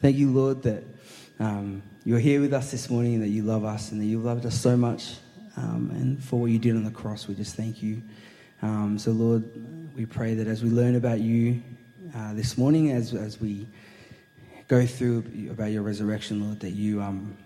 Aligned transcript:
Thank 0.00 0.16
you, 0.16 0.30
Lord, 0.30 0.62
that 0.62 0.84
um, 1.40 1.82
you're 2.04 2.20
here 2.20 2.40
with 2.40 2.52
us 2.52 2.70
this 2.70 2.88
morning 2.88 3.14
and 3.14 3.22
that 3.24 3.30
you 3.30 3.42
love 3.42 3.64
us 3.64 3.90
and 3.90 4.00
that 4.00 4.04
you've 4.04 4.24
loved 4.24 4.46
us 4.46 4.54
so 4.54 4.76
much. 4.76 5.16
Um, 5.56 5.90
and 5.92 6.22
for 6.22 6.38
what 6.38 6.52
you 6.52 6.58
did 6.60 6.76
on 6.76 6.84
the 6.84 6.92
cross, 6.92 7.26
we 7.26 7.34
just 7.34 7.56
thank 7.56 7.82
you. 7.82 8.02
Um, 8.62 8.96
so, 8.96 9.10
Lord, 9.10 9.42
we 9.96 10.06
pray 10.06 10.34
that 10.34 10.46
as 10.46 10.62
we 10.62 10.70
learn 10.70 10.94
about 10.94 11.18
you 11.18 11.64
uh, 12.14 12.32
this 12.34 12.56
morning, 12.56 12.92
as, 12.92 13.12
as 13.12 13.40
we 13.40 13.66
go 14.68 14.86
through 14.86 15.24
about 15.50 15.72
your 15.72 15.82
resurrection, 15.82 16.44
Lord, 16.44 16.60
that 16.60 16.70
you 16.70 17.02
um, 17.02 17.36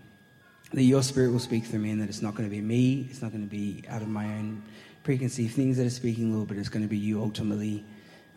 that 0.75 0.82
your 0.82 1.03
spirit 1.03 1.32
will 1.32 1.39
speak 1.39 1.64
through 1.64 1.80
me 1.80 1.91
and 1.91 2.03
that 2.03 2.11
it's 2.11 2.21
not 2.21 2.34
going 2.34 2.48
to 2.48 2.55
be 2.55 2.61
me, 2.61 3.09
it's 3.11 3.23
not 3.23 3.30
going 3.30 3.45
to 3.45 3.50
be 3.50 3.82
out 3.89 4.03
of 4.03 4.09
my 4.09 4.27
own 4.27 4.62
preconceived 5.05 5.55
things 5.55 5.79
that 5.79 5.87
are 5.87 5.91
speaking, 5.91 6.34
Lord, 6.34 6.48
but 6.48 6.59
it's 6.59 6.69
going 6.69 6.82
to 6.82 6.89
be 6.89 6.98
you 6.98 7.23
ultimately 7.23 7.82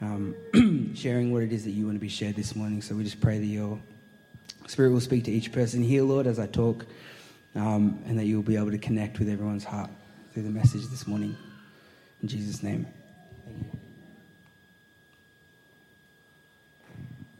um, 0.01 0.35
sharing 0.95 1.33
what 1.33 1.43
it 1.43 1.51
is 1.51 1.65
that 1.65 1.71
you 1.71 1.85
want 1.85 1.97
to 1.97 2.01
be 2.01 2.07
shared 2.07 2.37
this 2.37 2.55
morning. 2.55 2.81
So 2.81 2.95
we 2.95 3.03
just 3.03 3.19
pray 3.19 3.39
that 3.39 3.45
your 3.45 3.77
spirit 4.67 4.91
will 4.91 5.01
speak 5.01 5.23
to 5.25 5.31
each 5.31 5.51
person 5.51 5.83
here, 5.83 6.03
Lord, 6.03 6.27
as 6.27 6.39
I 6.39 6.47
talk, 6.47 6.85
um, 7.55 7.99
and 8.05 8.17
that 8.19 8.25
you'll 8.25 8.41
be 8.41 8.57
able 8.57 8.71
to 8.71 8.77
connect 8.77 9.19
with 9.19 9.29
everyone's 9.29 9.63
heart 9.63 9.89
through 10.33 10.43
the 10.43 10.49
message 10.49 10.87
this 10.87 11.07
morning. 11.07 11.35
In 12.21 12.27
Jesus' 12.27 12.63
name. 12.63 12.87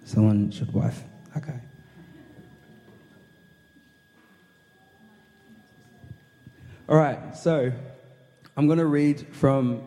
Someone 0.06 0.52
should 0.52 0.72
wife. 0.72 1.04
Okay. 1.36 1.60
All 6.88 6.98
right, 6.98 7.36
so 7.36 7.72
I'm 8.56 8.68
going 8.68 8.78
to 8.78 8.86
read 8.86 9.26
from 9.32 9.82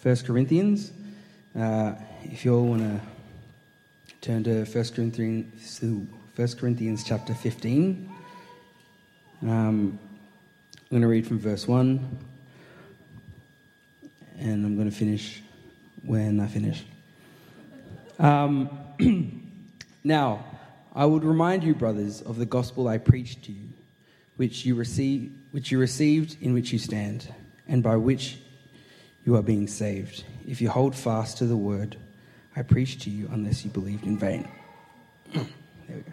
1 0.00 0.16
Corinthians. 0.18 0.92
Uh, 1.58 1.94
if 2.22 2.44
you 2.44 2.54
all 2.54 2.64
want 2.64 2.82
to 2.82 3.00
turn 4.20 4.44
to 4.44 4.64
1 4.64 4.84
Corinthians, 4.94 5.52
1 6.38 6.46
Corinthians 6.50 7.02
chapter 7.02 7.34
15, 7.34 8.08
um, 9.42 9.48
I'm 9.50 9.98
going 10.88 11.02
to 11.02 11.08
read 11.08 11.26
from 11.26 11.40
verse 11.40 11.66
1, 11.66 12.18
and 14.38 14.64
I'm 14.64 14.76
going 14.76 14.88
to 14.88 14.96
finish 14.96 15.42
when 16.04 16.38
I 16.38 16.46
finish. 16.46 16.84
Um, 18.20 18.70
now, 20.04 20.44
I 20.94 21.06
would 21.06 21.24
remind 21.24 21.64
you, 21.64 21.74
brothers, 21.74 22.22
of 22.22 22.36
the 22.36 22.46
gospel 22.46 22.86
I 22.86 22.98
preached 22.98 23.42
to 23.46 23.52
you, 23.52 23.70
which 24.36 24.64
you, 24.64 24.76
receive, 24.76 25.32
which 25.50 25.72
you 25.72 25.80
received, 25.80 26.36
in 26.40 26.54
which 26.54 26.72
you 26.72 26.78
stand, 26.78 27.34
and 27.66 27.82
by 27.82 27.96
which 27.96 28.38
you 29.26 29.34
are 29.34 29.42
being 29.42 29.66
saved, 29.66 30.22
if 30.46 30.60
you 30.60 30.70
hold 30.70 30.94
fast 30.94 31.38
to 31.38 31.46
the 31.46 31.56
word 31.56 31.96
I 32.54 32.62
preached 32.62 33.02
to 33.02 33.10
you, 33.10 33.28
unless 33.32 33.64
you 33.64 33.72
believed 33.72 34.06
in 34.06 34.16
vain. 34.16 34.48
there 35.32 35.44
we 35.88 35.94
go. 35.94 36.12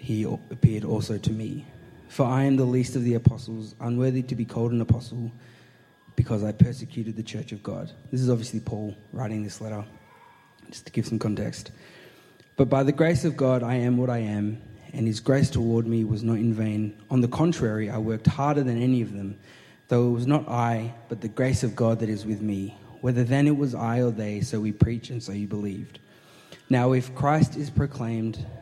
he 0.00 0.24
appeared 0.24 0.84
also 0.84 1.18
to 1.18 1.30
me. 1.30 1.66
For 2.08 2.24
I 2.24 2.44
am 2.44 2.56
the 2.56 2.64
least 2.64 2.96
of 2.96 3.04
the 3.04 3.14
apostles, 3.14 3.74
unworthy 3.80 4.22
to 4.22 4.34
be 4.34 4.46
called 4.46 4.72
an 4.72 4.80
apostle, 4.80 5.30
because 6.16 6.42
I 6.42 6.52
persecuted 6.52 7.16
the 7.16 7.22
church 7.22 7.52
of 7.52 7.62
God. 7.62 7.92
This 8.10 8.22
is 8.22 8.30
obviously 8.30 8.60
Paul 8.60 8.96
writing 9.12 9.44
this 9.44 9.60
letter, 9.60 9.84
just 10.70 10.86
to 10.86 10.92
give 10.92 11.06
some 11.06 11.18
context. 11.18 11.70
But 12.56 12.70
by 12.70 12.82
the 12.82 12.92
grace 12.92 13.24
of 13.24 13.36
God, 13.36 13.62
I 13.62 13.74
am 13.74 13.98
what 13.98 14.08
I 14.08 14.18
am, 14.18 14.60
and 14.94 15.06
his 15.06 15.20
grace 15.20 15.50
toward 15.50 15.86
me 15.86 16.04
was 16.04 16.22
not 16.22 16.38
in 16.38 16.54
vain. 16.54 16.98
On 17.10 17.20
the 17.20 17.28
contrary, 17.28 17.90
I 17.90 17.98
worked 17.98 18.26
harder 18.26 18.62
than 18.62 18.82
any 18.82 19.02
of 19.02 19.12
them, 19.12 19.38
though 19.88 20.08
it 20.08 20.12
was 20.12 20.26
not 20.26 20.48
I, 20.48 20.94
but 21.10 21.20
the 21.20 21.28
grace 21.28 21.62
of 21.62 21.76
God 21.76 22.00
that 22.00 22.08
is 22.08 22.24
with 22.24 22.40
me. 22.40 22.76
Whether 23.02 23.22
then 23.22 23.46
it 23.46 23.56
was 23.56 23.74
I 23.74 24.00
or 24.00 24.10
they, 24.10 24.40
so 24.40 24.60
we 24.60 24.72
preach, 24.72 25.10
and 25.10 25.22
so 25.22 25.32
you 25.32 25.46
believed. 25.46 26.00
Now, 26.70 26.92
if 26.92 27.14
Christ 27.14 27.56
is 27.56 27.68
proclaimed 27.68 28.44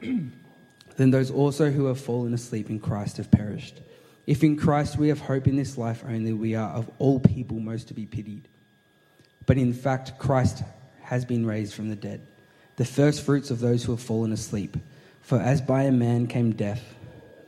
then 0.96 1.10
those 1.10 1.30
also 1.30 1.70
who 1.70 1.86
have 1.86 2.00
fallen 2.00 2.34
asleep 2.34 2.70
in 2.70 2.80
Christ 2.80 3.16
have 3.16 3.30
perished. 3.30 3.80
If 4.26 4.44
in 4.44 4.56
Christ 4.56 4.98
we 4.98 5.08
have 5.08 5.20
hope 5.20 5.46
in 5.46 5.56
this 5.56 5.78
life 5.78 6.04
only, 6.06 6.32
we 6.32 6.54
are 6.54 6.70
of 6.70 6.90
all 6.98 7.18
people 7.18 7.60
most 7.60 7.88
to 7.88 7.94
be 7.94 8.04
pitied. 8.04 8.48
But 9.46 9.56
in 9.56 9.72
fact, 9.72 10.18
Christ 10.18 10.62
has 11.00 11.24
been 11.24 11.46
raised 11.46 11.72
from 11.72 11.88
the 11.88 11.96
dead, 11.96 12.20
the 12.76 12.84
first 12.84 13.22
fruits 13.24 13.50
of 13.50 13.60
those 13.60 13.82
who 13.82 13.92
have 13.92 14.02
fallen 14.02 14.32
asleep. 14.32 14.76
For 15.22 15.40
as 15.40 15.62
by 15.62 15.84
a 15.84 15.92
man 15.92 16.26
came 16.26 16.52
death, 16.52 16.82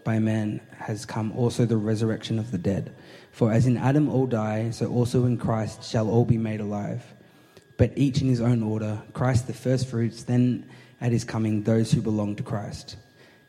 by 0.05 0.15
a 0.15 0.21
man 0.21 0.61
has 0.79 1.05
come 1.05 1.33
also 1.33 1.67
the 1.67 1.77
resurrection 1.77 2.39
of 2.39 2.51
the 2.51 2.59
dead. 2.59 2.95
For 3.33 3.53
as 3.53 3.67
in 3.67 3.77
Adam 3.77 4.09
all 4.09 4.27
die, 4.27 4.71
so 4.71 4.87
also 4.87 5.27
in 5.27 5.37
Christ 5.37 5.85
shall 5.85 6.09
all 6.09 6.25
be 6.25 6.39
made 6.39 6.61
alive. 6.61 7.05
But 7.77 7.93
each 7.97 8.23
in 8.23 8.29
his 8.29 8.41
own 8.41 8.63
order 8.63 9.03
Christ 9.13 9.47
the 9.47 9.53
firstfruits, 9.53 10.25
then 10.25 10.69
at 11.01 11.13
his 11.13 11.25
coming 11.25 11.63
those 11.63 11.93
who 11.93 12.01
belong 12.01 12.37
to 12.37 12.43
Christ. 12.43 12.97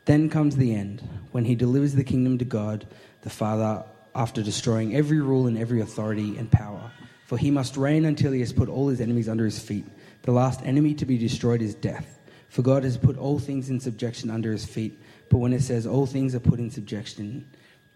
Then 0.04 0.28
comes 0.28 0.56
the 0.56 0.74
end, 0.74 1.02
when 1.30 1.44
he 1.44 1.54
delivers 1.54 1.94
the 1.94 2.04
kingdom 2.04 2.38
to 2.38 2.44
God 2.44 2.86
the 3.22 3.30
Father 3.30 3.84
after 4.14 4.42
destroying 4.42 4.94
every 4.94 5.20
rule 5.20 5.46
and 5.46 5.56
every 5.56 5.80
authority 5.80 6.36
and 6.36 6.50
power. 6.50 6.90
For 7.26 7.38
he 7.38 7.50
must 7.50 7.76
reign 7.76 8.04
until 8.04 8.32
he 8.32 8.40
has 8.40 8.52
put 8.52 8.68
all 8.68 8.88
his 8.88 9.00
enemies 9.00 9.28
under 9.28 9.44
his 9.44 9.58
feet. 9.58 9.86
The 10.22 10.32
last 10.32 10.60
enemy 10.64 10.94
to 10.94 11.06
be 11.06 11.16
destroyed 11.18 11.62
is 11.62 11.74
death. 11.74 12.18
For 12.48 12.62
God 12.62 12.84
has 12.84 12.98
put 12.98 13.16
all 13.16 13.38
things 13.38 13.70
in 13.70 13.80
subjection 13.80 14.28
under 14.28 14.52
his 14.52 14.66
feet. 14.66 15.00
But 15.30 15.38
when 15.38 15.54
it 15.54 15.62
says 15.62 15.86
all 15.86 16.04
things 16.04 16.34
are 16.34 16.40
put 16.40 16.58
in 16.58 16.70
subjection, 16.70 17.48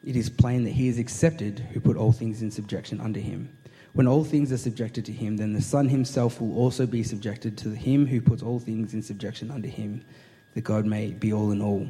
it 0.03 0.16
is 0.16 0.31
plain 0.31 0.65
that 0.65 0.71
he 0.71 0.89
is 0.89 0.99
accepted 0.99 1.59
who 1.59 1.81
put 1.81 1.97
all 1.97 2.12
things 2.12 2.41
in 2.41 2.50
subjection 2.50 3.00
under 3.00 3.21
him. 3.21 3.55
When 3.97 4.07
all 4.07 4.25
things 4.25 4.53
are 4.53 4.59
subjected 4.59 5.07
to 5.07 5.12
him, 5.12 5.39
then 5.39 5.55
the 5.55 5.62
Son 5.62 5.89
himself 5.89 6.39
will 6.39 6.55
also 6.59 6.84
be 6.84 7.03
subjected 7.03 7.57
to 7.57 7.71
him 7.71 8.07
who 8.07 8.21
puts 8.21 8.43
all 8.43 8.59
things 8.59 8.93
in 8.93 9.01
subjection 9.01 9.51
under 9.51 9.69
him, 9.69 10.05
that 10.53 10.65
God 10.65 10.84
may 10.84 11.12
be 11.12 11.33
all 11.33 11.51
in 11.51 11.62
all. 11.62 11.89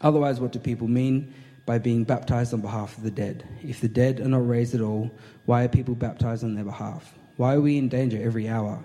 Otherwise, 0.00 0.40
what 0.40 0.50
do 0.50 0.58
people 0.58 0.88
mean 0.88 1.34
by 1.66 1.76
being 1.76 2.04
baptized 2.04 2.54
on 2.54 2.62
behalf 2.62 2.96
of 2.96 3.02
the 3.02 3.10
dead? 3.10 3.46
If 3.62 3.82
the 3.82 3.88
dead 3.88 4.20
are 4.20 4.28
not 4.28 4.48
raised 4.48 4.74
at 4.74 4.80
all, 4.80 5.10
why 5.44 5.64
are 5.64 5.68
people 5.68 5.94
baptized 5.94 6.42
on 6.42 6.54
their 6.54 6.64
behalf? 6.64 7.12
Why 7.36 7.54
are 7.54 7.60
we 7.60 7.76
in 7.76 7.90
danger 7.90 8.18
every 8.18 8.48
hour? 8.48 8.82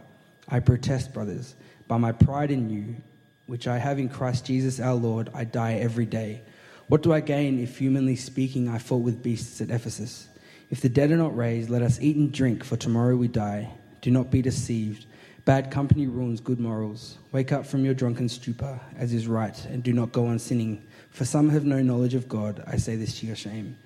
I 0.50 0.60
protest, 0.60 1.14
brothers, 1.14 1.56
by 1.88 1.96
my 1.96 2.12
pride 2.12 2.52
in 2.52 2.70
you, 2.70 2.98
which 3.46 3.66
I 3.66 3.78
have 3.78 3.98
in 3.98 4.10
Christ 4.10 4.46
Jesus 4.46 4.82
our 4.82 4.96
Lord, 4.96 5.30
I 5.34 5.46
die 5.46 5.76
every 5.76 6.06
day. 6.06 6.42
What 6.88 7.02
do 7.02 7.14
I 7.14 7.22
gain 7.22 7.64
if, 7.64 7.78
humanly 7.78 8.18
speaking, 8.18 8.68
I 8.68 8.80
fought 8.80 9.04
with 9.04 9.24
beasts 9.24 9.62
at 9.62 9.72
Ephesus? 9.72 10.28
If 10.70 10.82
the 10.82 10.90
dead 10.90 11.12
are 11.12 11.18
not 11.18 11.36
raised, 11.36 11.70
let 11.70 11.82
us 11.82 12.00
eat 12.02 12.16
and 12.16 12.32
drink, 12.32 12.64
for 12.64 12.78
tomorrow 12.78 13.16
we 13.16 13.28
die. 13.28 13.70
Do 14.02 14.12
not 14.12 14.32
be 14.32 14.42
deceived. 14.42 15.06
Bad 15.46 15.70
company 15.70 16.08
ruins 16.08 16.42
good 16.42 16.60
morals. 16.60 17.18
Wake 17.32 17.52
up 17.52 17.66
from 17.66 17.86
your 17.86 17.94
drunken 17.94 18.28
stupor, 18.30 18.80
as 18.98 19.14
is 19.14 19.28
right, 19.28 19.64
and 19.66 19.84
do 19.84 19.94
not 19.94 20.12
go 20.12 20.26
on 20.26 20.40
sinning. 20.40 20.84
For 21.12 21.26
some 21.26 21.50
have 21.50 21.66
no 21.66 21.82
knowledge 21.82 22.16
of 22.16 22.28
God. 22.28 22.64
I 22.66 22.78
say 22.78 22.96
this 22.96 23.20
to 23.20 23.28
your 23.28 23.36
shame. 23.36 23.78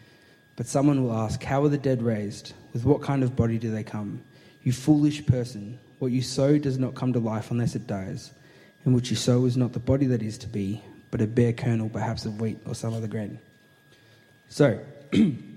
But 0.56 0.68
someone 0.68 1.04
will 1.04 1.14
ask, 1.14 1.44
How 1.44 1.64
are 1.64 1.70
the 1.70 1.78
dead 1.78 2.02
raised? 2.02 2.54
With 2.74 2.86
what 2.86 3.02
kind 3.02 3.24
of 3.24 3.36
body 3.36 3.58
do 3.58 3.72
they 3.72 3.84
come? 3.84 4.22
You 4.64 4.72
foolish 4.72 5.26
person, 5.26 5.80
what 6.00 6.12
you 6.12 6.22
sow 6.22 6.58
does 6.58 6.78
not 6.78 6.96
come 6.96 7.14
to 7.14 7.20
life 7.20 7.52
unless 7.52 7.76
it 7.76 7.88
dies 7.88 8.32
and 8.86 8.96
which 8.96 9.10
you 9.10 9.16
sow 9.16 9.46
is 9.46 9.58
not 9.58 9.74
the 9.74 9.80
body 9.80 10.06
that 10.08 10.22
is 10.22 10.38
to 10.40 10.48
be, 10.48 10.82
but 11.12 11.22
a 11.22 11.28
bare 11.28 11.54
kernel, 11.54 11.90
perhaps 11.90 12.26
of 12.26 12.40
wheat 12.40 12.60
or 12.66 12.76
some 12.76 12.94
other 12.94 13.08
grain. 13.08 13.40
So, 14.48 14.80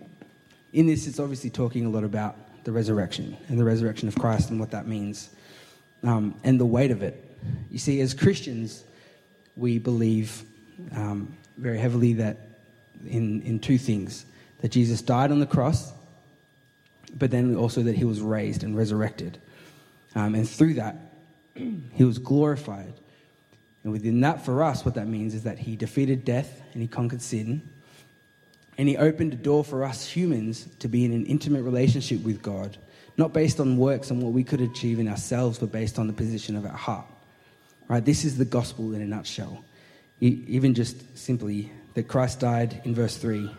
in 0.72 0.86
this, 0.86 1.06
it's 1.06 1.18
obviously 1.18 1.50
talking 1.50 1.84
a 1.86 1.90
lot 1.90 2.04
about 2.04 2.64
the 2.64 2.72
resurrection 2.72 3.36
and 3.48 3.58
the 3.58 3.64
resurrection 3.64 4.08
of 4.08 4.14
Christ 4.14 4.50
and 4.50 4.58
what 4.58 4.70
that 4.70 4.86
means 4.86 5.30
um, 6.02 6.34
and 6.44 6.58
the 6.58 6.66
weight 6.66 6.90
of 6.90 7.02
it. 7.02 7.36
You 7.70 7.78
see, 7.78 8.00
as 8.00 8.14
Christians, 8.14 8.84
we 9.56 9.78
believe 9.78 10.44
um, 10.96 11.36
very 11.56 11.78
heavily 11.78 12.14
that 12.14 12.38
in, 13.06 13.42
in 13.42 13.58
two 13.58 13.78
things 13.78 14.26
that 14.60 14.70
Jesus 14.70 15.02
died 15.02 15.30
on 15.30 15.40
the 15.40 15.46
cross, 15.46 15.92
but 17.18 17.30
then 17.30 17.56
also 17.56 17.82
that 17.82 17.96
he 17.96 18.04
was 18.04 18.20
raised 18.20 18.62
and 18.62 18.76
resurrected. 18.76 19.38
Um, 20.14 20.34
and 20.34 20.48
through 20.48 20.74
that, 20.74 20.96
he 21.54 22.04
was 22.04 22.18
glorified. 22.18 22.94
And 23.82 23.92
within 23.92 24.20
that, 24.20 24.44
for 24.44 24.62
us, 24.62 24.84
what 24.84 24.94
that 24.94 25.08
means 25.08 25.34
is 25.34 25.42
that 25.42 25.58
he 25.58 25.76
defeated 25.76 26.24
death 26.24 26.62
and 26.72 26.80
he 26.80 26.88
conquered 26.88 27.20
sin. 27.20 27.68
And 28.78 28.88
he 28.88 28.96
opened 28.96 29.34
a 29.34 29.36
door 29.36 29.64
for 29.64 29.84
us 29.84 30.08
humans 30.08 30.66
to 30.78 30.88
be 30.88 31.04
in 31.04 31.12
an 31.12 31.26
intimate 31.26 31.62
relationship 31.62 32.22
with 32.22 32.42
God, 32.42 32.78
not 33.16 33.32
based 33.32 33.60
on 33.60 33.76
works 33.76 34.10
and 34.10 34.22
what 34.22 34.32
we 34.32 34.44
could 34.44 34.60
achieve 34.60 34.98
in 34.98 35.08
ourselves, 35.08 35.58
but 35.58 35.70
based 35.70 35.98
on 35.98 36.06
the 36.06 36.12
position 36.12 36.56
of 36.56 36.64
our 36.64 36.72
heart. 36.72 37.06
Right? 37.88 38.04
This 38.04 38.24
is 38.24 38.38
the 38.38 38.44
gospel 38.44 38.94
in 38.94 39.02
a 39.02 39.06
nutshell. 39.06 39.64
Even 40.20 40.72
just 40.72 41.18
simply 41.18 41.72
that 41.94 42.08
Christ 42.08 42.40
died 42.40 42.80
in 42.84 42.94
verse 42.94 43.16
3 43.16 43.50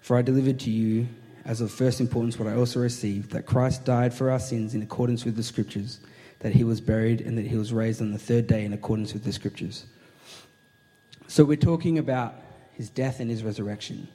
For 0.00 0.16
I 0.16 0.22
delivered 0.22 0.58
to 0.60 0.70
you 0.70 1.06
as 1.44 1.60
of 1.60 1.70
first 1.70 2.00
importance 2.00 2.38
what 2.38 2.48
I 2.48 2.56
also 2.56 2.80
received 2.80 3.30
that 3.30 3.46
Christ 3.46 3.84
died 3.84 4.12
for 4.12 4.30
our 4.30 4.40
sins 4.40 4.74
in 4.74 4.82
accordance 4.82 5.24
with 5.24 5.36
the 5.36 5.42
scriptures, 5.42 6.00
that 6.40 6.52
he 6.52 6.64
was 6.64 6.80
buried, 6.80 7.20
and 7.20 7.38
that 7.38 7.46
he 7.46 7.56
was 7.56 7.72
raised 7.72 8.02
on 8.02 8.12
the 8.12 8.18
third 8.18 8.48
day 8.48 8.64
in 8.64 8.72
accordance 8.72 9.12
with 9.12 9.22
the 9.22 9.32
scriptures. 9.32 9.84
So 11.28 11.44
we're 11.44 11.56
talking 11.56 11.98
about 11.98 12.34
his 12.72 12.90
death 12.90 13.20
and 13.20 13.30
his 13.30 13.44
resurrection. 13.44 14.08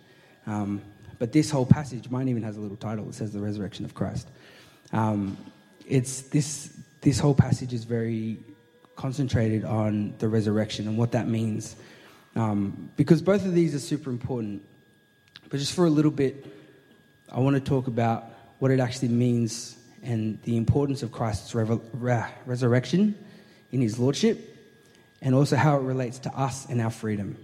Um, 0.48 0.82
but 1.20 1.32
this 1.32 1.52
whole 1.52 1.66
passage, 1.66 2.10
mine 2.10 2.30
even 2.30 2.44
has 2.44 2.58
a 2.58 2.60
little 2.60 2.78
title. 2.78 3.08
It 3.10 3.16
says 3.16 3.32
the 3.32 3.40
resurrection 3.40 3.86
of 3.86 3.94
Christ. 3.94 4.28
Um, 4.92 5.38
it's 5.88 6.24
this, 6.24 6.76
this 7.02 7.20
whole 7.20 7.36
passage 7.36 7.74
is 7.74 7.84
very 7.84 8.40
concentrated 8.96 9.64
on 9.64 10.16
the 10.20 10.28
resurrection 10.28 10.88
and 10.88 10.98
what 10.98 11.12
that 11.12 11.28
means. 11.28 11.76
Um, 12.36 12.90
because 12.96 13.22
both 13.22 13.46
of 13.46 13.54
these 13.54 13.76
are 13.76 13.80
super 13.80 14.10
important. 14.10 14.64
But 15.50 15.60
just 15.60 15.74
for 15.74 15.86
a 15.86 15.90
little 15.90 16.12
bit, 16.12 16.46
I 17.32 17.40
want 17.40 17.56
to 17.56 17.62
talk 17.62 17.88
about 17.88 18.26
what 18.60 18.72
it 18.72 18.80
actually 18.80 19.10
means 19.10 19.78
and 20.04 20.42
the 20.44 20.58
importance 20.58 21.04
of 21.04 21.12
Christ's 21.12 21.54
resurrection 21.54 23.16
in 23.72 23.82
his 23.82 24.00
lordship, 24.00 24.58
and 25.22 25.36
also 25.36 25.56
how 25.56 25.78
it 25.78 25.82
relates 25.82 26.20
to 26.20 26.30
us 26.36 26.66
and 26.68 26.82
our 26.82 26.90
freedom. 26.90 27.38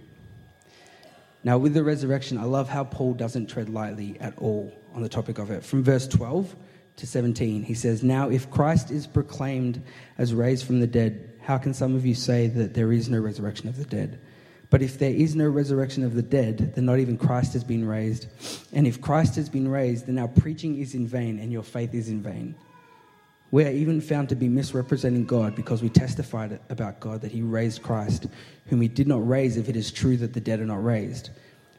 Now, 1.44 1.58
with 1.58 1.74
the 1.74 1.84
resurrection, 1.84 2.38
I 2.38 2.44
love 2.44 2.68
how 2.68 2.84
Paul 2.84 3.14
doesn't 3.14 3.48
tread 3.48 3.68
lightly 3.68 4.16
at 4.20 4.36
all 4.38 4.72
on 4.94 5.02
the 5.02 5.08
topic 5.08 5.38
of 5.38 5.50
it. 5.50 5.64
From 5.64 5.84
verse 5.84 6.08
12 6.08 6.54
to 6.96 7.06
17, 7.06 7.62
he 7.62 7.74
says, 7.74 8.02
Now, 8.02 8.28
if 8.28 8.50
Christ 8.50 8.90
is 8.90 9.06
proclaimed 9.06 9.82
as 10.18 10.34
raised 10.34 10.66
from 10.66 10.80
the 10.80 10.86
dead, 10.86 11.32
how 11.40 11.56
can 11.56 11.72
some 11.72 11.94
of 11.94 12.04
you 12.04 12.14
say 12.14 12.48
that 12.48 12.74
there 12.74 12.92
is 12.92 13.08
no 13.08 13.18
resurrection 13.20 13.68
of 13.68 13.76
the 13.76 13.84
dead? 13.84 14.20
But 14.70 14.82
if 14.82 14.98
there 14.98 15.12
is 15.12 15.34
no 15.34 15.48
resurrection 15.48 16.04
of 16.04 16.14
the 16.14 16.22
dead, 16.22 16.74
then 16.74 16.84
not 16.84 16.98
even 16.98 17.16
Christ 17.16 17.54
has 17.54 17.64
been 17.64 17.86
raised. 17.86 18.26
And 18.72 18.86
if 18.86 19.00
Christ 19.00 19.36
has 19.36 19.48
been 19.48 19.68
raised, 19.68 20.06
then 20.06 20.18
our 20.18 20.28
preaching 20.28 20.78
is 20.78 20.94
in 20.94 21.06
vain 21.06 21.38
and 21.38 21.50
your 21.50 21.62
faith 21.62 21.94
is 21.94 22.08
in 22.10 22.20
vain. 22.20 22.54
We 23.50 23.64
are 23.64 23.70
even 23.70 24.00
found 24.00 24.28
to 24.28 24.34
be 24.34 24.48
misrepresenting 24.48 25.24
God 25.24 25.54
because 25.54 25.82
we 25.82 25.88
testified 25.88 26.60
about 26.68 27.00
God 27.00 27.22
that 27.22 27.32
he 27.32 27.40
raised 27.40 27.82
Christ, 27.82 28.26
whom 28.66 28.80
he 28.80 28.88
did 28.88 29.08
not 29.08 29.26
raise 29.26 29.56
if 29.56 29.68
it 29.68 29.76
is 29.76 29.90
true 29.90 30.16
that 30.18 30.34
the 30.34 30.40
dead 30.40 30.60
are 30.60 30.66
not 30.66 30.84
raised. 30.84 31.30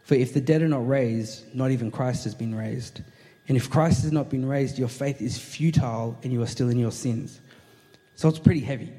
For 0.04 0.16
if 0.16 0.34
the 0.34 0.42
dead 0.42 0.64
are 0.64 0.68
not 0.68 0.88
raised, 0.88 1.54
not 1.54 1.70
even 1.70 1.92
Christ 1.92 2.24
has 2.24 2.34
been 2.34 2.56
raised. 2.56 3.02
And 3.48 3.56
if 3.56 3.70
Christ 3.70 4.02
has 4.02 4.12
not 4.12 4.30
been 4.30 4.48
raised, 4.48 4.80
your 4.80 4.88
faith 4.88 5.22
is 5.22 5.38
futile 5.38 6.18
and 6.24 6.34
you 6.34 6.42
are 6.42 6.48
still 6.48 6.70
in 6.70 6.80
your 6.80 6.92
sins. 6.92 7.40
So 8.16 8.28
it's 8.28 8.40
pretty 8.40 8.62
heavy. 8.62 8.92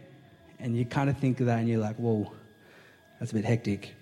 And 0.60 0.76
you 0.76 0.84
kind 0.84 1.10
of 1.10 1.18
think 1.18 1.40
of 1.40 1.46
that 1.46 1.58
and 1.58 1.68
you're 1.68 1.80
like, 1.80 1.96
whoa, 1.96 2.32
that's 3.18 3.32
a 3.32 3.34
bit 3.34 3.44
hectic. 3.44 3.94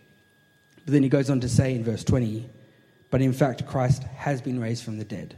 But 0.84 0.92
then 0.92 1.02
he 1.02 1.08
goes 1.08 1.30
on 1.30 1.40
to 1.40 1.48
say 1.48 1.74
in 1.74 1.84
verse 1.84 2.04
20, 2.04 2.48
but 3.10 3.22
in 3.22 3.32
fact, 3.32 3.66
Christ 3.66 4.02
has 4.02 4.42
been 4.42 4.60
raised 4.60 4.84
from 4.84 4.98
the 4.98 5.04
dead. 5.04 5.36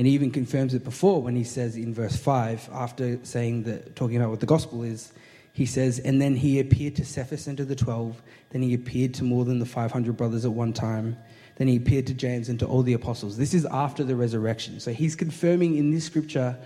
And 0.00 0.06
he 0.06 0.14
even 0.14 0.30
confirms 0.30 0.72
it 0.72 0.82
before 0.82 1.20
when 1.20 1.36
he 1.36 1.44
says 1.44 1.76
in 1.76 1.92
verse 1.92 2.16
5, 2.16 2.70
after 2.72 3.22
saying 3.22 3.64
that, 3.64 3.94
talking 3.96 4.16
about 4.16 4.30
what 4.30 4.40
the 4.40 4.46
gospel 4.46 4.82
is, 4.82 5.12
he 5.52 5.66
says, 5.66 5.98
And 5.98 6.22
then 6.22 6.34
he 6.36 6.58
appeared 6.58 6.96
to 6.96 7.04
Cephas 7.04 7.46
and 7.46 7.58
to 7.58 7.66
the 7.66 7.76
twelve. 7.76 8.22
Then 8.48 8.62
he 8.62 8.72
appeared 8.72 9.12
to 9.16 9.24
more 9.24 9.44
than 9.44 9.58
the 9.58 9.66
500 9.66 10.16
brothers 10.16 10.46
at 10.46 10.52
one 10.52 10.72
time. 10.72 11.18
Then 11.56 11.68
he 11.68 11.76
appeared 11.76 12.06
to 12.06 12.14
James 12.14 12.48
and 12.48 12.58
to 12.60 12.66
all 12.66 12.82
the 12.82 12.94
apostles. 12.94 13.36
This 13.36 13.52
is 13.52 13.66
after 13.66 14.02
the 14.02 14.16
resurrection. 14.16 14.80
So 14.80 14.90
he's 14.90 15.14
confirming 15.14 15.76
in 15.76 15.90
this 15.90 16.06
scripture 16.06 16.56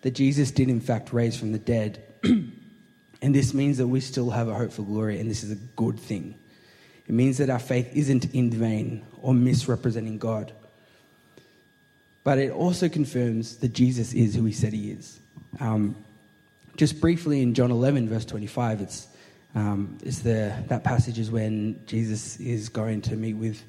that 0.00 0.12
Jesus 0.12 0.50
did, 0.50 0.70
in 0.70 0.80
fact, 0.80 1.12
raise 1.12 1.38
from 1.38 1.52
the 1.52 1.58
dead. 1.58 2.02
and 2.22 3.34
this 3.34 3.52
means 3.52 3.76
that 3.76 3.88
we 3.88 4.00
still 4.00 4.30
have 4.30 4.48
a 4.48 4.54
hope 4.54 4.72
for 4.72 4.80
glory, 4.80 5.20
and 5.20 5.30
this 5.30 5.44
is 5.44 5.52
a 5.52 5.56
good 5.76 6.00
thing. 6.00 6.36
It 7.06 7.12
means 7.12 7.36
that 7.36 7.50
our 7.50 7.58
faith 7.58 7.94
isn't 7.94 8.34
in 8.34 8.48
vain 8.48 9.04
or 9.20 9.34
misrepresenting 9.34 10.16
God. 10.16 10.54
But 12.28 12.36
it 12.36 12.52
also 12.52 12.90
confirms 12.90 13.56
that 13.60 13.72
Jesus 13.72 14.12
is 14.12 14.34
who 14.34 14.44
he 14.44 14.52
said 14.52 14.74
he 14.74 14.90
is. 14.90 15.18
Um, 15.60 15.96
just 16.76 17.00
briefly 17.00 17.40
in 17.40 17.54
John 17.54 17.70
11, 17.70 18.06
verse 18.06 18.26
25, 18.26 18.82
it's, 18.82 19.08
um, 19.54 19.96
it's 20.02 20.18
the, 20.18 20.54
that 20.66 20.84
passage 20.84 21.18
is 21.18 21.30
when 21.30 21.80
Jesus 21.86 22.38
is 22.38 22.68
going 22.68 23.00
to 23.00 23.16
meet 23.16 23.32
with 23.32 23.62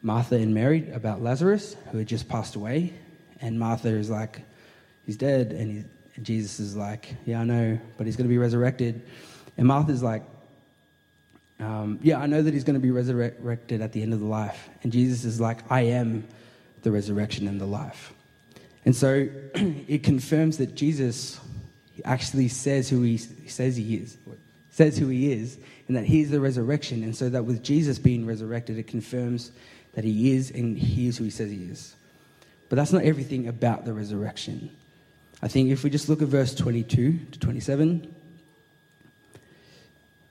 Martha 0.00 0.36
and 0.36 0.54
Mary 0.54 0.90
about 0.92 1.20
Lazarus, 1.20 1.76
who 1.92 1.98
had 1.98 2.06
just 2.06 2.26
passed 2.26 2.56
away. 2.56 2.94
And 3.42 3.60
Martha 3.60 3.88
is 3.88 4.08
like, 4.08 4.40
he's 5.04 5.18
dead. 5.18 5.52
And, 5.52 5.70
he, 5.70 5.84
and 6.14 6.24
Jesus 6.24 6.58
is 6.58 6.74
like, 6.74 7.16
yeah, 7.26 7.42
I 7.42 7.44
know, 7.44 7.78
but 7.98 8.06
he's 8.06 8.16
going 8.16 8.28
to 8.28 8.32
be 8.32 8.38
resurrected. 8.38 9.02
And 9.58 9.66
Martha's 9.66 10.02
like, 10.02 10.22
um, 11.60 11.98
yeah, 12.02 12.18
I 12.18 12.24
know 12.24 12.40
that 12.40 12.54
he's 12.54 12.64
going 12.64 12.76
to 12.76 12.80
be 12.80 12.92
resurrected 12.92 13.82
at 13.82 13.92
the 13.92 14.00
end 14.00 14.14
of 14.14 14.20
the 14.20 14.26
life. 14.26 14.70
And 14.82 14.90
Jesus 14.90 15.26
is 15.26 15.38
like, 15.38 15.70
I 15.70 15.82
am 15.82 16.26
the 16.86 16.92
resurrection 16.92 17.48
and 17.48 17.60
the 17.60 17.66
life. 17.66 18.14
And 18.84 18.94
so 18.94 19.28
it 19.54 20.04
confirms 20.04 20.58
that 20.58 20.76
Jesus 20.76 21.40
actually 22.04 22.46
says 22.46 22.88
who 22.88 23.02
he 23.02 23.16
says 23.16 23.76
he 23.76 23.96
is, 23.96 24.16
says 24.70 24.96
who 24.96 25.08
he 25.08 25.32
is, 25.32 25.58
and 25.88 25.96
that 25.96 26.04
he 26.04 26.20
is 26.20 26.30
the 26.30 26.38
resurrection. 26.38 27.02
And 27.02 27.16
so 27.16 27.28
that 27.28 27.44
with 27.44 27.64
Jesus 27.64 27.98
being 27.98 28.24
resurrected, 28.24 28.78
it 28.78 28.86
confirms 28.86 29.50
that 29.94 30.04
he 30.04 30.30
is 30.30 30.52
and 30.52 30.78
he 30.78 31.08
is 31.08 31.18
who 31.18 31.24
he 31.24 31.30
says 31.30 31.50
he 31.50 31.64
is. 31.64 31.96
But 32.68 32.76
that's 32.76 32.92
not 32.92 33.02
everything 33.02 33.48
about 33.48 33.84
the 33.84 33.92
resurrection. 33.92 34.70
I 35.42 35.48
think 35.48 35.70
if 35.70 35.82
we 35.82 35.90
just 35.90 36.08
look 36.08 36.22
at 36.22 36.28
verse 36.28 36.54
22 36.54 37.18
to 37.32 37.38
27, 37.40 38.14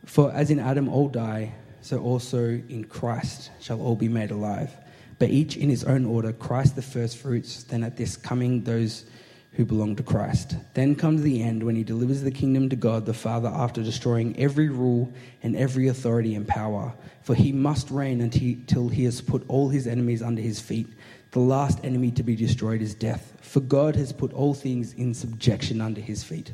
for 0.05 0.31
as 0.31 0.51
in 0.51 0.59
Adam 0.59 0.87
all 0.87 1.09
die, 1.09 1.53
so 1.81 1.99
also 1.99 2.47
in 2.47 2.85
Christ 2.85 3.51
shall 3.59 3.81
all 3.81 3.97
be 3.97 4.07
made 4.07 4.31
alive 4.31 4.71
but 5.19 5.29
each 5.29 5.57
in 5.57 5.69
his 5.69 5.83
own 5.83 6.05
order 6.05 6.33
Christ 6.33 6.75
the 6.75 6.81
first 6.81 7.17
fruits, 7.17 7.63
then 7.63 7.83
at 7.83 7.97
this 7.97 8.17
coming 8.17 8.63
those 8.63 9.05
who 9.53 9.65
belong 9.65 9.95
to 9.95 10.03
Christ. 10.03 10.57
Then 10.73 10.95
comes 10.95 11.21
the 11.21 11.41
end 11.41 11.63
when 11.63 11.77
he 11.77 11.83
delivers 11.83 12.21
the 12.21 12.31
kingdom 12.31 12.69
to 12.69 12.75
God 12.75 13.05
the 13.05 13.13
Father 13.13 13.47
after 13.47 13.81
destroying 13.81 14.37
every 14.37 14.67
rule 14.67 15.11
and 15.43 15.55
every 15.55 15.87
authority 15.87 16.35
and 16.35 16.45
power. 16.45 16.93
For 17.21 17.35
he 17.35 17.53
must 17.53 17.89
reign 17.89 18.19
until 18.21 18.89
he 18.89 19.05
has 19.05 19.21
put 19.21 19.45
all 19.47 19.69
his 19.69 19.87
enemies 19.87 20.21
under 20.21 20.41
his 20.41 20.59
feet. 20.59 20.87
The 21.31 21.39
last 21.39 21.79
enemy 21.83 22.11
to 22.11 22.23
be 22.23 22.35
destroyed 22.35 22.81
is 22.81 22.93
death, 22.93 23.33
for 23.41 23.61
God 23.61 23.95
has 23.95 24.11
put 24.11 24.33
all 24.33 24.53
things 24.53 24.93
in 24.93 25.13
subjection 25.13 25.81
under 25.81 26.01
his 26.01 26.23
feet. 26.23 26.51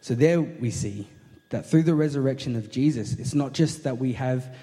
So 0.00 0.14
there 0.14 0.40
we 0.40 0.70
see 0.70 1.08
that 1.50 1.66
through 1.66 1.84
the 1.84 1.94
resurrection 1.94 2.56
of 2.56 2.70
Jesus, 2.70 3.14
it's 3.14 3.34
not 3.34 3.52
just 3.52 3.84
that 3.84 3.98
we 3.98 4.12
have 4.14 4.54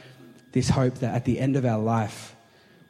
this 0.52 0.70
hope 0.70 0.96
that 1.00 1.16
at 1.16 1.26
the 1.26 1.40
end 1.40 1.56
of 1.56 1.66
our 1.66 1.80
life, 1.80 2.33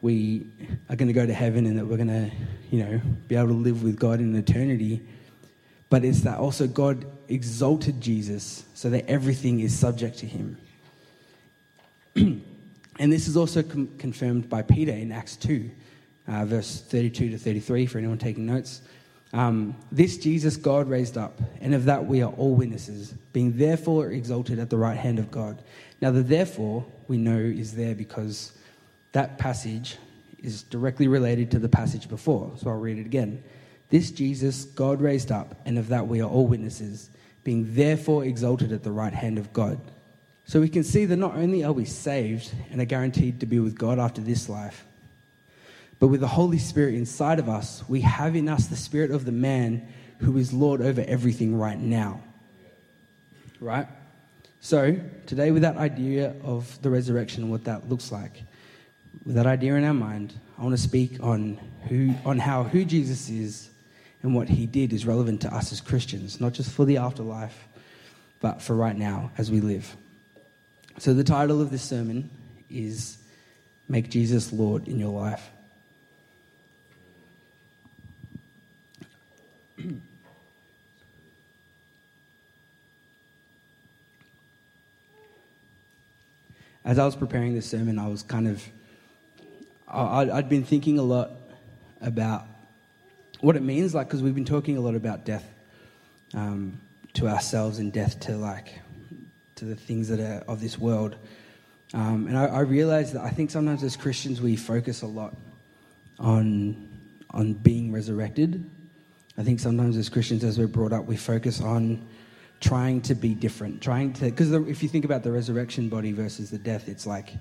we 0.03 0.45
are 0.89 0.97
going 0.97 1.07
to 1.07 1.13
go 1.13 1.25
to 1.25 1.33
heaven 1.33 1.65
and 1.65 1.79
that 1.79 1.85
we're 1.85 1.95
going 1.95 2.09
to, 2.09 2.29
you 2.69 2.83
know, 2.83 3.01
be 3.29 3.37
able 3.37 3.47
to 3.47 3.53
live 3.53 3.83
with 3.83 3.97
God 3.97 4.19
in 4.19 4.35
eternity. 4.35 5.01
But 5.89 6.03
it's 6.03 6.21
that 6.21 6.39
also 6.39 6.67
God 6.67 7.05
exalted 7.29 8.01
Jesus 8.01 8.65
so 8.73 8.89
that 8.89 9.09
everything 9.09 9.61
is 9.61 9.73
subject 9.73 10.17
to 10.19 10.25
him. 10.25 10.57
and 12.15 12.43
this 12.99 13.29
is 13.29 13.37
also 13.37 13.63
com- 13.63 13.87
confirmed 13.97 14.49
by 14.49 14.61
Peter 14.61 14.91
in 14.91 15.13
Acts 15.13 15.37
2, 15.37 15.71
uh, 16.27 16.45
verse 16.45 16.81
32 16.81 17.29
to 17.29 17.37
33, 17.37 17.85
for 17.85 17.97
anyone 17.97 18.17
taking 18.17 18.45
notes. 18.45 18.81
Um, 19.31 19.73
this 19.89 20.17
Jesus 20.17 20.57
God 20.57 20.89
raised 20.89 21.17
up, 21.17 21.39
and 21.61 21.73
of 21.73 21.85
that 21.85 22.05
we 22.05 22.21
are 22.21 22.31
all 22.33 22.55
witnesses, 22.55 23.13
being 23.31 23.55
therefore 23.55 24.11
exalted 24.11 24.59
at 24.59 24.69
the 24.69 24.77
right 24.77 24.97
hand 24.97 25.17
of 25.17 25.31
God. 25.31 25.63
Now, 26.01 26.11
the 26.11 26.23
therefore 26.23 26.85
we 27.07 27.17
know 27.17 27.37
is 27.37 27.73
there 27.73 27.95
because 27.95 28.51
that 29.13 29.37
passage 29.37 29.97
is 30.39 30.63
directly 30.63 31.07
related 31.07 31.49
to 31.51 31.59
the 31.59 31.69
passage 31.69 32.09
before. 32.09 32.51
So 32.57 32.69
I'll 32.69 32.77
read 32.77 32.99
it 32.99 33.05
again. 33.05 33.43
This 33.89 34.11
Jesus 34.11 34.65
God 34.65 35.01
raised 35.01 35.31
up, 35.31 35.61
and 35.65 35.77
of 35.77 35.87
that 35.87 36.07
we 36.07 36.21
are 36.21 36.29
all 36.29 36.47
witnesses, 36.47 37.09
being 37.43 37.73
therefore 37.75 38.25
exalted 38.25 38.71
at 38.71 38.83
the 38.83 38.91
right 38.91 39.13
hand 39.13 39.37
of 39.37 39.53
God. 39.53 39.79
So 40.45 40.59
we 40.59 40.69
can 40.69 40.83
see 40.83 41.05
that 41.05 41.15
not 41.15 41.35
only 41.35 41.63
are 41.63 41.71
we 41.71 41.85
saved 41.85 42.51
and 42.71 42.81
are 42.81 42.85
guaranteed 42.85 43.39
to 43.39 43.45
be 43.45 43.59
with 43.59 43.77
God 43.77 43.99
after 43.99 44.19
this 44.19 44.49
life, 44.49 44.85
but 45.99 46.07
with 46.07 46.19
the 46.19 46.27
Holy 46.27 46.57
Spirit 46.57 46.95
inside 46.95 47.39
of 47.39 47.47
us, 47.47 47.83
we 47.87 48.01
have 48.01 48.35
in 48.35 48.49
us 48.49 48.67
the 48.67 48.75
spirit 48.75 49.11
of 49.11 49.25
the 49.25 49.31
man 49.31 49.87
who 50.19 50.37
is 50.37 50.51
Lord 50.51 50.81
over 50.81 51.01
everything 51.07 51.57
right 51.57 51.79
now. 51.79 52.21
Right? 53.61 53.87
So, 54.59 54.97
today, 55.25 55.51
with 55.51 55.61
that 55.61 55.77
idea 55.77 56.35
of 56.43 56.81
the 56.81 56.89
resurrection 56.89 57.43
and 57.43 57.51
what 57.51 57.65
that 57.65 57.87
looks 57.89 58.11
like, 58.11 58.43
with 59.25 59.35
that 59.35 59.45
idea 59.45 59.75
in 59.75 59.83
our 59.83 59.93
mind, 59.93 60.33
I 60.57 60.63
want 60.63 60.75
to 60.75 60.81
speak 60.81 61.17
on, 61.21 61.59
who, 61.87 62.13
on 62.25 62.39
how 62.39 62.63
who 62.63 62.83
Jesus 62.85 63.29
is 63.29 63.69
and 64.21 64.33
what 64.35 64.49
he 64.49 64.65
did 64.65 64.93
is 64.93 65.05
relevant 65.05 65.41
to 65.41 65.53
us 65.53 65.71
as 65.71 65.81
Christians, 65.81 66.41
not 66.41 66.53
just 66.53 66.71
for 66.71 66.85
the 66.85 66.97
afterlife, 66.97 67.67
but 68.39 68.61
for 68.61 68.75
right 68.75 68.97
now 68.97 69.31
as 69.37 69.51
we 69.51 69.61
live. 69.61 69.95
So, 70.97 71.13
the 71.13 71.23
title 71.23 71.61
of 71.61 71.71
this 71.71 71.81
sermon 71.81 72.29
is 72.69 73.17
Make 73.89 74.09
Jesus 74.09 74.53
Lord 74.53 74.87
in 74.87 74.99
Your 74.99 75.11
Life. 75.11 75.49
As 86.85 86.99
I 86.99 87.05
was 87.05 87.15
preparing 87.15 87.53
this 87.55 87.65
sermon, 87.65 87.97
I 87.97 88.07
was 88.07 88.23
kind 88.23 88.45
of, 88.45 88.61
I'd 89.93 90.49
been 90.49 90.63
thinking 90.63 90.97
a 90.97 91.03
lot 91.03 91.31
about 92.01 92.45
what 93.41 93.55
it 93.55 93.61
means, 93.61 93.93
like, 93.93 94.07
because 94.07 94.23
we've 94.23 94.35
been 94.35 94.45
talking 94.45 94.77
a 94.77 94.81
lot 94.81 94.95
about 94.95 95.25
death 95.25 95.47
um, 96.33 96.79
to 97.13 97.27
ourselves 97.27 97.79
and 97.79 97.93
death 97.93 98.19
to, 98.21 98.35
like, 98.37 98.79
to 99.55 99.65
the 99.65 99.75
things 99.75 100.07
that 100.09 100.19
are 100.19 100.43
of 100.47 100.61
this 100.61 100.79
world. 100.79 101.15
Um, 101.93 102.27
and 102.27 102.37
I, 102.37 102.45
I 102.45 102.59
realized 102.61 103.13
that 103.13 103.21
I 103.23 103.29
think 103.29 103.51
sometimes 103.51 103.83
as 103.83 103.95
Christians 103.95 104.41
we 104.41 104.55
focus 104.55 105.03
a 105.03 105.07
lot 105.07 105.35
on, 106.17 106.89
on 107.29 107.53
being 107.53 107.91
resurrected. 107.91 108.69
I 109.37 109.43
think 109.43 109.59
sometimes 109.59 109.95
as 109.97 110.09
Christians, 110.09 110.43
as 110.43 110.57
we're 110.57 110.67
brought 110.67 110.93
up, 110.93 111.05
we 111.05 111.17
focus 111.17 111.61
on 111.61 112.07
trying 112.61 113.01
to 113.01 113.13
be 113.13 113.35
different, 113.35 113.81
trying 113.81 114.13
to, 114.13 114.25
because 114.25 114.51
if 114.51 114.81
you 114.81 114.89
think 114.89 115.05
about 115.05 115.21
the 115.21 115.31
resurrection 115.31 115.89
body 115.89 116.13
versus 116.13 116.49
the 116.49 116.57
death, 116.57 116.87
it's 116.87 117.05
like 117.05 117.33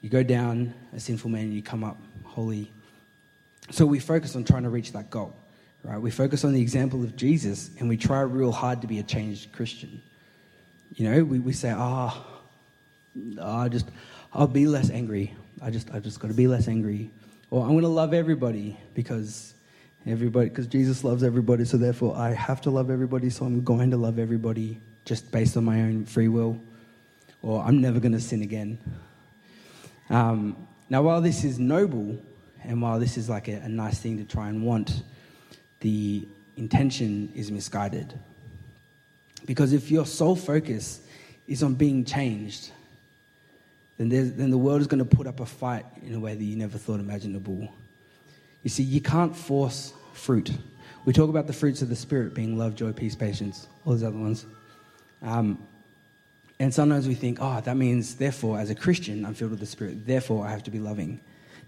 you 0.00 0.08
go 0.08 0.22
down 0.22 0.74
a 0.94 1.00
sinful 1.00 1.30
man 1.30 1.44
and 1.44 1.54
you 1.54 1.62
come 1.62 1.84
up 1.84 1.98
holy 2.24 2.70
so 3.70 3.84
we 3.84 3.98
focus 3.98 4.34
on 4.34 4.44
trying 4.44 4.62
to 4.62 4.70
reach 4.70 4.92
that 4.92 5.10
goal, 5.10 5.36
right? 5.82 6.00
We 6.00 6.10
focus 6.10 6.44
on 6.44 6.52
the 6.52 6.60
example 6.60 7.02
of 7.02 7.16
Jesus 7.16 7.70
and 7.78 7.88
we 7.88 7.96
try 7.96 8.20
real 8.20 8.52
hard 8.52 8.80
to 8.80 8.86
be 8.86 8.98
a 8.98 9.02
changed 9.02 9.52
Christian. 9.52 10.00
You 10.94 11.10
know, 11.10 11.24
we, 11.24 11.38
we 11.38 11.52
say, 11.52 11.72
ah, 11.76 12.26
oh, 13.38 13.56
I 13.56 13.68
just, 13.68 13.86
I'll 14.32 14.46
be 14.46 14.66
less 14.66 14.90
angry. 14.90 15.34
I 15.60 15.70
just, 15.70 15.92
I 15.92 15.98
just 15.98 16.18
got 16.18 16.28
to 16.28 16.34
be 16.34 16.46
less 16.46 16.66
angry. 16.66 17.10
Or 17.50 17.62
I'm 17.62 17.72
going 17.72 17.82
to 17.82 17.88
love 17.88 18.14
everybody 18.14 18.78
because 18.94 19.54
everybody, 20.06 20.48
because 20.48 20.66
Jesus 20.66 21.04
loves 21.04 21.22
everybody. 21.22 21.66
So 21.66 21.76
therefore 21.76 22.16
I 22.16 22.32
have 22.32 22.62
to 22.62 22.70
love 22.70 22.90
everybody. 22.90 23.28
So 23.28 23.44
I'm 23.44 23.62
going 23.64 23.90
to 23.90 23.98
love 23.98 24.18
everybody 24.18 24.80
just 25.04 25.30
based 25.30 25.58
on 25.58 25.64
my 25.64 25.82
own 25.82 26.06
free 26.06 26.28
will. 26.28 26.58
Or 27.42 27.62
I'm 27.62 27.80
never 27.82 28.00
going 28.00 28.12
to 28.12 28.20
sin 28.20 28.42
again. 28.42 28.78
Um, 30.10 30.68
now, 30.88 31.02
while 31.02 31.20
this 31.20 31.44
is 31.44 31.58
noble, 31.58 32.18
and 32.64 32.80
while 32.82 32.98
this 32.98 33.16
is 33.16 33.28
like 33.28 33.48
a, 33.48 33.56
a 33.56 33.68
nice 33.68 33.98
thing 33.98 34.18
to 34.18 34.24
try 34.24 34.48
and 34.48 34.62
want, 34.62 35.02
the 35.80 36.26
intention 36.56 37.32
is 37.34 37.50
misguided. 37.50 38.18
Because 39.46 39.72
if 39.72 39.90
your 39.90 40.06
sole 40.06 40.36
focus 40.36 41.00
is 41.46 41.62
on 41.62 41.74
being 41.74 42.04
changed, 42.04 42.72
then, 43.96 44.08
then 44.08 44.50
the 44.50 44.58
world 44.58 44.80
is 44.80 44.86
going 44.86 45.06
to 45.06 45.16
put 45.16 45.26
up 45.26 45.40
a 45.40 45.46
fight 45.46 45.84
in 46.02 46.14
a 46.14 46.20
way 46.20 46.34
that 46.34 46.44
you 46.44 46.56
never 46.56 46.78
thought 46.78 47.00
imaginable. 47.00 47.68
You 48.62 48.70
see, 48.70 48.82
you 48.82 49.00
can't 49.00 49.34
force 49.34 49.92
fruit. 50.12 50.52
We 51.04 51.12
talk 51.12 51.30
about 51.30 51.46
the 51.46 51.52
fruits 51.52 51.82
of 51.82 51.88
the 51.88 51.96
Spirit 51.96 52.34
being 52.34 52.58
love, 52.58 52.74
joy, 52.74 52.92
peace, 52.92 53.14
patience, 53.14 53.68
all 53.84 53.92
those 53.92 54.02
other 54.02 54.18
ones. 54.18 54.46
Um, 55.22 55.66
and 56.60 56.74
sometimes 56.74 57.06
we 57.06 57.14
think, 57.14 57.38
oh, 57.40 57.60
that 57.60 57.76
means, 57.76 58.16
therefore, 58.16 58.58
as 58.58 58.70
a 58.70 58.74
Christian, 58.74 59.24
I'm 59.24 59.34
filled 59.34 59.52
with 59.52 59.60
the 59.60 59.66
Spirit. 59.66 60.06
Therefore, 60.06 60.46
I 60.46 60.50
have 60.50 60.64
to 60.64 60.70
be 60.70 60.80
loving. 60.80 61.20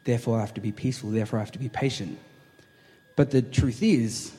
Therefore, 0.04 0.38
I 0.38 0.40
have 0.40 0.54
to 0.54 0.60
be 0.60 0.72
peaceful. 0.72 1.10
Therefore, 1.10 1.38
I 1.38 1.42
have 1.42 1.52
to 1.52 1.58
be 1.58 1.68
patient. 1.68 2.18
But 3.14 3.30
the 3.30 3.42
truth 3.42 3.82
is, 3.82 4.32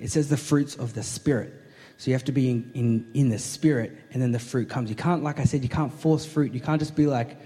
it 0.00 0.10
says 0.10 0.28
the 0.28 0.36
fruits 0.36 0.76
of 0.76 0.94
the 0.94 1.02
Spirit. 1.02 1.52
So 1.98 2.10
you 2.10 2.14
have 2.14 2.24
to 2.24 2.32
be 2.32 2.50
in, 2.50 2.70
in, 2.74 3.10
in 3.14 3.28
the 3.30 3.38
Spirit, 3.38 3.96
and 4.12 4.22
then 4.22 4.30
the 4.30 4.38
fruit 4.38 4.68
comes. 4.68 4.90
You 4.90 4.96
can't, 4.96 5.22
like 5.24 5.40
I 5.40 5.44
said, 5.44 5.62
you 5.62 5.68
can't 5.68 5.92
force 5.92 6.24
fruit. 6.24 6.52
You 6.52 6.60
can't 6.60 6.78
just 6.78 6.94
be 6.94 7.06
like, 7.06 7.38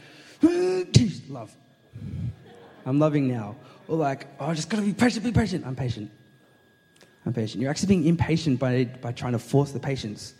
ah, 0.43 0.83
love. 1.29 1.55
I'm 2.85 2.99
loving 2.99 3.29
now. 3.29 3.57
Or 3.89 3.97
like, 3.97 4.27
oh, 4.39 4.47
I 4.47 4.55
just 4.55 4.69
gotta 4.69 4.83
be 4.83 4.93
patient, 4.93 5.25
be 5.25 5.33
patient. 5.33 5.67
I'm 5.67 5.77
patient. 5.77 6.11
I'm 7.25 7.33
patient. 7.33 7.63
You're 7.63 7.71
actually 7.71 7.89
being 7.89 8.07
impatient 8.07 8.59
by, 8.59 8.85
by 8.85 9.13
trying 9.13 9.33
to 9.33 9.39
force 9.39 9.73
the 9.73 9.81
patience. 9.81 10.35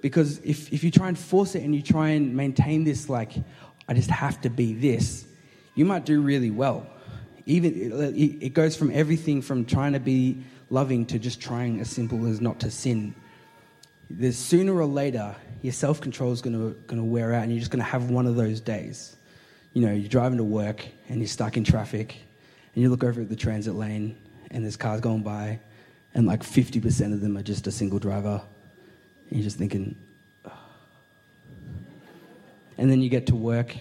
Because 0.00 0.38
if, 0.38 0.72
if 0.72 0.84
you 0.84 0.90
try 0.90 1.08
and 1.08 1.18
force 1.18 1.54
it 1.54 1.62
and 1.62 1.74
you 1.74 1.82
try 1.82 2.10
and 2.10 2.34
maintain 2.34 2.84
this, 2.84 3.08
like, 3.08 3.32
I 3.88 3.94
just 3.94 4.10
have 4.10 4.40
to 4.42 4.50
be 4.50 4.74
this, 4.74 5.26
you 5.74 5.84
might 5.84 6.04
do 6.04 6.20
really 6.20 6.50
well. 6.50 6.86
Even 7.46 7.72
it 8.16 8.54
goes 8.54 8.76
from 8.76 8.90
everything 8.90 9.40
from 9.40 9.64
trying 9.64 9.92
to 9.92 10.00
be 10.00 10.42
loving 10.68 11.06
to 11.06 11.18
just 11.18 11.40
trying 11.40 11.80
as 11.80 11.88
simple 11.88 12.26
as 12.26 12.40
not 12.40 12.58
to 12.60 12.70
sin. 12.70 13.14
There's 14.10 14.36
sooner 14.36 14.74
or 14.74 14.86
later 14.86 15.36
your 15.62 15.72
self 15.72 16.00
control 16.00 16.32
is 16.32 16.40
going 16.40 16.76
to 16.88 17.02
wear 17.02 17.34
out, 17.34 17.44
and 17.44 17.52
you're 17.52 17.60
just 17.60 17.70
going 17.70 17.84
to 17.84 17.90
have 17.90 18.10
one 18.10 18.26
of 18.26 18.36
those 18.36 18.60
days. 18.60 19.16
You 19.74 19.86
know, 19.86 19.92
you're 19.92 20.08
driving 20.08 20.38
to 20.38 20.44
work 20.44 20.86
and 21.08 21.20
you're 21.20 21.28
stuck 21.28 21.56
in 21.56 21.64
traffic, 21.64 22.16
and 22.74 22.82
you 22.82 22.90
look 22.90 23.04
over 23.04 23.20
at 23.20 23.28
the 23.28 23.36
transit 23.36 23.74
lane, 23.74 24.16
and 24.50 24.64
there's 24.64 24.76
cars 24.76 25.00
going 25.00 25.22
by, 25.22 25.60
and 26.14 26.26
like 26.26 26.42
50% 26.42 27.12
of 27.12 27.20
them 27.20 27.36
are 27.36 27.42
just 27.42 27.66
a 27.66 27.72
single 27.72 27.98
driver. 27.98 28.42
You're 29.30 29.42
just 29.42 29.58
thinking, 29.58 29.96
and 32.78 32.90
then 32.90 33.00
you 33.02 33.08
get 33.08 33.26
to 33.26 33.34
work, 33.34 33.74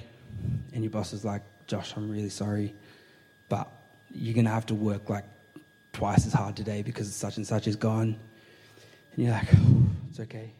and 0.73 0.83
your 0.83 0.91
boss 0.91 1.13
is 1.13 1.23
like, 1.23 1.43
Josh, 1.67 1.93
I'm 1.95 2.09
really 2.09 2.29
sorry, 2.29 2.73
but 3.49 3.69
you're 4.11 4.33
going 4.33 4.45
to 4.45 4.51
have 4.51 4.65
to 4.67 4.75
work 4.75 5.09
like 5.09 5.25
twice 5.93 6.25
as 6.25 6.33
hard 6.33 6.55
today 6.55 6.81
because 6.81 7.13
such 7.13 7.37
and 7.37 7.45
such 7.45 7.67
is 7.67 7.75
gone. 7.75 8.17
And 9.15 9.25
you're 9.25 9.33
like, 9.33 9.47
oh, 9.55 9.85
it's 10.09 10.19
okay. 10.19 10.51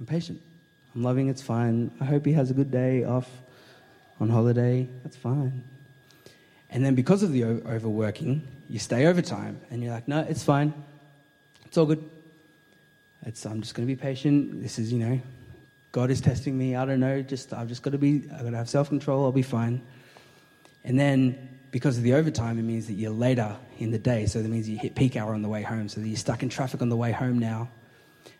I'm 0.00 0.06
patient. 0.06 0.40
I'm 0.94 1.02
loving, 1.02 1.28
it's 1.28 1.42
fine. 1.42 1.90
I 2.00 2.04
hope 2.04 2.24
he 2.24 2.32
has 2.32 2.50
a 2.50 2.54
good 2.54 2.70
day 2.70 3.04
off 3.04 3.30
on 4.18 4.28
holiday. 4.28 4.88
That's 5.02 5.16
fine. 5.16 5.62
And 6.70 6.84
then 6.84 6.94
because 6.94 7.22
of 7.22 7.32
the 7.32 7.44
overworking, 7.44 8.46
you 8.68 8.78
stay 8.78 9.06
overtime 9.06 9.60
and 9.70 9.82
you're 9.82 9.92
like, 9.92 10.08
no, 10.08 10.20
it's 10.20 10.42
fine. 10.42 10.72
It's 11.66 11.76
all 11.76 11.86
good. 11.86 12.08
It's, 13.26 13.44
I'm 13.44 13.60
just 13.60 13.74
going 13.74 13.86
to 13.86 13.92
be 13.92 14.00
patient. 14.00 14.62
This 14.62 14.78
is, 14.78 14.92
you 14.92 15.00
know, 15.00 15.20
God 15.90 16.10
is 16.12 16.20
testing 16.20 16.56
me. 16.56 16.76
I 16.76 16.84
don't 16.84 17.00
know. 17.00 17.22
Just 17.22 17.52
I've 17.52 17.68
just 17.68 17.82
got 17.82 17.90
to 17.90 17.98
be. 17.98 18.22
I've 18.32 18.44
got 18.44 18.50
to 18.50 18.56
have 18.56 18.68
self 18.68 18.88
control. 18.88 19.24
I'll 19.24 19.32
be 19.32 19.42
fine. 19.42 19.82
And 20.84 20.98
then 20.98 21.58
because 21.72 21.98
of 21.98 22.04
the 22.04 22.14
overtime, 22.14 22.58
it 22.58 22.62
means 22.62 22.86
that 22.86 22.92
you're 22.92 23.10
later 23.10 23.56
in 23.78 23.90
the 23.90 23.98
day. 23.98 24.26
So 24.26 24.40
that 24.40 24.48
means 24.48 24.68
you 24.68 24.78
hit 24.78 24.94
peak 24.94 25.16
hour 25.16 25.34
on 25.34 25.42
the 25.42 25.48
way 25.48 25.62
home. 25.62 25.88
So 25.88 26.00
you're 26.00 26.16
stuck 26.16 26.44
in 26.44 26.48
traffic 26.48 26.82
on 26.82 26.88
the 26.88 26.96
way 26.96 27.10
home 27.10 27.38
now. 27.38 27.68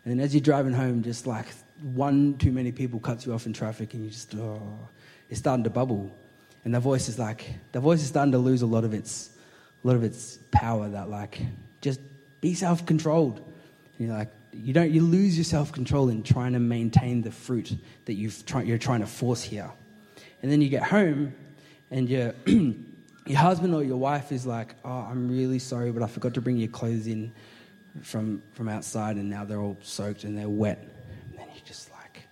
And 0.04 0.12
then 0.12 0.24
as 0.24 0.32
you're 0.32 0.40
driving 0.40 0.72
home, 0.72 1.02
just 1.02 1.26
like 1.26 1.46
one 1.82 2.38
too 2.38 2.52
many 2.52 2.70
people 2.70 3.00
cuts 3.00 3.26
you 3.26 3.32
off 3.32 3.46
in 3.46 3.52
traffic, 3.52 3.92
and 3.94 4.04
you 4.04 4.10
just 4.10 4.34
oh, 4.36 4.88
it's 5.28 5.40
starting 5.40 5.64
to 5.64 5.70
bubble. 5.70 6.16
And 6.64 6.72
the 6.72 6.80
voice 6.80 7.08
is 7.08 7.18
like 7.18 7.44
the 7.72 7.80
voice 7.80 8.02
is 8.02 8.08
starting 8.08 8.32
to 8.32 8.38
lose 8.38 8.62
a 8.62 8.66
lot 8.66 8.84
of 8.84 8.94
its 8.94 9.30
a 9.82 9.86
lot 9.88 9.96
of 9.96 10.04
its 10.04 10.38
power. 10.52 10.88
That 10.88 11.08
like 11.10 11.40
just 11.80 12.00
be 12.40 12.54
self 12.54 12.86
controlled. 12.86 13.38
And 13.98 14.08
you're 14.08 14.16
like, 14.16 14.30
you 14.56 14.72
don't 14.72 14.90
you 14.90 15.02
lose 15.02 15.36
your 15.36 15.44
self-control 15.44 16.08
in 16.08 16.22
trying 16.22 16.52
to 16.52 16.58
maintain 16.58 17.22
the 17.22 17.30
fruit 17.30 17.76
that 18.04 18.14
you've 18.14 18.44
try, 18.46 18.62
you're 18.62 18.78
trying 18.78 19.00
to 19.00 19.06
force 19.06 19.42
here. 19.42 19.70
And 20.42 20.50
then 20.50 20.60
you 20.60 20.68
get 20.68 20.82
home 20.82 21.34
and 21.90 22.08
your 22.08 22.34
your 22.46 23.38
husband 23.38 23.74
or 23.74 23.82
your 23.82 23.96
wife 23.96 24.30
is 24.30 24.46
like 24.46 24.74
oh 24.84 25.06
i'm 25.10 25.28
really 25.28 25.58
sorry 25.58 25.90
but 25.90 26.00
i 26.00 26.06
forgot 26.06 26.32
to 26.34 26.40
bring 26.40 26.56
your 26.56 26.68
clothes 26.68 27.08
in 27.08 27.32
from 28.02 28.42
from 28.52 28.68
outside 28.68 29.16
and 29.16 29.28
now 29.28 29.44
they're 29.44 29.60
all 29.60 29.78
soaked 29.82 30.24
and 30.24 30.36
they're 30.36 30.48
wet. 30.48 30.78
And 31.30 31.38
then 31.38 31.48
you 31.54 31.60
just 31.64 31.90
like 31.92 32.22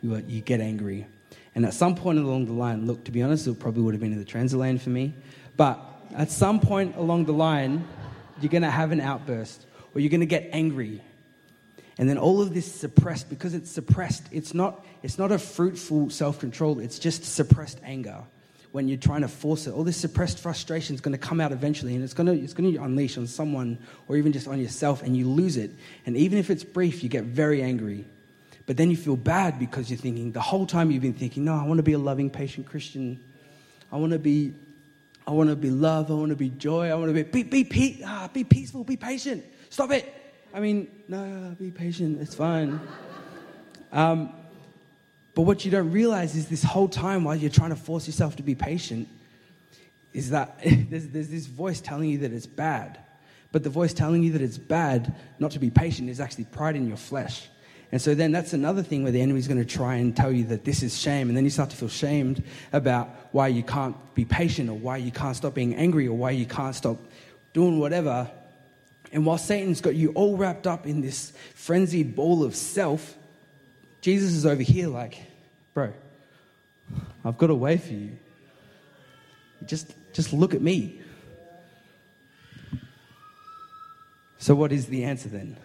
you, 0.00 0.16
you 0.26 0.40
get 0.40 0.60
angry. 0.60 1.06
And 1.54 1.64
at 1.64 1.74
some 1.74 1.94
point 1.94 2.18
along 2.18 2.46
the 2.46 2.52
line 2.52 2.86
look 2.86 3.04
to 3.04 3.12
be 3.12 3.22
honest 3.22 3.46
it 3.46 3.58
probably 3.58 3.82
would 3.82 3.94
have 3.94 4.00
been 4.00 4.12
in 4.12 4.18
the 4.18 4.24
transit 4.24 4.58
lane 4.58 4.78
for 4.78 4.90
me 4.90 5.14
but 5.56 5.78
at 6.16 6.30
some 6.30 6.58
point 6.58 6.96
along 6.96 7.26
the 7.26 7.32
line 7.32 7.86
you're 8.40 8.50
going 8.50 8.62
to 8.62 8.70
have 8.70 8.90
an 8.90 9.00
outburst 9.00 9.66
or 9.94 10.00
you're 10.00 10.10
going 10.10 10.20
to 10.20 10.26
get 10.26 10.48
angry 10.52 11.00
and 11.98 12.08
then 12.08 12.18
all 12.18 12.40
of 12.40 12.52
this 12.52 12.72
suppressed, 12.72 13.30
because 13.30 13.54
it's 13.54 13.70
suppressed, 13.70 14.24
it's 14.32 14.52
not, 14.52 14.84
it's 15.02 15.18
not 15.18 15.30
a 15.30 15.38
fruitful 15.38 16.10
self 16.10 16.40
control, 16.40 16.80
it's 16.80 16.98
just 16.98 17.24
suppressed 17.24 17.78
anger 17.84 18.24
when 18.72 18.88
you're 18.88 18.98
trying 18.98 19.20
to 19.20 19.28
force 19.28 19.68
it. 19.68 19.70
All 19.70 19.84
this 19.84 19.96
suppressed 19.96 20.40
frustration 20.40 20.96
is 20.96 21.00
going 21.00 21.12
to 21.12 21.18
come 21.18 21.40
out 21.40 21.52
eventually, 21.52 21.94
and 21.94 22.02
it's 22.02 22.14
going, 22.14 22.26
to, 22.26 22.32
it's 22.32 22.54
going 22.54 22.72
to 22.72 22.82
unleash 22.82 23.16
on 23.16 23.28
someone 23.28 23.78
or 24.08 24.16
even 24.16 24.32
just 24.32 24.48
on 24.48 24.60
yourself, 24.60 25.02
and 25.02 25.16
you 25.16 25.28
lose 25.28 25.56
it. 25.56 25.70
And 26.06 26.16
even 26.16 26.38
if 26.38 26.50
it's 26.50 26.64
brief, 26.64 27.04
you 27.04 27.08
get 27.08 27.22
very 27.22 27.62
angry. 27.62 28.04
But 28.66 28.76
then 28.76 28.90
you 28.90 28.96
feel 28.96 29.16
bad 29.16 29.60
because 29.60 29.90
you're 29.90 29.98
thinking, 29.98 30.32
the 30.32 30.40
whole 30.40 30.66
time 30.66 30.90
you've 30.90 31.02
been 31.02 31.12
thinking, 31.12 31.44
no, 31.44 31.54
I 31.54 31.64
want 31.64 31.78
to 31.78 31.84
be 31.84 31.92
a 31.92 31.98
loving, 31.98 32.30
patient 32.30 32.66
Christian. 32.66 33.22
I 33.92 33.96
want 33.96 34.12
to 34.12 34.18
be, 34.18 34.54
I 35.24 35.30
want 35.30 35.50
to 35.50 35.56
be 35.56 35.70
love. 35.70 36.10
I 36.10 36.14
want 36.14 36.30
to 36.30 36.36
be 36.36 36.48
joy. 36.48 36.88
I 36.90 36.94
want 36.94 37.14
to 37.14 37.24
be, 37.24 37.42
be, 37.44 37.62
be, 37.62 38.02
ah, 38.04 38.28
be 38.32 38.42
peaceful, 38.42 38.82
be 38.82 38.96
patient. 38.96 39.44
Stop 39.70 39.92
it. 39.92 40.12
I 40.54 40.60
mean, 40.60 40.88
no, 41.08 41.56
be 41.58 41.72
patient. 41.72 42.20
It's 42.20 42.36
fine. 42.36 42.80
Um, 43.90 44.32
but 45.34 45.42
what 45.42 45.64
you 45.64 45.72
don't 45.72 45.90
realize 45.90 46.36
is 46.36 46.48
this 46.48 46.62
whole 46.62 46.86
time 46.86 47.24
while 47.24 47.34
you're 47.34 47.50
trying 47.50 47.70
to 47.70 47.76
force 47.76 48.06
yourself 48.06 48.36
to 48.36 48.44
be 48.44 48.54
patient, 48.54 49.08
is 50.12 50.30
that 50.30 50.60
there's, 50.90 51.08
there's 51.08 51.28
this 51.28 51.46
voice 51.46 51.80
telling 51.80 52.08
you 52.08 52.18
that 52.18 52.32
it's 52.32 52.46
bad. 52.46 53.00
But 53.50 53.64
the 53.64 53.70
voice 53.70 53.92
telling 53.92 54.22
you 54.22 54.30
that 54.32 54.42
it's 54.42 54.56
bad 54.56 55.12
not 55.40 55.50
to 55.52 55.58
be 55.58 55.70
patient 55.70 56.08
is 56.08 56.20
actually 56.20 56.44
pride 56.44 56.76
in 56.76 56.86
your 56.86 56.96
flesh. 56.96 57.48
And 57.90 58.00
so 58.00 58.14
then 58.14 58.30
that's 58.30 58.52
another 58.52 58.82
thing 58.84 59.02
where 59.02 59.12
the 59.12 59.20
enemy's 59.20 59.48
going 59.48 59.58
to 59.58 59.64
try 59.64 59.96
and 59.96 60.16
tell 60.16 60.30
you 60.30 60.44
that 60.44 60.64
this 60.64 60.84
is 60.84 60.96
shame. 60.96 61.28
And 61.28 61.36
then 61.36 61.42
you 61.42 61.50
start 61.50 61.70
to 61.70 61.76
feel 61.76 61.88
shamed 61.88 62.44
about 62.72 63.08
why 63.32 63.48
you 63.48 63.64
can't 63.64 63.96
be 64.14 64.24
patient 64.24 64.70
or 64.70 64.74
why 64.74 64.98
you 64.98 65.10
can't 65.10 65.34
stop 65.36 65.54
being 65.54 65.74
angry 65.74 66.06
or 66.06 66.16
why 66.16 66.30
you 66.30 66.46
can't 66.46 66.76
stop 66.76 66.96
doing 67.52 67.80
whatever. 67.80 68.30
And 69.12 69.24
while 69.24 69.38
Satan's 69.38 69.80
got 69.80 69.94
you 69.94 70.10
all 70.12 70.36
wrapped 70.36 70.66
up 70.66 70.86
in 70.86 71.00
this 71.00 71.32
frenzied 71.54 72.16
ball 72.16 72.42
of 72.42 72.54
self, 72.56 73.16
Jesus 74.00 74.32
is 74.32 74.44
over 74.44 74.62
here 74.62 74.88
like, 74.88 75.18
bro, 75.72 75.92
I've 77.24 77.38
got 77.38 77.50
a 77.50 77.54
way 77.54 77.78
for 77.78 77.92
you. 77.92 78.18
Just, 79.66 79.94
just 80.12 80.32
look 80.32 80.54
at 80.54 80.60
me. 80.60 81.00
So, 84.38 84.54
what 84.54 84.72
is 84.72 84.86
the 84.86 85.04
answer 85.04 85.30
then? 85.30 85.56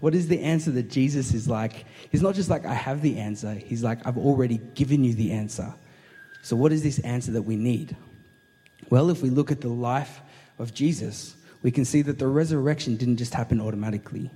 What 0.00 0.14
is 0.14 0.28
the 0.28 0.40
answer 0.40 0.70
that 0.70 0.90
Jesus 0.90 1.34
is 1.34 1.48
like? 1.48 1.84
He's 2.10 2.22
not 2.22 2.34
just 2.34 2.48
like, 2.48 2.64
I 2.64 2.72
have 2.72 3.02
the 3.02 3.18
answer. 3.18 3.52
He's 3.52 3.84
like, 3.84 4.06
I've 4.06 4.16
already 4.16 4.58
given 4.74 5.04
you 5.04 5.12
the 5.12 5.32
answer. 5.32 5.74
So, 6.42 6.56
what 6.56 6.72
is 6.72 6.82
this 6.82 6.98
answer 7.00 7.32
that 7.32 7.42
we 7.42 7.56
need? 7.56 7.94
Well, 8.88 9.10
if 9.10 9.22
we 9.22 9.28
look 9.28 9.52
at 9.52 9.60
the 9.60 9.68
life 9.68 10.20
of 10.58 10.72
Jesus, 10.72 11.36
we 11.62 11.70
can 11.70 11.84
see 11.84 12.02
that 12.02 12.18
the 12.18 12.26
resurrection 12.26 12.96
didn't 12.96 13.16
just 13.16 13.34
happen 13.34 13.60
automatically. 13.60 14.30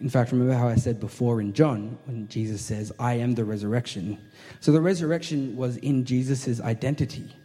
In 0.00 0.08
fact, 0.08 0.32
remember 0.32 0.54
how 0.54 0.68
I 0.68 0.76
said 0.76 0.98
before 0.98 1.40
in 1.40 1.52
John, 1.52 1.98
when 2.04 2.26
Jesus 2.28 2.62
says, 2.62 2.92
I 2.98 3.14
am 3.14 3.34
the 3.34 3.44
resurrection. 3.44 4.18
So 4.60 4.72
the 4.72 4.80
resurrection 4.80 5.56
was 5.56 5.76
in 5.78 6.04
Jesus' 6.04 6.60
identity. 6.60 7.36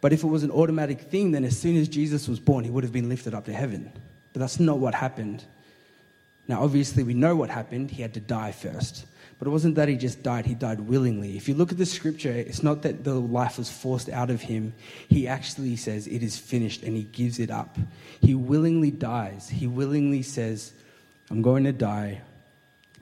But 0.00 0.12
if 0.12 0.22
it 0.22 0.26
was 0.26 0.42
an 0.42 0.50
automatic 0.50 1.00
thing, 1.00 1.32
then 1.32 1.44
as 1.44 1.58
soon 1.58 1.76
as 1.76 1.88
Jesus 1.88 2.28
was 2.28 2.38
born, 2.38 2.64
he 2.64 2.70
would 2.70 2.84
have 2.84 2.92
been 2.92 3.08
lifted 3.08 3.34
up 3.34 3.46
to 3.46 3.52
heaven. 3.52 3.90
But 4.32 4.40
that's 4.40 4.60
not 4.60 4.78
what 4.78 4.94
happened. 4.94 5.44
Now, 6.46 6.62
obviously, 6.62 7.02
we 7.02 7.14
know 7.14 7.34
what 7.36 7.48
happened. 7.48 7.90
He 7.90 8.02
had 8.02 8.12
to 8.14 8.20
die 8.20 8.52
first. 8.52 9.06
But 9.38 9.48
it 9.48 9.50
wasn't 9.50 9.74
that 9.74 9.88
he 9.88 9.96
just 9.96 10.22
died, 10.22 10.46
he 10.46 10.54
died 10.54 10.80
willingly. 10.80 11.36
If 11.36 11.48
you 11.48 11.54
look 11.54 11.72
at 11.72 11.78
the 11.78 11.86
scripture, 11.86 12.32
it's 12.32 12.62
not 12.62 12.82
that 12.82 13.04
the 13.04 13.14
life 13.14 13.58
was 13.58 13.70
forced 13.70 14.08
out 14.08 14.30
of 14.30 14.40
him. 14.40 14.74
He 15.08 15.26
actually 15.26 15.76
says, 15.76 16.06
It 16.06 16.22
is 16.22 16.38
finished, 16.38 16.82
and 16.82 16.96
he 16.96 17.04
gives 17.04 17.38
it 17.38 17.50
up. 17.50 17.76
He 18.20 18.34
willingly 18.34 18.90
dies. 18.90 19.48
He 19.48 19.66
willingly 19.66 20.22
says, 20.22 20.72
I'm 21.30 21.42
going 21.42 21.64
to 21.64 21.72
die. 21.72 22.20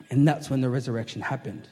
And 0.09 0.27
that's 0.27 0.49
when 0.49 0.61
the 0.61 0.69
resurrection 0.69 1.21
happened. 1.21 1.67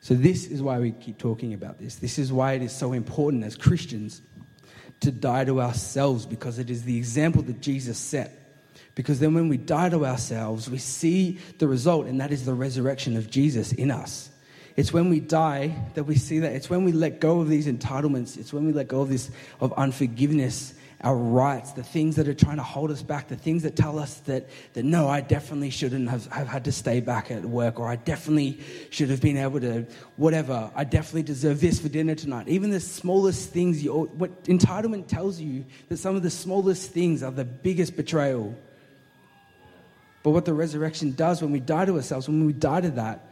So, 0.00 0.14
this 0.14 0.46
is 0.46 0.62
why 0.62 0.78
we 0.78 0.92
keep 0.92 1.18
talking 1.18 1.52
about 1.52 1.78
this. 1.78 1.96
This 1.96 2.18
is 2.18 2.32
why 2.32 2.54
it 2.54 2.62
is 2.62 2.72
so 2.72 2.92
important 2.92 3.44
as 3.44 3.54
Christians 3.54 4.22
to 5.00 5.10
die 5.10 5.44
to 5.44 5.60
ourselves 5.60 6.26
because 6.26 6.58
it 6.58 6.70
is 6.70 6.84
the 6.84 6.96
example 6.96 7.42
that 7.42 7.60
Jesus 7.60 7.98
set. 7.98 8.39
Because 8.94 9.20
then, 9.20 9.34
when 9.34 9.48
we 9.48 9.56
die 9.56 9.88
to 9.88 10.04
ourselves, 10.04 10.68
we 10.68 10.78
see 10.78 11.38
the 11.58 11.68
result, 11.68 12.06
and 12.06 12.20
that 12.20 12.32
is 12.32 12.44
the 12.44 12.54
resurrection 12.54 13.16
of 13.16 13.30
Jesus 13.30 13.72
in 13.72 13.90
us. 13.90 14.30
It's 14.76 14.92
when 14.92 15.10
we 15.10 15.20
die 15.20 15.74
that 15.94 16.04
we 16.04 16.16
see 16.16 16.38
that. 16.40 16.52
It's 16.52 16.70
when 16.70 16.84
we 16.84 16.92
let 16.92 17.20
go 17.20 17.40
of 17.40 17.48
these 17.48 17.66
entitlements. 17.66 18.38
It's 18.38 18.52
when 18.52 18.66
we 18.66 18.72
let 18.72 18.88
go 18.88 19.00
of 19.00 19.08
this 19.08 19.30
of 19.60 19.72
unforgiveness, 19.74 20.74
our 21.02 21.16
rights, 21.16 21.72
the 21.72 21.82
things 21.82 22.16
that 22.16 22.28
are 22.28 22.34
trying 22.34 22.56
to 22.56 22.62
hold 22.62 22.90
us 22.90 23.02
back, 23.02 23.28
the 23.28 23.36
things 23.36 23.62
that 23.62 23.74
tell 23.74 23.98
us 23.98 24.14
that, 24.20 24.48
that 24.74 24.84
no, 24.84 25.08
I 25.08 25.22
definitely 25.22 25.70
shouldn't 25.70 26.08
have, 26.10 26.26
have 26.26 26.46
had 26.46 26.64
to 26.64 26.72
stay 26.72 27.00
back 27.00 27.30
at 27.30 27.44
work, 27.44 27.80
or 27.80 27.88
I 27.88 27.96
definitely 27.96 28.60
should 28.90 29.08
have 29.08 29.20
been 29.20 29.36
able 29.36 29.60
to, 29.60 29.86
whatever, 30.16 30.70
I 30.74 30.84
definitely 30.84 31.22
deserve 31.22 31.60
this 31.60 31.80
for 31.80 31.88
dinner 31.88 32.14
tonight. 32.14 32.48
Even 32.48 32.70
the 32.70 32.80
smallest 32.80 33.50
things, 33.50 33.82
you, 33.82 33.92
what 33.92 34.44
entitlement 34.44 35.08
tells 35.08 35.40
you 35.40 35.64
that 35.88 35.96
some 35.96 36.16
of 36.16 36.22
the 36.22 36.30
smallest 36.30 36.90
things 36.90 37.22
are 37.22 37.32
the 37.32 37.44
biggest 37.44 37.96
betrayal. 37.96 38.54
But 40.22 40.30
what 40.30 40.44
the 40.44 40.54
resurrection 40.54 41.12
does 41.12 41.40
when 41.40 41.50
we 41.50 41.60
die 41.60 41.86
to 41.86 41.96
ourselves, 41.96 42.28
when 42.28 42.44
we 42.44 42.52
die 42.52 42.82
to 42.82 42.90
that, 42.92 43.26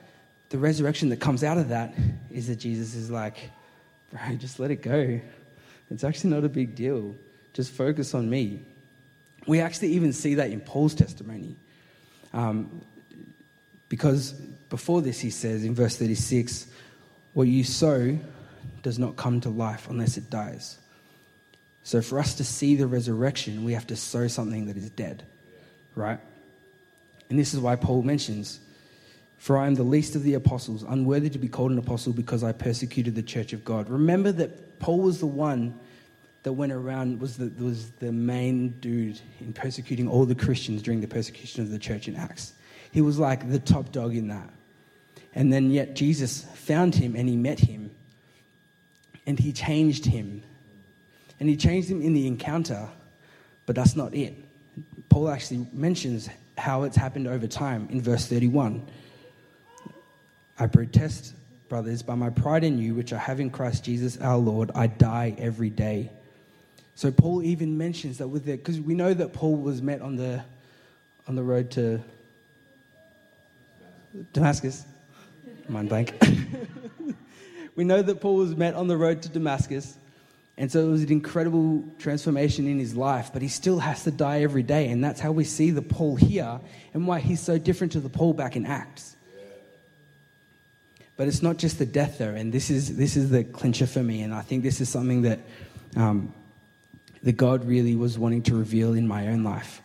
the 0.49 0.59
resurrection 0.59 1.11
that 1.11 1.21
comes 1.21 1.45
out 1.45 1.59
of 1.59 1.69
that 1.69 1.95
is 2.31 2.49
that 2.49 2.57
Jesus 2.57 2.95
is 2.95 3.11
like, 3.11 3.51
bro, 4.11 4.21
just 4.37 4.59
let 4.59 4.71
it 4.71 4.83
go. 4.83 5.21
It's 5.91 6.05
actually 6.05 6.31
not 6.31 6.45
a 6.45 6.49
big 6.49 6.75
deal. 6.75 7.15
Just 7.53 7.73
focus 7.73 8.15
on 8.15 8.29
me. 8.29 8.63
We 9.47 9.61
actually 9.61 9.89
even 9.93 10.13
see 10.13 10.35
that 10.35 10.51
in 10.51 10.61
Paul's 10.61 10.95
testimony. 10.95 11.57
Um, 12.33 12.83
because 13.89 14.33
before 14.69 15.03
this, 15.03 15.19
he 15.19 15.31
says 15.31 15.65
in 15.65 15.75
verse 15.75 15.97
36, 15.97 16.67
What 17.33 17.49
you 17.49 17.65
sow 17.65 18.19
does 18.83 18.99
not 18.99 19.17
come 19.17 19.41
to 19.41 19.51
life 19.51 19.89
unless 19.89 20.17
it 20.17 20.31
dies. 20.31 20.79
So 21.83 22.03
for 22.03 22.19
us 22.19 22.35
to 22.35 22.45
see 22.45 22.77
the 22.77 22.87
resurrection, 22.87 23.65
we 23.65 23.73
have 23.73 23.87
to 23.87 23.97
sow 23.97 24.29
something 24.29 24.67
that 24.67 24.77
is 24.77 24.91
dead, 24.91 25.25
right? 25.95 26.21
And 27.31 27.39
this 27.39 27.55
is 27.55 27.61
why 27.61 27.77
Paul 27.77 28.03
mentions, 28.03 28.61
For 29.37 29.59
I 29.59 29.67
am 29.67 29.75
the 29.75 29.83
least 29.83 30.15
of 30.15 30.23
the 30.23 30.35
apostles, 30.35 30.83
unworthy 30.83 31.31
to 31.31 31.39
be 31.39 31.49
called 31.49 31.73
an 31.73 31.79
apostle 31.79 32.13
because 32.13 32.43
I 32.43 32.53
persecuted 32.53 33.15
the 33.15 33.23
church 33.23 33.53
of 33.53 33.65
God. 33.65 33.89
Remember 33.89 34.33
that 34.33 34.79
Paul 34.79 35.01
was 35.01 35.21
the 35.21 35.27
one 35.27 35.79
that 36.43 36.53
went 36.53 36.73
around, 36.73 37.21
was 37.21 37.37
the, 37.37 37.53
was 37.63 37.91
the 37.93 38.13
main 38.13 38.71
dude 38.81 39.21
in 39.41 39.53
persecuting 39.53 40.09
all 40.09 40.25
the 40.25 40.35
Christians 40.35 40.83
during 40.83 41.01
the 41.01 41.09
persecution 41.09 41.63
of 41.63 41.71
the 41.71 41.79
church 41.79 42.09
in 42.09 42.17
Acts. 42.17 42.55
He 42.91 43.01
was 43.01 43.19
like 43.19 43.51
the 43.51 43.59
top 43.59 43.93
dog 43.93 44.17
in 44.17 44.29
that. 44.29 44.49
And 45.35 45.53
then 45.53 45.71
yet 45.71 45.95
Jesus 45.95 46.43
found 46.55 46.95
him 46.95 47.15
and 47.15 47.29
he 47.29 47.37
met 47.37 47.59
him 47.59 47.91
and 49.27 49.39
he 49.39 49.53
changed 49.53 50.07
him. 50.07 50.43
And 51.39 51.49
he 51.49 51.57
changed 51.57 51.91
him 51.91 52.03
in 52.03 52.15
the 52.15 52.27
encounter, 52.27 52.89
but 53.67 53.77
that's 53.77 53.95
not 53.95 54.15
it. 54.15 54.35
Paul 55.09 55.29
actually 55.29 55.69
mentions 55.73 56.29
how 56.59 56.83
it's 56.83 56.97
happened 56.97 57.27
over 57.27 57.47
time 57.47 57.89
in 57.91 58.03
verse 58.03 58.27
31. 58.27 58.87
I 60.59 60.67
protest, 60.67 61.35
brothers, 61.69 62.03
by 62.03 62.17
my 62.17 62.31
pride 62.31 62.65
in 62.65 62.79
you, 62.79 62.95
which 62.95 63.13
I 63.13 63.19
have 63.19 63.41
in 63.41 63.51
Christ 63.51 63.85
Jesus 63.85 64.19
our 64.19 64.37
Lord, 64.37 64.71
I 64.75 64.89
die 64.89 65.35
every 65.39 65.71
day. 65.71 66.11
So 66.95 67.13
Paul 67.13 67.43
even 67.45 67.79
mentions 67.79 68.19
that 68.19 68.29
with 68.29 68.49
it, 68.49 68.59
because 68.59 68.81
we 68.81 68.95
know 68.95 69.15
that 69.15 69.33
Paul 69.33 69.55
was 69.57 69.81
met 69.81 70.03
on 70.03 70.17
the, 70.17 70.43
on 71.29 71.37
the 71.37 71.45
road 71.45 71.71
to 71.73 72.01
Damascus. 74.33 74.85
Mind 75.69 75.89
blank. 75.89 76.15
we 77.77 77.85
know 77.85 78.03
that 78.03 78.21
Paul 78.21 78.35
was 78.37 78.57
met 78.57 78.75
on 78.75 78.89
the 78.89 78.97
road 78.97 79.23
to 79.23 79.29
Damascus. 79.29 79.97
And 80.59 80.73
so 80.73 80.81
it 80.81 80.91
was 80.91 81.03
an 81.05 81.13
incredible 81.13 81.85
transformation 82.01 82.67
in 82.67 82.81
his 82.81 82.97
life, 82.97 83.31
but 83.33 83.43
he 83.43 83.49
still 83.49 83.79
has 83.79 84.03
to 84.03 84.11
die 84.11 84.43
every 84.43 84.65
day. 84.65 84.89
And 84.89 85.03
that's 85.03 85.21
how 85.21 85.31
we 85.31 85.45
see 85.45 85.71
the 85.71 85.83
Paul 85.83 86.17
here 86.17 86.59
and 86.93 87.07
why 87.07 87.21
he's 87.21 87.41
so 87.41 87.59
different 87.59 87.93
to 87.93 88.01
the 88.01 88.09
Paul 88.09 88.33
back 88.33 88.57
in 88.57 88.67
Acts. 88.67 89.15
But 91.17 91.29
it's 91.29 91.43
not 91.43 91.59
just 91.59 91.79
the 91.79 91.87
death, 91.87 92.19
though. 92.19 92.35
And 92.35 92.53
this 92.53 92.71
is, 92.71 92.97
this 92.97 93.17
is 93.17 93.31
the 93.31 93.45
clincher 93.45 93.87
for 93.87 94.03
me. 94.03 94.23
And 94.23 94.35
I 94.35 94.41
think 94.41 94.65
this 94.65 94.81
is 94.81 94.89
something 94.89 95.23
that, 95.23 95.39
um, 95.95 96.35
that 97.23 97.37
God 97.37 97.65
really 97.65 97.95
was 97.95 98.19
wanting 98.19 98.43
to 98.43 98.57
reveal 98.57 98.95
in 98.95 99.07
my 99.07 99.29
own 99.29 99.45
life. 99.45 99.81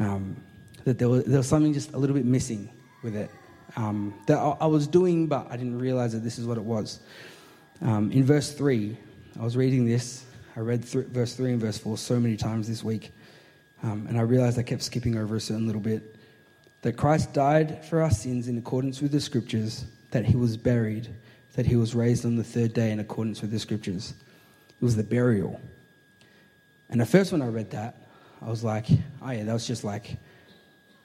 Um, 0.00 0.36
that 0.84 0.98
there 0.98 1.08
was, 1.08 1.24
there 1.24 1.38
was 1.38 1.46
something 1.46 1.72
just 1.72 1.92
a 1.92 1.96
little 1.96 2.14
bit 2.14 2.24
missing 2.24 2.68
with 3.04 3.14
it. 3.14 3.30
Um, 3.76 4.14
that 4.26 4.38
I, 4.38 4.56
I, 4.62 4.66
was 4.66 4.88
doing, 4.88 5.28
but 5.28 5.46
I 5.48 5.56
didn't 5.56 5.78
realize 5.78 6.12
that 6.12 6.24
this 6.24 6.40
is 6.40 6.46
what 6.46 6.58
it 6.58 6.64
was. 6.64 7.00
Um, 7.80 8.10
in 8.10 8.24
verse 8.24 8.52
3, 8.52 8.96
I 9.38 9.44
was 9.44 9.56
reading 9.56 9.86
this. 9.86 10.24
I 10.56 10.60
read 10.60 10.86
th- 10.86 11.06
verse 11.06 11.34
3 11.34 11.52
and 11.52 11.60
verse 11.60 11.78
4 11.78 11.96
so 11.96 12.20
many 12.20 12.36
times 12.36 12.68
this 12.68 12.84
week. 12.84 13.12
Um, 13.82 14.06
and 14.06 14.18
I 14.18 14.22
realized 14.22 14.58
I 14.58 14.62
kept 14.62 14.82
skipping 14.82 15.16
over 15.16 15.36
a 15.36 15.40
certain 15.40 15.66
little 15.66 15.80
bit. 15.80 16.16
That 16.82 16.96
Christ 16.96 17.32
died 17.32 17.84
for 17.84 18.02
our 18.02 18.10
sins 18.10 18.48
in 18.48 18.58
accordance 18.58 19.00
with 19.00 19.12
the 19.12 19.20
scriptures, 19.20 19.86
that 20.10 20.24
he 20.24 20.36
was 20.36 20.56
buried, 20.56 21.08
that 21.54 21.64
he 21.64 21.76
was 21.76 21.94
raised 21.94 22.26
on 22.26 22.36
the 22.36 22.44
third 22.44 22.74
day 22.74 22.90
in 22.90 23.00
accordance 23.00 23.40
with 23.40 23.50
the 23.50 23.58
scriptures. 23.58 24.14
It 24.68 24.84
was 24.84 24.96
the 24.96 25.04
burial. 25.04 25.60
And 26.90 27.00
at 27.00 27.08
first, 27.08 27.32
when 27.32 27.40
I 27.40 27.48
read 27.48 27.70
that, 27.70 27.96
I 28.42 28.50
was 28.50 28.62
like, 28.62 28.86
oh, 29.22 29.30
yeah, 29.30 29.44
that 29.44 29.52
was 29.52 29.66
just 29.66 29.84
like 29.84 30.18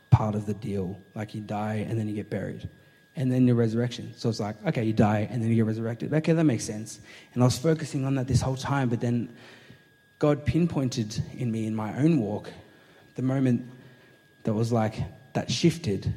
part 0.10 0.36
of 0.36 0.46
the 0.46 0.54
deal. 0.56 1.00
Like 1.16 1.34
you 1.34 1.42
die 1.42 1.86
and 1.88 1.98
then 1.98 2.10
you 2.10 2.16
get 2.16 2.30
buried 2.30 2.68
and 3.18 3.32
then 3.32 3.48
the 3.48 3.56
resurrection. 3.56 4.14
So 4.16 4.30
it's 4.30 4.40
like, 4.40 4.56
okay, 4.68 4.86
you 4.86 4.94
die 4.94 5.28
and 5.30 5.42
then 5.42 5.50
you 5.50 5.56
get 5.56 5.66
resurrected. 5.66 6.14
Okay, 6.14 6.34
that 6.34 6.44
makes 6.44 6.64
sense. 6.64 7.00
And 7.34 7.44
I 7.44 7.46
was 7.48 7.58
focusing 7.58 8.06
on 8.06 8.16
that 8.16 8.28
this 8.28 8.42
whole 8.42 8.56
time, 8.56 8.90
but 8.90 9.02
then 9.02 9.36
God 10.20 10.46
pinpointed 10.46 11.22
in 11.36 11.52
me 11.52 11.66
in 11.66 11.76
my 11.76 11.98
own 11.98 12.20
walk 12.20 12.52
the 13.16 13.24
moment 13.24 13.68
that 14.44 14.54
was 14.54 14.72
like, 14.72 15.04
that 15.34 15.52
shifted. 15.52 16.14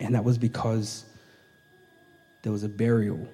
And 0.00 0.16
that 0.16 0.24
was 0.24 0.36
because 0.36 1.04
there 2.42 2.50
was 2.50 2.64
a 2.64 2.68
burial. 2.68 3.28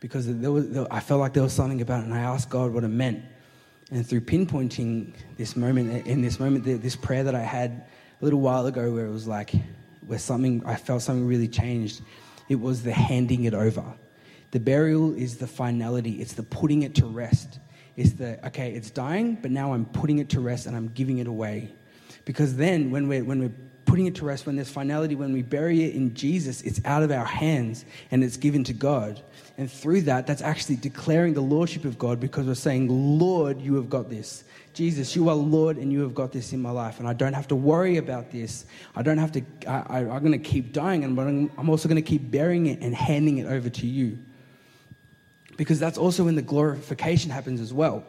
Because 0.00 0.26
there 0.26 0.52
was, 0.52 0.76
I 0.90 1.00
felt 1.00 1.20
like 1.20 1.32
there 1.32 1.42
was 1.42 1.54
something 1.54 1.80
about 1.80 2.00
it, 2.00 2.04
and 2.04 2.14
I 2.14 2.20
asked 2.20 2.50
God 2.50 2.70
what 2.70 2.84
it 2.84 2.88
meant. 2.88 3.24
And 3.90 4.06
through 4.06 4.20
pinpointing 4.22 5.14
this 5.38 5.56
moment, 5.56 6.06
in 6.06 6.20
this 6.20 6.38
moment, 6.38 6.64
this 6.64 6.96
prayer 6.96 7.24
that 7.24 7.34
I 7.34 7.40
had 7.42 7.86
a 8.20 8.24
little 8.24 8.40
while 8.40 8.66
ago, 8.66 8.92
where 8.92 9.06
it 9.06 9.10
was 9.10 9.26
like, 9.26 9.54
where 10.06 10.18
something, 10.18 10.62
I 10.64 10.76
felt 10.76 11.02
something 11.02 11.26
really 11.26 11.48
changed, 11.48 12.02
it 12.48 12.56
was 12.56 12.82
the 12.82 12.92
handing 12.92 13.44
it 13.44 13.54
over. 13.54 13.84
The 14.50 14.60
burial 14.60 15.14
is 15.14 15.36
the 15.36 15.46
finality, 15.46 16.20
it's 16.20 16.34
the 16.34 16.42
putting 16.42 16.82
it 16.82 16.94
to 16.96 17.06
rest. 17.06 17.58
It's 17.96 18.12
the, 18.12 18.44
okay, 18.46 18.72
it's 18.72 18.90
dying, 18.90 19.38
but 19.40 19.50
now 19.50 19.72
I'm 19.72 19.84
putting 19.86 20.18
it 20.18 20.28
to 20.30 20.40
rest 20.40 20.66
and 20.66 20.76
I'm 20.76 20.88
giving 20.88 21.18
it 21.18 21.26
away. 21.26 21.72
Because 22.24 22.56
then, 22.56 22.90
when 22.90 23.08
we're, 23.08 23.24
when 23.24 23.40
we're 23.40 23.52
putting 23.94 24.06
it 24.06 24.16
to 24.16 24.24
rest, 24.24 24.44
when 24.44 24.56
there's 24.56 24.68
finality, 24.68 25.14
when 25.14 25.32
we 25.32 25.40
bury 25.40 25.84
it 25.84 25.94
in 25.94 26.12
Jesus, 26.14 26.62
it's 26.62 26.84
out 26.84 27.04
of 27.04 27.12
our 27.12 27.24
hands 27.24 27.84
and 28.10 28.24
it's 28.24 28.36
given 28.36 28.64
to 28.64 28.72
God. 28.72 29.22
And 29.56 29.70
through 29.70 30.00
that, 30.00 30.26
that's 30.26 30.42
actually 30.42 30.74
declaring 30.74 31.32
the 31.32 31.40
lordship 31.40 31.84
of 31.84 31.96
God 31.96 32.18
because 32.18 32.44
we're 32.44 32.56
saying, 32.56 32.88
Lord, 32.90 33.60
you 33.60 33.76
have 33.76 33.88
got 33.88 34.10
this. 34.10 34.42
Jesus, 34.72 35.14
you 35.14 35.28
are 35.28 35.36
Lord 35.36 35.76
and 35.76 35.92
you 35.92 36.00
have 36.00 36.12
got 36.12 36.32
this 36.32 36.52
in 36.52 36.60
my 36.60 36.72
life. 36.72 36.98
And 36.98 37.06
I 37.06 37.12
don't 37.12 37.34
have 37.34 37.46
to 37.46 37.54
worry 37.54 37.98
about 37.98 38.32
this. 38.32 38.64
I 38.96 39.02
don't 39.02 39.18
have 39.18 39.30
to, 39.30 39.42
I, 39.68 40.00
am 40.00 40.08
going 40.08 40.32
to 40.32 40.38
keep 40.38 40.72
dying, 40.72 41.04
and 41.04 41.16
I'm 41.56 41.70
also 41.70 41.88
going 41.88 41.94
to 41.94 42.02
keep 42.02 42.32
burying 42.32 42.66
it 42.66 42.80
and 42.80 42.92
handing 42.96 43.38
it 43.38 43.46
over 43.46 43.70
to 43.70 43.86
you. 43.86 44.18
Because 45.56 45.78
that's 45.78 45.98
also 45.98 46.24
when 46.24 46.34
the 46.34 46.42
glorification 46.42 47.30
happens 47.30 47.60
as 47.60 47.72
well. 47.72 48.02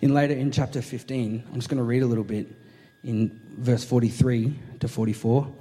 In 0.00 0.14
later 0.14 0.32
in 0.32 0.50
chapter 0.50 0.80
15, 0.80 1.44
I'm 1.46 1.54
just 1.56 1.68
going 1.68 1.76
to 1.76 1.84
read 1.84 2.02
a 2.02 2.06
little 2.06 2.24
bit 2.24 2.56
in 3.06 3.40
verse 3.56 3.84
43 3.84 4.58
to 4.80 4.88
44. 4.88 5.52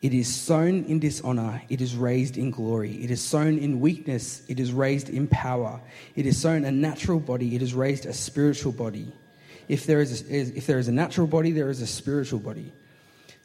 It 0.00 0.12
is 0.12 0.34
sown 0.34 0.84
in 0.86 0.98
dishonor, 0.98 1.62
it 1.68 1.80
is 1.80 1.94
raised 1.94 2.36
in 2.36 2.50
glory. 2.50 3.04
It 3.04 3.12
is 3.12 3.20
sown 3.20 3.56
in 3.58 3.78
weakness, 3.78 4.42
it 4.48 4.58
is 4.58 4.72
raised 4.72 5.08
in 5.08 5.28
power. 5.28 5.80
It 6.16 6.26
is 6.26 6.40
sown 6.40 6.64
a 6.64 6.72
natural 6.72 7.20
body, 7.20 7.54
it 7.54 7.62
is 7.62 7.72
raised 7.72 8.06
a 8.06 8.12
spiritual 8.12 8.72
body. 8.72 9.12
If 9.68 9.86
there 9.86 10.00
is 10.00 10.28
a, 10.28 10.34
if 10.34 10.66
there 10.66 10.80
is 10.80 10.88
a 10.88 10.92
natural 10.92 11.28
body, 11.28 11.52
there 11.52 11.70
is 11.70 11.80
a 11.80 11.86
spiritual 11.86 12.40
body. 12.40 12.72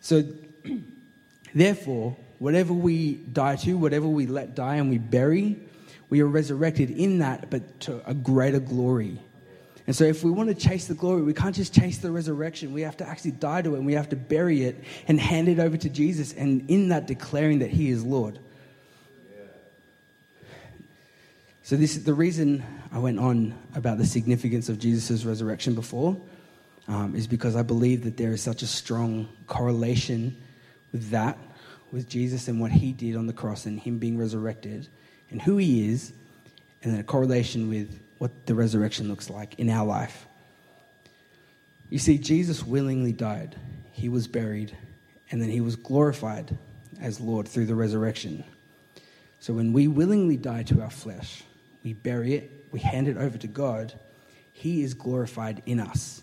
So, 0.02 0.24
therefore, 1.54 2.18
whatever 2.40 2.74
we 2.74 3.16
die 3.16 3.58
to, 3.58 3.78
whatever 3.78 4.08
we 4.08 4.26
let 4.26 4.56
die 4.56 4.78
and 4.78 4.90
we 4.90 4.98
bury, 4.98 5.60
we 6.10 6.22
are 6.22 6.28
resurrected 6.28 6.90
in 6.90 7.20
that, 7.20 7.52
but 7.52 7.82
to 7.82 8.02
a 8.10 8.16
greater 8.16 8.60
glory. 8.60 9.20
And 9.88 9.96
so, 9.96 10.04
if 10.04 10.22
we 10.22 10.30
want 10.30 10.50
to 10.50 10.56
chase 10.56 10.88
the 10.88 10.94
glory, 10.94 11.22
we 11.22 11.34
can't 11.34 11.56
just 11.56 11.74
chase 11.74 12.00
the 12.00 12.12
resurrection. 12.12 12.74
We 12.74 12.82
have 12.82 12.98
to 12.98 13.08
actually 13.08 13.32
die 13.32 13.62
to 13.62 13.74
it 13.74 13.78
and 13.78 13.86
we 13.86 13.94
have 13.94 14.10
to 14.10 14.18
bury 14.18 14.64
it 14.64 14.84
and 15.08 15.18
hand 15.18 15.48
it 15.48 15.60
over 15.60 15.78
to 15.78 15.90
Jesus, 15.90 16.34
and 16.34 16.70
in 16.70 16.90
that, 16.90 17.08
declaring 17.08 17.60
that 17.60 17.70
He 17.70 17.90
is 17.90 18.04
Lord. 18.04 18.38
So, 21.64 21.78
this 21.78 21.96
is 21.96 22.04
the 22.04 22.14
reason 22.14 22.66
I 22.92 23.00
went 23.00 23.18
on 23.20 23.58
about 23.76 23.98
the 23.98 24.06
significance 24.06 24.68
of 24.68 24.78
Jesus' 24.78 25.24
resurrection 25.24 25.74
before, 25.74 26.20
um, 26.90 27.16
is 27.16 27.26
because 27.26 27.56
I 27.56 27.62
believe 27.62 28.04
that 28.04 28.18
there 28.18 28.34
is 28.34 28.42
such 28.42 28.64
a 28.64 28.68
strong 28.68 29.30
correlation 29.48 30.36
with 30.92 31.12
that, 31.12 31.38
with 31.94 32.10
Jesus 32.10 32.50
and 32.50 32.60
what 32.60 32.72
He 32.72 32.92
did 32.92 33.16
on 33.16 33.26
the 33.26 33.34
cross 33.34 33.66
and 33.66 33.80
Him 33.80 34.00
being 34.00 34.18
resurrected, 34.18 34.90
and 35.30 35.42
who 35.42 35.56
He 35.56 35.90
is, 35.90 36.12
and 36.84 36.92
then 36.92 37.00
a 37.00 37.04
correlation 37.04 37.70
with 37.70 38.02
what 38.18 38.46
the 38.46 38.56
resurrection 38.56 39.08
looks 39.08 39.30
like 39.30 39.60
in 39.60 39.70
our 39.70 39.86
life. 39.86 40.26
You 41.90 42.00
see, 42.00 42.18
Jesus 42.18 42.66
willingly 42.66 43.14
died, 43.14 43.56
he 43.92 44.10
was 44.10 44.28
buried, 44.28 44.76
and 45.32 45.42
then 45.42 45.50
he 45.50 45.62
was 45.62 45.76
glorified 45.76 46.58
as 47.02 47.20
Lord 47.20 47.48
through 47.48 47.66
the 47.66 47.76
resurrection. 47.76 48.44
So 49.40 49.54
when 49.54 49.72
we 49.72 49.88
willingly 49.88 50.38
die 50.38 50.64
to 50.64 50.82
our 50.82 50.90
flesh, 50.90 51.44
we 51.84 51.94
bury 51.94 52.34
it, 52.34 52.66
we 52.72 52.80
hand 52.80 53.08
it 53.08 53.18
over 53.18 53.38
to 53.38 53.48
God, 53.48 53.94
he 54.52 54.82
is 54.82 54.94
glorified 54.94 55.62
in 55.66 55.80
us. 55.80 56.22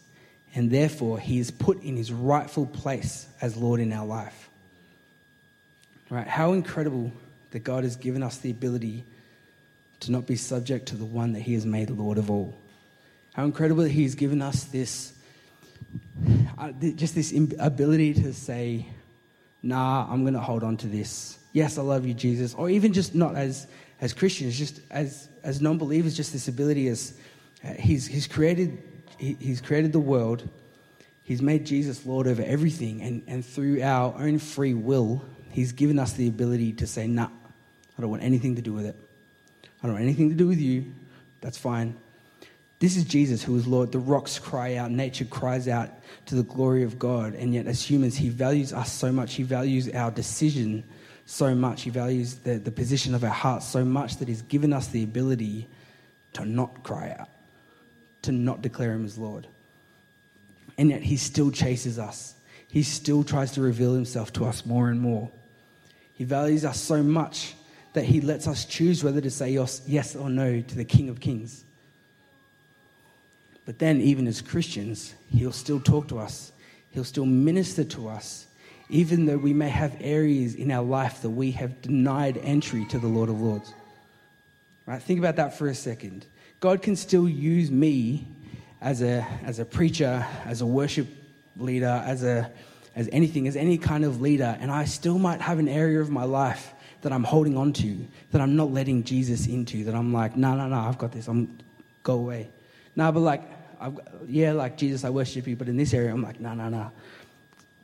And 0.54 0.70
therefore, 0.70 1.18
he 1.18 1.38
is 1.38 1.50
put 1.50 1.82
in 1.82 1.96
his 1.96 2.12
rightful 2.12 2.66
place 2.66 3.26
as 3.40 3.56
Lord 3.56 3.80
in 3.80 3.92
our 3.92 4.06
life. 4.06 4.50
Right? 6.10 6.26
How 6.26 6.52
incredible 6.52 7.12
that 7.50 7.60
God 7.60 7.84
has 7.84 7.96
given 7.96 8.22
us 8.22 8.38
the 8.38 8.50
ability 8.50 9.04
to 10.06 10.12
not 10.12 10.26
be 10.26 10.36
subject 10.36 10.86
to 10.86 10.96
the 10.96 11.04
one 11.04 11.32
that 11.32 11.40
he 11.40 11.54
has 11.54 11.66
made 11.66 11.90
Lord 11.90 12.18
of 12.18 12.30
all. 12.30 12.56
How 13.34 13.44
incredible 13.44 13.82
that 13.82 13.90
he's 13.90 14.14
given 14.14 14.40
us 14.40 14.64
this, 14.64 15.12
uh, 16.58 16.72
just 16.94 17.14
this 17.14 17.34
ability 17.58 18.14
to 18.14 18.32
say, 18.32 18.86
nah, 19.62 20.06
I'm 20.10 20.22
going 20.22 20.34
to 20.34 20.40
hold 20.40 20.62
on 20.62 20.76
to 20.78 20.86
this. 20.86 21.38
Yes, 21.52 21.78
I 21.78 21.82
love 21.82 22.06
you, 22.06 22.14
Jesus. 22.14 22.54
Or 22.54 22.70
even 22.70 22.92
just 22.92 23.14
not 23.14 23.34
as, 23.34 23.66
as 24.00 24.12
Christians, 24.12 24.56
just 24.56 24.80
as, 24.90 25.28
as 25.42 25.60
non 25.60 25.78
believers, 25.78 26.16
just 26.16 26.32
this 26.32 26.48
ability 26.48 26.88
as 26.88 27.14
uh, 27.64 27.72
he's, 27.74 28.06
he's, 28.06 28.26
created, 28.26 28.82
he, 29.18 29.36
he's 29.40 29.60
created 29.60 29.92
the 29.92 30.00
world. 30.00 30.48
He's 31.22 31.40
made 31.40 31.64
Jesus 31.64 32.04
Lord 32.04 32.26
over 32.26 32.42
everything. 32.42 33.02
And, 33.02 33.22
and 33.26 33.44
through 33.44 33.82
our 33.82 34.14
own 34.16 34.38
free 34.38 34.74
will, 34.74 35.24
he's 35.50 35.72
given 35.72 35.98
us 35.98 36.12
the 36.12 36.28
ability 36.28 36.74
to 36.74 36.86
say, 36.86 37.06
nah, 37.06 37.28
I 37.96 38.00
don't 38.00 38.10
want 38.10 38.22
anything 38.22 38.56
to 38.56 38.62
do 38.62 38.72
with 38.72 38.86
it. 38.86 38.96
I 39.84 39.86
don't 39.86 39.96
want 39.96 40.04
anything 40.04 40.30
to 40.30 40.34
do 40.34 40.46
with 40.46 40.62
you. 40.62 40.94
That's 41.42 41.58
fine. 41.58 41.94
This 42.78 42.96
is 42.96 43.04
Jesus 43.04 43.42
who 43.42 43.54
is 43.54 43.66
Lord. 43.66 43.92
The 43.92 43.98
rocks 43.98 44.38
cry 44.38 44.76
out, 44.76 44.90
nature 44.90 45.26
cries 45.26 45.68
out 45.68 45.90
to 46.24 46.34
the 46.34 46.42
glory 46.42 46.84
of 46.84 46.98
God. 46.98 47.34
And 47.34 47.52
yet, 47.52 47.66
as 47.66 47.82
humans, 47.82 48.16
He 48.16 48.30
values 48.30 48.72
us 48.72 48.90
so 48.90 49.12
much. 49.12 49.34
He 49.34 49.42
values 49.42 49.90
our 49.90 50.10
decision 50.10 50.84
so 51.26 51.54
much. 51.54 51.82
He 51.82 51.90
values 51.90 52.36
the, 52.36 52.54
the 52.54 52.70
position 52.70 53.14
of 53.14 53.24
our 53.24 53.30
hearts 53.30 53.66
so 53.66 53.84
much 53.84 54.16
that 54.16 54.28
He's 54.28 54.40
given 54.40 54.72
us 54.72 54.88
the 54.88 55.04
ability 55.04 55.68
to 56.32 56.46
not 56.46 56.82
cry 56.82 57.14
out, 57.20 57.28
to 58.22 58.32
not 58.32 58.62
declare 58.62 58.92
Him 58.92 59.04
as 59.04 59.18
Lord. 59.18 59.46
And 60.78 60.88
yet, 60.88 61.02
He 61.02 61.18
still 61.18 61.50
chases 61.50 61.98
us. 61.98 62.36
He 62.68 62.84
still 62.84 63.22
tries 63.22 63.52
to 63.52 63.60
reveal 63.60 63.92
Himself 63.92 64.32
to 64.32 64.46
us 64.46 64.64
more 64.64 64.88
and 64.88 64.98
more. 64.98 65.30
He 66.14 66.24
values 66.24 66.64
us 66.64 66.80
so 66.80 67.02
much 67.02 67.54
that 67.94 68.04
He 68.04 68.20
lets 68.20 68.46
us 68.46 68.64
choose 68.64 69.02
whether 69.02 69.20
to 69.20 69.30
say 69.30 69.50
yes 69.50 70.14
or 70.14 70.28
no 70.28 70.60
to 70.60 70.74
the 70.76 70.84
King 70.84 71.08
of 71.08 71.20
Kings. 71.20 71.64
But 73.64 73.78
then, 73.78 74.00
even 74.00 74.26
as 74.26 74.42
Christians, 74.42 75.14
He'll 75.30 75.52
still 75.52 75.80
talk 75.80 76.08
to 76.08 76.18
us, 76.18 76.52
He'll 76.90 77.04
still 77.04 77.24
minister 77.24 77.84
to 77.84 78.08
us, 78.08 78.46
even 78.90 79.26
though 79.26 79.38
we 79.38 79.54
may 79.54 79.70
have 79.70 79.96
areas 80.00 80.54
in 80.54 80.70
our 80.70 80.84
life 80.84 81.22
that 81.22 81.30
we 81.30 81.52
have 81.52 81.80
denied 81.80 82.36
entry 82.38 82.84
to 82.90 82.98
the 82.98 83.08
Lord 83.08 83.30
of 83.30 83.40
Lords. 83.40 83.72
Right? 84.86 85.02
Think 85.02 85.18
about 85.18 85.36
that 85.36 85.56
for 85.56 85.68
a 85.68 85.74
second. 85.74 86.26
God 86.60 86.82
can 86.82 86.96
still 86.96 87.28
use 87.28 87.70
me 87.70 88.28
as 88.80 89.02
a, 89.02 89.26
as 89.44 89.60
a 89.60 89.64
preacher, 89.64 90.26
as 90.44 90.60
a 90.60 90.66
worship 90.66 91.08
leader, 91.56 92.02
as, 92.04 92.22
a, 92.22 92.50
as 92.94 93.08
anything, 93.12 93.48
as 93.48 93.56
any 93.56 93.78
kind 93.78 94.04
of 94.04 94.20
leader, 94.20 94.58
and 94.60 94.70
I 94.70 94.84
still 94.84 95.18
might 95.18 95.40
have 95.40 95.58
an 95.58 95.68
area 95.68 96.00
of 96.00 96.10
my 96.10 96.24
life 96.24 96.74
that 97.04 97.12
I'm 97.12 97.22
holding 97.22 97.56
on 97.56 97.72
to, 97.74 98.06
that 98.32 98.40
I'm 98.40 98.56
not 98.56 98.72
letting 98.72 99.04
Jesus 99.04 99.46
into, 99.46 99.84
that 99.84 99.94
I'm 99.94 100.12
like, 100.12 100.36
no, 100.36 100.56
no, 100.56 100.66
no, 100.68 100.76
I've 100.76 100.96
got 100.96 101.12
this. 101.12 101.28
I'm 101.28 101.58
go 102.02 102.14
away. 102.14 102.48
No, 102.96 103.12
but 103.12 103.20
like, 103.20 103.42
I've, 103.78 104.00
yeah, 104.26 104.52
like 104.52 104.78
Jesus, 104.78 105.04
I 105.04 105.10
worship 105.10 105.46
you, 105.46 105.54
but 105.54 105.68
in 105.68 105.76
this 105.76 105.92
area, 105.92 106.10
I'm 106.10 106.22
like, 106.22 106.40
no, 106.40 106.54
no, 106.54 106.70
no, 106.70 106.90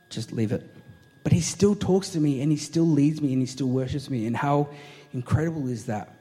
just 0.09 0.31
leave 0.31 0.51
it. 0.51 0.67
But 1.23 1.33
he 1.33 1.39
still 1.39 1.75
talks 1.75 2.09
to 2.09 2.19
me, 2.19 2.41
and 2.41 2.51
he 2.51 2.57
still 2.57 2.87
leads 2.87 3.21
me, 3.21 3.31
and 3.31 3.41
he 3.41 3.45
still 3.45 3.69
worships 3.69 4.09
me. 4.09 4.25
And 4.25 4.35
how 4.35 4.69
incredible 5.13 5.67
is 5.67 5.85
that? 5.85 6.15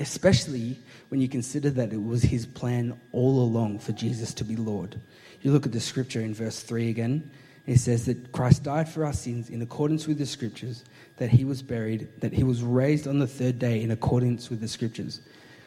Especially 0.00 0.76
when 1.10 1.20
you 1.20 1.28
consider 1.28 1.70
that 1.70 1.92
it 1.92 2.02
was 2.02 2.22
his 2.22 2.44
plan 2.44 2.98
all 3.12 3.40
along 3.40 3.78
for 3.78 3.92
Jesus 3.92 4.34
to 4.34 4.44
be 4.44 4.56
Lord. 4.56 5.00
You 5.42 5.52
look 5.52 5.64
at 5.64 5.72
the 5.72 5.80
scripture 5.80 6.22
in 6.22 6.34
verse 6.34 6.60
3 6.60 6.88
again. 6.88 7.30
It 7.70 7.78
says 7.78 8.04
that 8.06 8.32
Christ 8.32 8.64
died 8.64 8.88
for 8.88 9.04
our 9.04 9.12
sins 9.12 9.48
in 9.48 9.62
accordance 9.62 10.08
with 10.08 10.18
the 10.18 10.26
scriptures, 10.26 10.82
that 11.18 11.30
he 11.30 11.44
was 11.44 11.62
buried, 11.62 12.08
that 12.18 12.32
he 12.32 12.42
was 12.42 12.64
raised 12.64 13.06
on 13.06 13.20
the 13.20 13.28
third 13.28 13.60
day 13.60 13.80
in 13.80 13.92
accordance 13.92 14.50
with 14.50 14.60
the 14.60 14.66
scriptures, 14.66 15.20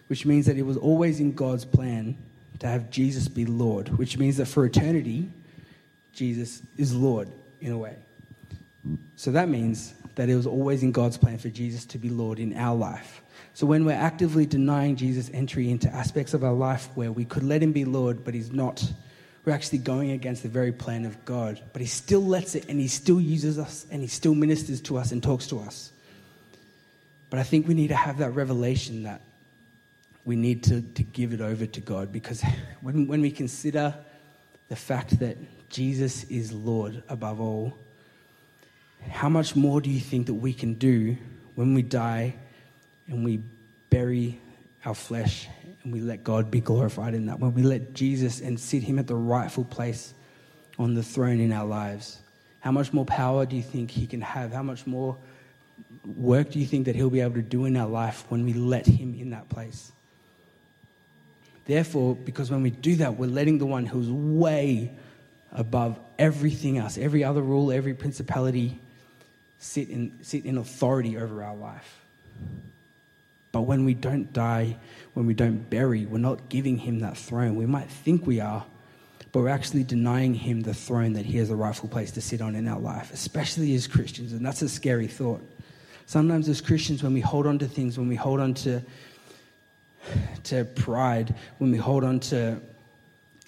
which 0.08 0.26
means 0.26 0.46
that 0.48 0.58
it 0.58 0.64
was 0.64 0.76
always 0.76 1.22
in 1.22 1.32
God's 1.32 1.64
plan 1.64 2.18
to 2.60 2.68
have 2.68 2.90
Jesus 2.90 3.30
be 3.30 3.46
Lord, 3.46 3.88
which 3.98 4.18
means 4.18 4.36
that 4.36 4.48
for 4.48 4.66
eternity, 4.66 5.30
Jesus 6.12 6.62
is 6.76 6.94
Lord 6.94 7.30
in 7.62 7.72
a 7.72 7.78
way. 7.78 7.96
So 9.16 9.32
that 9.32 9.48
means 9.48 9.94
that 10.16 10.28
it 10.28 10.36
was 10.36 10.46
always 10.46 10.84
in 10.84 10.92
God's 10.92 11.18
plan 11.18 11.38
for 11.38 11.48
Jesus 11.48 11.86
to 11.86 11.98
be 11.98 12.10
Lord 12.10 12.38
in 12.38 12.54
our 12.58 12.76
life. 12.76 13.22
So 13.54 13.66
when 13.66 13.86
we're 13.86 13.94
actively 13.94 14.46
denying 14.46 14.98
Jesus' 14.98 15.32
entry 15.34 15.72
into 15.72 15.88
aspects 15.88 16.34
of 16.34 16.44
our 16.44 16.52
life 16.52 16.90
where 16.96 17.14
we 17.14 17.24
could 17.24 17.44
let 17.44 17.64
him 17.64 17.72
be 17.72 17.86
Lord, 17.86 18.26
but 18.26 18.34
he's 18.34 18.52
not, 18.52 18.84
we're 19.46 19.54
actually 19.54 19.80
going 19.80 20.12
against 20.12 20.44
the 20.44 20.50
very 20.50 20.72
plan 20.72 21.06
of 21.06 21.26
God. 21.26 21.62
But 21.74 21.82
He 21.82 21.88
still 21.88 22.24
lets 22.24 22.56
it 22.56 22.70
and 22.70 22.80
He 22.80 22.88
still 22.88 23.20
uses 23.20 23.60
us 23.60 23.86
and 23.92 24.02
He 24.02 24.08
still 24.08 24.36
ministers 24.36 24.82
to 24.82 24.98
us 24.98 25.12
and 25.12 25.22
talks 25.22 25.48
to 25.48 25.60
us. 25.60 25.92
But 27.30 27.40
I 27.40 27.44
think 27.44 27.68
we 27.68 27.74
need 27.74 27.90
to 27.90 27.96
have 27.96 28.20
that 28.20 28.32
revelation 28.32 29.04
that 29.04 29.22
we 30.26 30.36
need 30.36 30.64
to, 30.64 30.82
to 30.82 31.04
give 31.04 31.34
it 31.34 31.42
over 31.42 31.66
to 31.66 31.82
God 31.82 32.12
because 32.12 32.44
when, 32.82 33.08
when 33.08 33.22
we 33.22 33.32
consider 33.32 33.94
the 34.70 34.76
fact 34.76 35.20
that 35.20 35.38
Jesus 35.70 36.24
is 36.26 36.54
Lord 36.54 37.04
above 37.10 37.42
all, 37.42 37.78
how 39.10 39.28
much 39.28 39.56
more 39.56 39.82
do 39.82 39.90
you 39.90 40.00
think 40.00 40.28
that 40.28 40.36
we 40.36 40.54
can 40.54 40.76
do 40.76 41.18
when 41.56 41.74
we 41.74 41.82
die 41.82 42.36
and 43.08 43.26
we 43.26 43.42
bury 43.90 44.40
our 44.86 44.96
flesh 44.96 45.48
and 45.84 45.94
we 45.94 46.00
let 46.00 46.24
God 46.24 46.50
be 46.50 46.62
glorified 46.62 47.14
in 47.14 47.26
that. 47.28 47.40
When 47.40 47.54
we 47.54 47.64
let 47.64 47.94
Jesus 47.94 48.42
and 48.42 48.60
sit 48.60 48.84
Him 48.84 49.00
at 49.00 49.08
the 49.08 49.16
rightful 49.16 49.66
place 49.66 50.14
on 50.80 50.94
the 50.94 51.04
throne 51.04 51.40
in 51.40 51.52
our 51.52 51.66
lives. 51.66 52.20
How 52.60 52.72
much 52.72 52.94
more 52.94 53.06
power 53.06 53.46
do 53.46 53.56
you 53.56 53.62
think 53.62 53.92
he 53.92 54.08
can 54.08 54.22
have? 54.22 54.54
How 54.54 54.64
much 54.64 54.88
more 54.88 55.18
work 56.06 56.52
do 56.52 56.60
you 56.60 56.66
think 56.66 56.86
that 56.86 56.96
he'll 56.96 57.10
be 57.10 57.22
able 57.22 57.36
to 57.36 57.42
do 57.42 57.66
in 57.66 57.76
our 57.78 57.88
life 57.88 58.26
when 58.30 58.46
we 58.46 58.54
let 58.54 58.86
him 58.86 59.16
in 59.20 59.32
that 59.32 59.50
place? 59.50 59.92
Therefore, 61.66 62.16
because 62.16 62.52
when 62.52 62.62
we 62.62 62.70
do 62.70 62.96
that, 62.98 63.18
we're 63.18 63.30
letting 63.30 63.58
the 63.58 63.66
one 63.66 63.86
who's 63.86 64.10
way 64.10 64.92
above 65.52 66.00
everything 66.18 66.78
else, 66.78 66.98
every 66.98 67.24
other 67.24 67.42
rule, 67.42 67.72
every 67.72 67.94
principality, 67.94 68.80
sit 69.60 69.90
in, 69.90 70.20
sit 70.24 70.46
in 70.46 70.58
authority 70.58 71.18
over 71.18 71.44
our 71.44 71.56
life. 71.56 72.02
But 73.54 73.62
when 73.62 73.86
we 73.86 73.94
don't 73.94 74.34
die, 74.34 74.76
when 75.14 75.28
we 75.28 75.36
don't 75.36 75.70
bury, 75.70 76.08
we're 76.08 76.18
not 76.18 76.50
giving 76.50 76.76
him 76.76 77.00
that 77.00 77.16
throne. 77.16 77.56
We 77.56 77.68
might 77.68 77.88
think 77.88 78.26
we 78.26 78.40
are, 78.42 78.66
but 79.32 79.42
we're 79.42 79.50
actually 79.50 79.84
denying 79.84 80.34
him 80.34 80.62
the 80.62 80.74
throne 80.74 81.14
that 81.14 81.26
he 81.26 81.38
has 81.38 81.52
a 81.52 81.56
rightful 81.56 81.88
place 81.88 82.10
to 82.14 82.22
sit 82.22 82.42
on 82.42 82.56
in 82.56 82.68
our 82.68 82.80
life, 82.80 83.14
especially 83.14 83.76
as 83.76 83.86
Christians. 83.86 84.34
And 84.34 84.44
that's 84.44 84.64
a 84.64 84.68
scary 84.68 85.06
thought. 85.06 85.42
Sometimes, 86.08 86.50
as 86.50 86.62
Christians, 86.62 87.04
when 87.04 87.14
we 87.14 87.22
hold 87.22 87.46
on 87.46 87.60
to 87.60 87.68
things, 87.68 87.98
when 87.98 88.08
we 88.10 88.16
hold 88.16 88.40
on 88.40 88.56
to, 88.56 88.82
to 90.46 90.66
pride, 90.66 91.36
when 91.60 91.72
we 91.72 91.78
hold 91.78 92.04
on 92.04 92.20
to, 92.22 92.60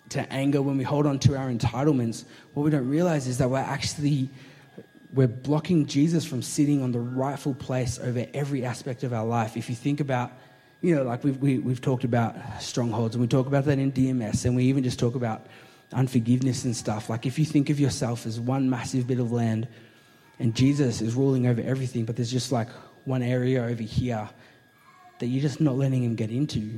to 0.10 0.32
anger, 0.32 0.62
when 0.62 0.78
we 0.78 0.84
hold 0.84 1.08
on 1.08 1.18
to 1.20 1.36
our 1.36 1.52
entitlements, 1.52 2.26
what 2.54 2.62
we 2.62 2.70
don't 2.70 2.88
realize 2.88 3.26
is 3.26 3.40
that 3.40 3.50
we're 3.50 3.58
actually 3.58 4.30
we're 5.16 5.28
blocking 5.28 5.86
Jesus 5.86 6.26
from 6.26 6.42
sitting 6.42 6.84
on 6.84 6.92
the 6.92 7.00
rightful 7.00 7.56
place 7.56 7.98
over 8.00 8.28
every 8.34 8.66
aspect 8.66 9.04
of 9.04 9.14
our 9.14 9.26
life. 9.26 9.56
If 9.56 9.70
you 9.70 9.76
think 9.76 10.02
about, 10.02 10.34
you 10.82 10.94
know, 10.94 11.04
like 11.04 11.24
we've, 11.24 11.38
we, 11.38 11.54
have 11.56 11.64
we 11.64 11.72
have 11.72 11.82
talked 11.82 12.04
about 12.04 12.36
strongholds 12.60 13.16
and 13.16 13.22
we 13.22 13.28
talk 13.28 13.48
about 13.48 13.64
that 13.66 13.80
in 13.80 13.94
DMS 13.94 14.44
and 14.44 14.58
we 14.58 14.66
even 14.66 14.84
just 14.84 15.00
talk 15.00 15.16
about 15.16 15.48
unforgiveness 15.94 16.66
and 16.66 16.76
stuff. 16.76 17.10
Like 17.10 17.26
if 17.26 17.40
you 17.40 17.46
think 17.46 17.70
of 17.70 17.80
yourself 17.80 18.26
as 18.26 18.42
one 18.42 18.70
massive 18.70 19.08
bit 19.08 19.22
of 19.22 19.32
land 19.32 19.70
and 20.38 20.54
Jesus 20.54 21.02
is 21.02 21.16
ruling 21.16 21.48
over 21.48 21.62
everything, 21.62 22.04
but 22.04 22.18
there's 22.18 22.32
just 22.32 22.52
like 22.52 22.68
one 23.06 23.24
area 23.24 23.64
over 23.64 23.84
here 23.84 24.30
that 25.20 25.28
you're 25.28 25.42
just 25.42 25.62
not 25.62 25.78
letting 25.78 26.04
him 26.04 26.16
get 26.16 26.30
into. 26.30 26.78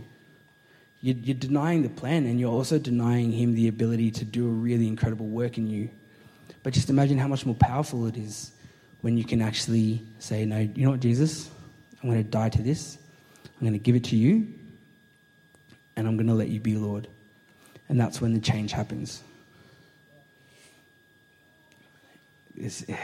You're, 1.01 1.15
you're 1.15 1.35
denying 1.35 1.81
the 1.81 1.89
plan 1.89 2.27
and 2.27 2.39
you're 2.39 2.51
also 2.51 2.77
denying 2.77 3.31
him 3.31 3.55
the 3.55 3.67
ability 3.67 4.11
to 4.11 4.25
do 4.25 4.45
a 4.45 4.51
really 4.51 4.87
incredible 4.87 5.25
work 5.25 5.57
in 5.57 5.67
you. 5.67 5.89
But 6.63 6.73
just 6.73 6.89
imagine 6.89 7.17
how 7.17 7.27
much 7.27 7.45
more 7.45 7.55
powerful 7.55 8.07
it 8.07 8.17
is 8.17 8.51
when 9.01 9.17
you 9.17 9.23
can 9.23 9.41
actually 9.41 10.01
say, 10.19 10.45
No, 10.45 10.59
you 10.59 10.85
know 10.85 10.91
what, 10.91 10.99
Jesus? 10.99 11.49
I'm 12.01 12.09
going 12.09 12.23
to 12.23 12.29
die 12.29 12.49
to 12.49 12.61
this. 12.61 12.97
I'm 13.43 13.61
going 13.61 13.73
to 13.73 13.79
give 13.79 13.95
it 13.95 14.03
to 14.05 14.15
you. 14.15 14.53
And 15.95 16.07
I'm 16.07 16.15
going 16.15 16.27
to 16.27 16.33
let 16.33 16.49
you 16.49 16.59
be 16.59 16.75
Lord. 16.75 17.07
And 17.89 17.99
that's 17.99 18.21
when 18.21 18.33
the 18.33 18.39
change 18.39 18.71
happens. 18.71 19.23
It's, 22.55 22.87
eh, 22.89 22.97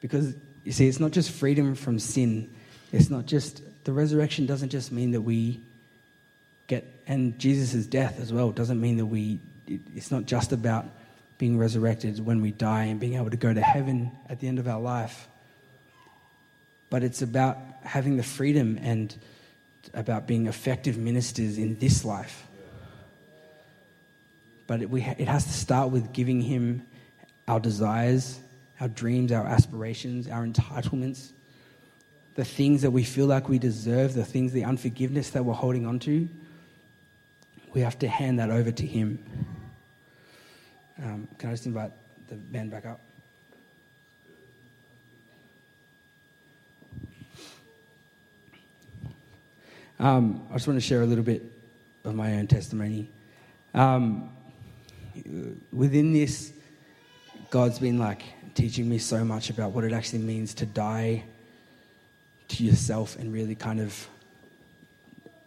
because, 0.00 0.34
you 0.64 0.72
see, 0.72 0.88
it's 0.88 1.00
not 1.00 1.10
just 1.10 1.30
freedom 1.30 1.74
from 1.74 1.98
sin. 1.98 2.52
It's 2.92 3.10
not 3.10 3.26
just, 3.26 3.62
the 3.84 3.92
resurrection 3.92 4.46
doesn't 4.46 4.70
just 4.70 4.90
mean 4.90 5.12
that 5.12 5.20
we 5.20 5.60
get, 6.66 7.02
and 7.06 7.38
Jesus' 7.38 7.86
death 7.86 8.18
as 8.20 8.32
well 8.32 8.50
doesn't 8.50 8.80
mean 8.80 8.96
that 8.96 9.06
we, 9.06 9.40
it's 9.66 10.10
not 10.10 10.24
just 10.26 10.52
about 10.52 10.86
being 11.40 11.56
resurrected 11.56 12.22
when 12.24 12.42
we 12.42 12.52
die 12.52 12.84
and 12.84 13.00
being 13.00 13.14
able 13.14 13.30
to 13.30 13.36
go 13.38 13.52
to 13.52 13.62
heaven 13.62 14.12
at 14.28 14.40
the 14.40 14.46
end 14.46 14.58
of 14.58 14.68
our 14.68 14.78
life. 14.78 15.26
But 16.90 17.02
it's 17.02 17.22
about 17.22 17.56
having 17.82 18.18
the 18.18 18.22
freedom 18.22 18.78
and 18.82 19.16
about 19.94 20.26
being 20.26 20.48
effective 20.48 20.98
ministers 20.98 21.56
in 21.56 21.78
this 21.78 22.04
life. 22.04 22.46
But 24.66 24.82
it, 24.82 24.90
we, 24.90 25.00
it 25.00 25.28
has 25.28 25.46
to 25.46 25.52
start 25.52 25.90
with 25.90 26.12
giving 26.12 26.42
Him 26.42 26.86
our 27.48 27.58
desires, 27.58 28.38
our 28.78 28.88
dreams, 28.88 29.32
our 29.32 29.46
aspirations, 29.46 30.28
our 30.28 30.46
entitlements, 30.46 31.32
the 32.34 32.44
things 32.44 32.82
that 32.82 32.90
we 32.90 33.02
feel 33.02 33.26
like 33.26 33.48
we 33.48 33.58
deserve, 33.58 34.12
the 34.12 34.26
things, 34.26 34.52
the 34.52 34.64
unforgiveness 34.64 35.30
that 35.30 35.42
we're 35.42 35.54
holding 35.54 35.86
on 35.86 36.00
to. 36.00 36.28
We 37.72 37.80
have 37.80 37.98
to 38.00 38.08
hand 38.08 38.40
that 38.40 38.50
over 38.50 38.70
to 38.70 38.86
Him. 38.86 39.24
Um, 41.02 41.28
can 41.38 41.48
I 41.48 41.52
just 41.54 41.64
invite 41.64 41.92
the 42.28 42.34
band 42.34 42.70
back 42.70 42.84
up? 42.84 43.00
Um, 49.98 50.46
I 50.50 50.54
just 50.54 50.66
want 50.66 50.76
to 50.76 50.86
share 50.86 51.02
a 51.02 51.06
little 51.06 51.24
bit 51.24 51.42
of 52.04 52.14
my 52.14 52.34
own 52.34 52.46
testimony. 52.46 53.10
Um, 53.74 54.30
within 55.72 56.12
this, 56.12 56.52
God's 57.50 57.78
been 57.78 57.98
like 57.98 58.22
teaching 58.54 58.88
me 58.88 58.98
so 58.98 59.24
much 59.24 59.48
about 59.48 59.72
what 59.72 59.84
it 59.84 59.92
actually 59.92 60.20
means 60.20 60.54
to 60.54 60.66
die 60.66 61.24
to 62.48 62.64
yourself 62.64 63.16
and 63.16 63.32
really 63.32 63.54
kind 63.54 63.80
of. 63.80 64.08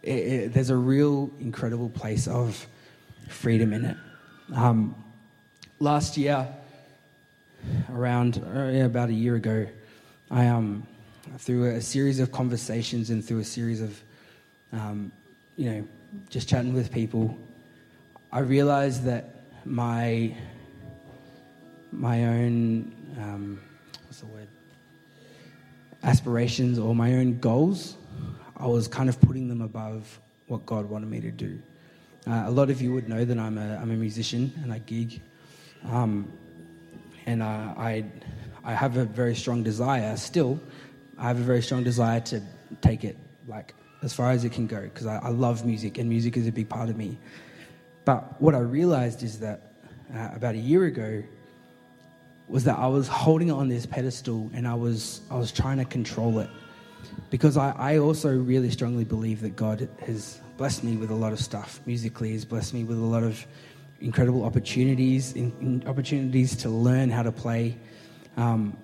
It, 0.02 0.10
it, 0.10 0.52
there's 0.52 0.70
a 0.70 0.76
real 0.76 1.30
incredible 1.40 1.88
place 1.88 2.26
of 2.26 2.66
freedom 3.28 3.72
in 3.72 3.84
it. 3.84 3.96
Um, 4.54 5.03
last 5.78 6.16
year, 6.16 6.46
around 7.92 8.42
uh, 8.44 8.84
about 8.84 9.08
a 9.08 9.14
year 9.14 9.36
ago, 9.36 9.66
I 10.30 10.46
um, 10.46 10.86
through 11.38 11.74
a 11.74 11.80
series 11.80 12.20
of 12.20 12.32
conversations 12.32 13.10
and 13.10 13.24
through 13.24 13.40
a 13.40 13.44
series 13.44 13.80
of, 13.80 14.00
um, 14.72 15.12
you 15.56 15.70
know, 15.70 15.88
just 16.30 16.48
chatting 16.48 16.74
with 16.74 16.92
people, 16.92 17.36
I 18.32 18.40
realized 18.40 19.04
that 19.04 19.42
my 19.64 20.34
my 21.92 22.24
own 22.24 22.92
um, 23.18 23.60
what's 24.04 24.20
the 24.20 24.26
word 24.26 24.48
aspirations 26.02 26.78
or 26.78 26.94
my 26.94 27.14
own 27.14 27.38
goals, 27.38 27.96
I 28.56 28.66
was 28.66 28.88
kind 28.88 29.08
of 29.08 29.20
putting 29.20 29.48
them 29.48 29.62
above 29.62 30.20
what 30.48 30.66
God 30.66 30.88
wanted 30.88 31.08
me 31.08 31.20
to 31.20 31.30
do. 31.30 31.58
Uh, 32.26 32.44
a 32.46 32.50
lot 32.50 32.70
of 32.70 32.82
you 32.82 32.92
would 32.92 33.08
know 33.08 33.24
that 33.24 33.38
I'm 33.38 33.58
a, 33.58 33.76
I'm 33.76 33.90
a 33.90 33.94
musician 33.94 34.52
and 34.62 34.72
I 34.72 34.78
gig 34.78 35.20
um, 35.84 36.32
and 37.26 37.42
uh, 37.42 37.74
I, 37.76 38.04
I 38.64 38.74
have 38.74 38.96
a 38.96 39.04
very 39.04 39.34
strong 39.34 39.62
desire 39.62 40.16
still. 40.16 40.60
I 41.18 41.28
have 41.28 41.38
a 41.38 41.42
very 41.42 41.62
strong 41.62 41.84
desire 41.84 42.20
to 42.20 42.42
take 42.80 43.04
it 43.04 43.16
like 43.46 43.74
as 44.02 44.12
far 44.12 44.30
as 44.30 44.44
it 44.44 44.52
can 44.52 44.66
go 44.66 44.82
because 44.82 45.06
I, 45.06 45.16
I, 45.16 45.28
love 45.28 45.64
music 45.64 45.98
and 45.98 46.08
music 46.08 46.36
is 46.36 46.46
a 46.46 46.52
big 46.52 46.68
part 46.68 46.88
of 46.88 46.96
me. 46.96 47.18
But 48.04 48.40
what 48.40 48.54
I 48.54 48.58
realized 48.58 49.22
is 49.22 49.38
that 49.40 49.74
uh, 50.14 50.30
about 50.34 50.54
a 50.54 50.58
year 50.58 50.84
ago 50.84 51.22
was 52.48 52.64
that 52.64 52.78
I 52.78 52.86
was 52.86 53.08
holding 53.08 53.48
it 53.48 53.52
on 53.52 53.68
this 53.68 53.86
pedestal 53.86 54.50
and 54.52 54.68
I 54.68 54.74
was 54.74 55.22
I 55.30 55.36
was 55.36 55.52
trying 55.52 55.78
to 55.78 55.84
control 55.84 56.38
it 56.40 56.50
because 57.30 57.56
I, 57.56 57.70
I 57.70 57.98
also 57.98 58.34
really 58.36 58.70
strongly 58.70 59.04
believe 59.04 59.40
that 59.40 59.56
God 59.56 59.88
has 60.06 60.40
blessed 60.56 60.84
me 60.84 60.96
with 60.96 61.10
a 61.10 61.14
lot 61.14 61.32
of 61.32 61.40
stuff 61.40 61.80
musically. 61.86 62.30
He's 62.30 62.44
blessed 62.44 62.74
me 62.74 62.84
with 62.84 62.98
a 62.98 63.04
lot 63.04 63.22
of 63.22 63.46
incredible 64.00 64.44
opportunities, 64.44 65.32
in, 65.32 65.52
in 65.60 65.88
opportunities 65.88 66.56
to 66.56 66.68
learn 66.68 67.10
how 67.10 67.22
to 67.22 67.32
play. 67.32 67.78
Um, 68.36 68.76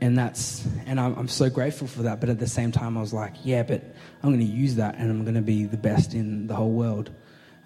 and 0.00 0.16
that's 0.16 0.66
and 0.86 1.00
I'm, 1.00 1.14
I'm, 1.16 1.28
so 1.28 1.50
grateful 1.50 1.86
for 1.86 2.02
that. 2.02 2.20
But 2.20 2.28
at 2.28 2.38
the 2.38 2.46
same 2.46 2.70
time, 2.70 2.96
I 2.96 3.00
was 3.00 3.12
like, 3.12 3.34
yeah, 3.42 3.62
but 3.62 3.82
I'm 4.22 4.30
going 4.30 4.38
to 4.40 4.46
use 4.46 4.76
that, 4.76 4.94
and 4.96 5.10
I'm 5.10 5.24
going 5.24 5.34
to 5.34 5.42
be 5.42 5.64
the 5.64 5.76
best 5.76 6.14
in 6.14 6.46
the 6.46 6.54
whole 6.54 6.70
world. 6.70 7.10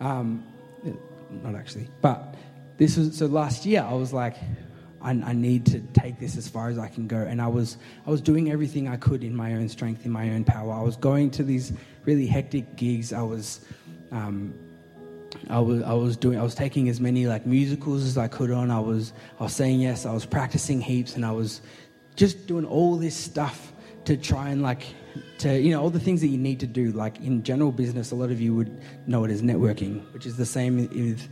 Um, 0.01 0.45
not 1.31 1.55
actually, 1.55 1.89
but 2.01 2.35
this 2.79 2.97
was 2.97 3.17
so. 3.17 3.27
Last 3.27 3.67
year, 3.67 3.87
I 3.87 3.93
was 3.95 4.13
like, 4.13 4.37
I, 5.03 5.11
I, 5.11 5.33
need 5.33 5.67
to 5.67 5.81
take 5.93 6.19
this 6.19 6.37
as 6.37 6.49
far 6.49 6.69
as 6.69 6.79
I 6.79 6.89
can 6.89 7.07
go, 7.07 7.19
and 7.19 7.41
I 7.41 7.49
was 7.49 7.77
I 8.07 8.11
was 8.11 8.21
doing 8.21 8.51
everything 8.51 8.89
I 8.89 8.97
could 8.97 9.23
in 9.23 9.35
my 9.35 9.55
own 9.55 9.69
strength, 9.69 10.05
in 10.05 10.11
my 10.11 10.31
own 10.31 10.45
power. 10.45 10.73
I 10.73 10.83
was 10.83 10.97
going 10.97 11.31
to 11.33 11.43
these 11.43 11.73
really 12.05 12.27
hectic 12.27 12.77
gigs. 12.77 13.13
I 13.13 13.23
was 13.23 13.61
um, 14.11 14.55
I 15.51 15.59
was, 15.59 15.83
I 15.83 15.93
was 15.93 16.17
doing, 16.17 16.39
I 16.39 16.43
was 16.43 16.55
taking 16.55 16.89
as 16.89 17.01
many 17.01 17.27
like 17.27 17.47
musicals 17.47 18.05
as 18.05 18.19
I 18.19 18.29
could 18.29 18.51
on. 18.51 18.71
I 18.71 18.81
was, 18.81 19.13
I 19.41 19.45
was 19.45 19.55
saying 19.55 19.81
yes. 19.81 20.07
I 20.07 20.13
was 20.13 20.25
practicing 20.25 20.81
heaps, 20.81 21.17
and 21.17 21.25
I 21.25 21.33
was 21.33 21.61
just 22.17 22.47
doing 22.47 22.65
all 22.65 22.97
this 22.97 23.17
stuff 23.17 23.73
to 24.05 24.17
try 24.17 24.51
and 24.51 24.63
like, 24.63 24.85
to 25.39 25.61
you 25.61 25.71
know, 25.71 25.81
all 25.83 25.91
the 25.91 26.01
things 26.01 26.21
that 26.21 26.29
you 26.29 26.39
need 26.39 26.61
to 26.61 26.67
do. 26.67 26.93
Like 26.93 27.21
in 27.21 27.43
general 27.43 27.73
business, 27.73 28.11
a 28.13 28.15
lot 28.15 28.31
of 28.31 28.41
you 28.41 28.55
would 28.55 28.81
know 29.07 29.25
it 29.25 29.31
as 29.31 29.43
networking, 29.43 30.11
which 30.13 30.27
is 30.27 30.37
the 30.37 30.47
same 30.47 30.77
with 30.77 31.29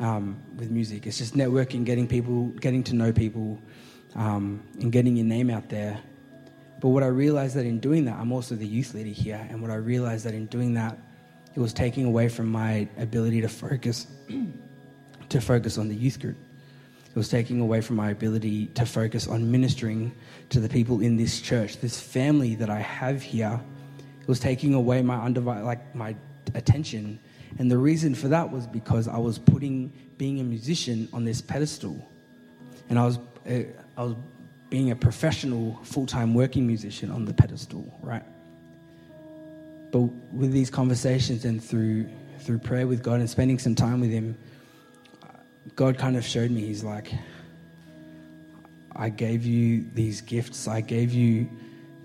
um, 0.00 0.40
with 0.56 0.70
music. 0.70 1.06
It's 1.06 1.18
just 1.18 1.34
networking, 1.34 1.84
getting 1.84 2.06
people, 2.06 2.48
getting 2.60 2.84
to 2.84 2.94
know 2.94 3.12
people, 3.12 3.60
um, 4.14 4.62
and 4.80 4.92
getting 4.92 5.16
your 5.16 5.26
name 5.26 5.50
out 5.50 5.68
there. 5.68 5.98
But 6.80 6.90
what 6.90 7.02
I 7.02 7.08
realized 7.08 7.56
that 7.56 7.66
in 7.66 7.80
doing 7.80 8.04
that, 8.04 8.16
I'm 8.18 8.30
also 8.30 8.54
the 8.54 8.66
youth 8.66 8.94
leader 8.94 9.10
here, 9.10 9.44
and 9.50 9.60
what 9.60 9.70
I 9.70 9.76
realized 9.76 10.24
that 10.26 10.34
in 10.34 10.46
doing 10.46 10.74
that 10.74 10.96
it 11.54 11.60
was 11.60 11.72
taking 11.72 12.04
away 12.04 12.28
from 12.28 12.48
my 12.48 12.88
ability 12.98 13.40
to 13.40 13.48
focus 13.48 14.06
to 15.28 15.40
focus 15.40 15.78
on 15.78 15.88
the 15.88 15.94
youth 15.94 16.20
group. 16.20 16.36
It 17.08 17.16
was 17.16 17.28
taking 17.28 17.60
away 17.60 17.80
from 17.80 17.96
my 17.96 18.10
ability 18.10 18.66
to 18.68 18.86
focus 18.86 19.26
on 19.26 19.50
ministering 19.50 20.12
to 20.50 20.60
the 20.60 20.68
people 20.68 21.00
in 21.00 21.16
this 21.16 21.40
church, 21.40 21.80
this 21.80 22.00
family 22.00 22.54
that 22.56 22.70
I 22.70 22.80
have 22.80 23.22
here. 23.22 23.60
It 24.20 24.28
was 24.28 24.40
taking 24.40 24.74
away 24.74 25.02
my 25.02 25.16
undivided, 25.16 25.64
like 25.64 25.94
my 25.94 26.14
attention. 26.54 27.18
And 27.58 27.70
the 27.70 27.78
reason 27.78 28.14
for 28.14 28.28
that 28.28 28.50
was 28.50 28.66
because 28.66 29.08
I 29.08 29.18
was 29.18 29.38
putting 29.38 29.92
being 30.16 30.40
a 30.40 30.44
musician 30.44 31.08
on 31.12 31.24
this 31.24 31.40
pedestal. 31.40 32.08
And 32.88 32.98
I 32.98 33.04
was 33.04 33.18
uh, 33.48 33.62
I 33.96 34.02
was 34.02 34.14
being 34.70 34.90
a 34.90 34.96
professional, 34.96 35.78
full 35.82 36.06
time 36.06 36.34
working 36.34 36.66
musician 36.66 37.10
on 37.10 37.24
the 37.24 37.32
pedestal, 37.32 37.98
right? 38.02 38.22
But 39.90 40.00
with 40.32 40.52
these 40.52 40.70
conversations 40.70 41.44
and 41.44 41.62
through 41.62 42.08
through 42.40 42.58
prayer 42.58 42.86
with 42.86 43.02
God 43.02 43.20
and 43.20 43.28
spending 43.28 43.58
some 43.58 43.74
time 43.74 44.00
with 44.00 44.10
Him, 44.10 44.36
God 45.76 45.98
kind 45.98 46.16
of 46.16 46.24
showed 46.24 46.50
me. 46.50 46.62
He's 46.62 46.84
like, 46.84 47.12
I 48.94 49.08
gave 49.08 49.44
you 49.44 49.86
these 49.94 50.20
gifts. 50.20 50.66
I 50.66 50.80
gave 50.80 51.12
you 51.12 51.48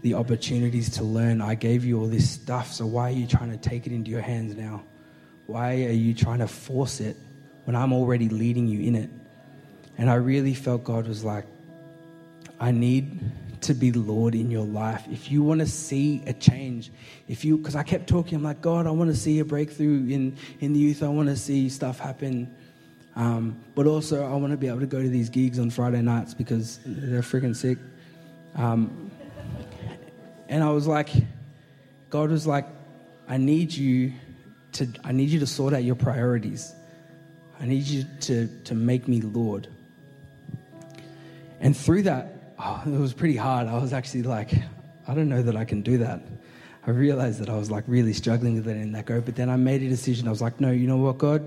the 0.02 0.16
opportunities 0.16 0.90
to 0.92 1.04
learn. 1.04 1.42
I 1.42 1.56
gave 1.56 1.86
you 1.86 2.00
all 2.00 2.08
this 2.08 2.30
stuff. 2.30 2.72
So 2.72 2.86
why 2.86 3.10
are 3.10 3.16
you 3.16 3.26
trying 3.26 3.52
to 3.52 3.58
take 3.58 3.88
it 3.88 3.94
into 3.94 4.12
your 4.12 4.22
hands 4.22 4.56
now? 4.56 4.84
Why 5.48 5.86
are 5.86 5.92
you 5.92 6.14
trying 6.14 6.40
to 6.40 6.48
force 6.48 7.00
it 7.00 7.16
when 7.64 7.76
I'm 7.76 7.94
already 7.94 8.30
leading 8.30 8.68
you 8.68 8.82
in 8.82 8.96
it? 8.96 9.10
And 9.98 10.10
I 10.10 10.16
really 10.16 10.54
felt 10.54 10.84
God 10.84 11.08
was 11.08 11.24
like, 11.24 11.46
I 12.60 12.72
need 12.72 13.20
to 13.64 13.74
be 13.74 13.92
Lord 13.92 14.36
in 14.36 14.52
your 14.52 14.66
life. 14.66 15.06
If 15.12 15.32
you 15.32 15.44
want 15.44 15.60
to 15.62 15.68
see 15.68 16.24
a 16.28 16.34
change, 16.34 16.92
if 17.28 17.44
you, 17.44 17.58
because 17.58 17.76
I 17.76 17.84
kept 17.84 18.08
talking, 18.08 18.38
I'm 18.38 18.44
like, 18.44 18.62
God, 18.62 18.88
I 18.88 18.92
want 18.92 19.10
to 19.10 19.16
see 19.16 19.40
a 19.40 19.46
breakthrough 19.46 20.08
in, 20.08 20.38
in 20.60 20.74
the 20.74 20.80
youth. 20.80 21.04
I 21.04 21.08
want 21.08 21.30
to 21.30 21.36
see 21.36 21.70
stuff 21.70 22.00
happen. 22.00 22.54
Um, 23.16 23.60
but 23.76 23.86
also, 23.86 24.26
I 24.26 24.36
want 24.36 24.52
to 24.52 24.58
be 24.58 24.68
able 24.68 24.80
to 24.80 24.88
go 24.88 25.02
to 25.02 25.10
these 25.10 25.30
gigs 25.30 25.60
on 25.60 25.70
Friday 25.70 26.02
nights 26.02 26.34
because 26.34 26.80
they're 26.86 27.22
freaking 27.22 27.56
sick. 27.56 27.78
Um, 28.56 29.12
and 30.50 30.64
I 30.64 30.70
was 30.70 30.88
like, 30.88 31.10
God 32.10 32.32
was 32.32 32.46
like, 32.46 32.68
I 33.28 33.38
need 33.38 33.74
you 33.74 34.14
to, 34.74 34.88
I 35.04 35.12
need 35.12 35.30
you 35.30 35.40
to 35.40 35.48
sort 35.48 35.74
out 35.74 35.84
your 35.84 35.96
priorities. 35.96 36.74
I 37.60 37.66
need 37.66 37.84
you 37.84 38.06
to, 38.22 38.48
to 38.66 38.76
make 38.76 39.08
me 39.08 39.22
Lord. 39.22 39.68
And 41.60 41.78
through 41.78 42.04
that, 42.04 42.33
oh, 42.60 42.84
it 42.86 43.00
was 43.00 43.14
pretty 43.14 43.36
hard. 43.36 43.68
I 43.68 43.78
was 43.78 43.94
actually 43.94 44.24
like, 44.24 44.52
I 45.08 45.14
don't 45.14 45.30
know 45.30 45.42
that 45.42 45.56
I 45.56 45.66
can 45.66 45.82
do 45.82 45.98
that. 46.00 46.22
I 46.86 46.92
realized 46.92 47.40
that 47.40 47.50
I 47.50 47.56
was 47.56 47.72
like 47.72 47.84
really 47.88 48.14
struggling 48.14 48.56
with 48.56 48.68
it 48.68 48.78
in 48.78 48.92
that 48.92 49.06
go. 49.06 49.22
But 49.22 49.36
then 49.36 49.50
I 49.50 49.56
made 49.56 49.82
a 49.84 49.90
decision. 49.90 50.28
I 50.28 50.32
was 50.32 50.42
like, 50.42 50.60
no, 50.60 50.72
you 50.72 50.88
know 50.88 50.98
what, 50.98 51.18
God? 51.18 51.44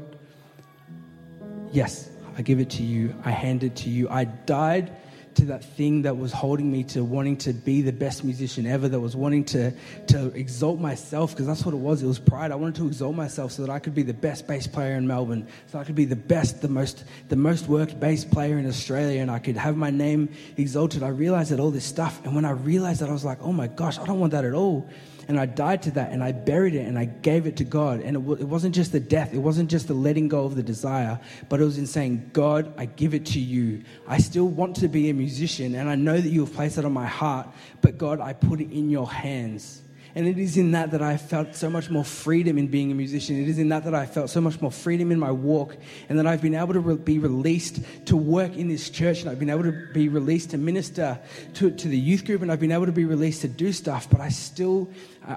Yes, 1.73 2.11
I 2.37 2.43
give 2.43 2.59
it 2.59 2.71
to 2.71 2.83
you. 2.83 3.15
I 3.25 3.31
hand 3.31 3.63
it 3.63 3.77
to 3.77 3.91
you. 3.91 4.09
I 4.09 4.25
died 4.25 4.93
to 5.37 5.47
that 5.47 5.65
thing 5.65 6.03
that 6.03 6.17
was 6.17 6.33
holding 6.33 6.71
me 6.71 6.85
to 6.85 7.05
wanting 7.05 7.37
to 7.39 7.53
be 7.53 7.83
the 7.83 7.93
best 7.93 8.25
musician 8.25 8.67
ever, 8.67 8.89
that 8.89 9.01
was 9.01 9.15
wanting 9.15 9.45
to, 9.45 9.73
to 10.09 10.27
exalt 10.35 10.81
myself, 10.81 11.33
because 11.33 11.47
that's 11.47 11.65
what 11.65 11.75
it 11.75 11.79
was. 11.79 12.03
It 12.03 12.07
was 12.07 12.19
pride. 12.19 12.53
I 12.53 12.57
wanted 12.57 12.77
to 12.77 12.87
exalt 12.87 13.15
myself 13.15 13.53
so 13.53 13.63
that 13.63 13.71
I 13.71 13.79
could 13.79 13.95
be 13.95 14.03
the 14.03 14.15
best 14.15 14.47
bass 14.47 14.67
player 14.67 14.97
in 14.97 15.07
Melbourne, 15.07 15.47
so 15.69 15.79
I 15.79 15.85
could 15.85 15.95
be 15.95 16.05
the 16.05 16.17
best, 16.17 16.63
the 16.63 16.69
most, 16.69 17.05
the 17.29 17.37
most 17.37 17.69
worked 17.69 17.99
bass 17.99 18.25
player 18.25 18.59
in 18.59 18.67
Australia, 18.67 19.21
and 19.21 19.31
I 19.31 19.39
could 19.39 19.57
have 19.57 19.77
my 19.77 19.91
name 19.91 20.29
exalted. 20.57 21.03
I 21.03 21.09
realized 21.09 21.51
that 21.51 21.61
all 21.61 21.71
this 21.71 21.85
stuff, 21.85 22.25
and 22.25 22.35
when 22.35 22.45
I 22.45 22.51
realized 22.51 23.01
that, 23.01 23.09
I 23.09 23.13
was 23.13 23.25
like, 23.25 23.39
oh 23.43 23.53
my 23.53 23.67
gosh, 23.67 23.99
I 23.99 24.07
don't 24.07 24.21
want 24.21 24.33
that 24.33 24.45
at 24.45 24.55
all. 24.55 24.89
And 25.29 25.41
I 25.41 25.47
died 25.47 25.83
to 25.83 25.91
that 25.93 26.13
and 26.13 26.23
I 26.23 26.33
buried 26.33 26.75
it 26.75 26.87
and 26.87 26.99
I 26.99 27.07
gave 27.07 27.47
it 27.47 27.57
to 27.57 27.65
God. 27.65 28.01
And 28.01 28.17
it, 28.17 28.21
w- 28.21 28.41
it 28.41 28.47
wasn't 28.47 28.75
just 28.75 28.93
the 28.93 29.01
death, 29.01 29.35
it 29.35 29.39
wasn't 29.39 29.71
just 29.71 29.89
the 29.89 29.95
letting 29.95 30.29
go 30.29 30.45
of 30.45 30.55
the 30.55 30.63
desire, 30.63 31.19
but 31.49 31.61
it 31.61 31.65
was 31.65 31.79
in 31.79 31.87
saying, 31.87 32.31
God, 32.33 32.73
I 32.79 32.87
give 32.87 33.13
it 33.15 33.27
to 33.27 33.41
you. 33.41 33.83
I 34.07 34.19
still 34.19 34.49
want 34.49 34.77
to 34.77 34.89
be 34.89 35.11
a 35.11 35.15
musician 35.15 35.75
and 35.75 35.89
I 35.89 35.97
know 35.97 36.21
that 36.21 36.29
you 36.29 36.45
have 36.45 36.55
placed 36.55 36.79
it 36.79 36.85
on 36.85 36.93
my 36.93 37.07
heart, 37.07 37.49
but 37.81 37.99
God, 37.99 38.21
I 38.21 38.35
put 38.35 38.61
it 38.61 38.71
in 38.71 38.89
your 38.89 39.11
hands. 39.11 39.83
And 40.17 40.27
it 40.27 40.39
is 40.39 40.57
in 40.57 40.71
that 40.71 40.93
that 40.93 41.03
I 41.03 41.19
felt 41.19 41.55
so 41.55 41.69
much 41.69 41.91
more 41.91 42.03
freedom 42.03 42.57
in 42.57 42.69
being 42.69 42.91
a 42.91 42.95
musician. 42.95 43.39
It 43.39 43.51
is 43.51 43.59
in 43.59 43.69
that 43.69 43.85
that 43.85 43.95
I 43.95 44.07
felt 44.07 44.31
so 44.31 44.41
much 44.41 44.63
more 44.63 44.73
freedom 44.73 45.13
in 45.13 45.19
my 45.19 45.31
walk, 45.31 45.77
and 46.09 46.19
that 46.19 46.27
I've 46.27 46.41
been 46.41 46.55
able 46.55 46.73
to 46.73 46.81
re- 46.81 46.97
be 46.97 47.19
released 47.19 47.81
to 48.07 48.17
work 48.17 48.57
in 48.57 48.67
this 48.67 48.89
church, 48.89 49.21
and 49.21 49.29
I've 49.29 49.39
been 49.39 49.51
able 49.51 49.65
to 49.65 49.89
be 49.93 50.09
released 50.09 50.53
to 50.53 50.59
minister 50.59 51.21
to, 51.55 51.71
to 51.71 51.89
the 51.89 51.99
youth 51.99 52.25
group, 52.25 52.41
and 52.41 52.51
I've 52.51 52.61
been 52.61 52.73
able 52.73 52.87
to 52.87 52.93
be 52.93 53.05
released 53.05 53.43
to 53.43 53.49
do 53.49 53.75
stuff. 53.75 54.09
But 54.09 54.23
I 54.23 54.31
still, 54.31 54.91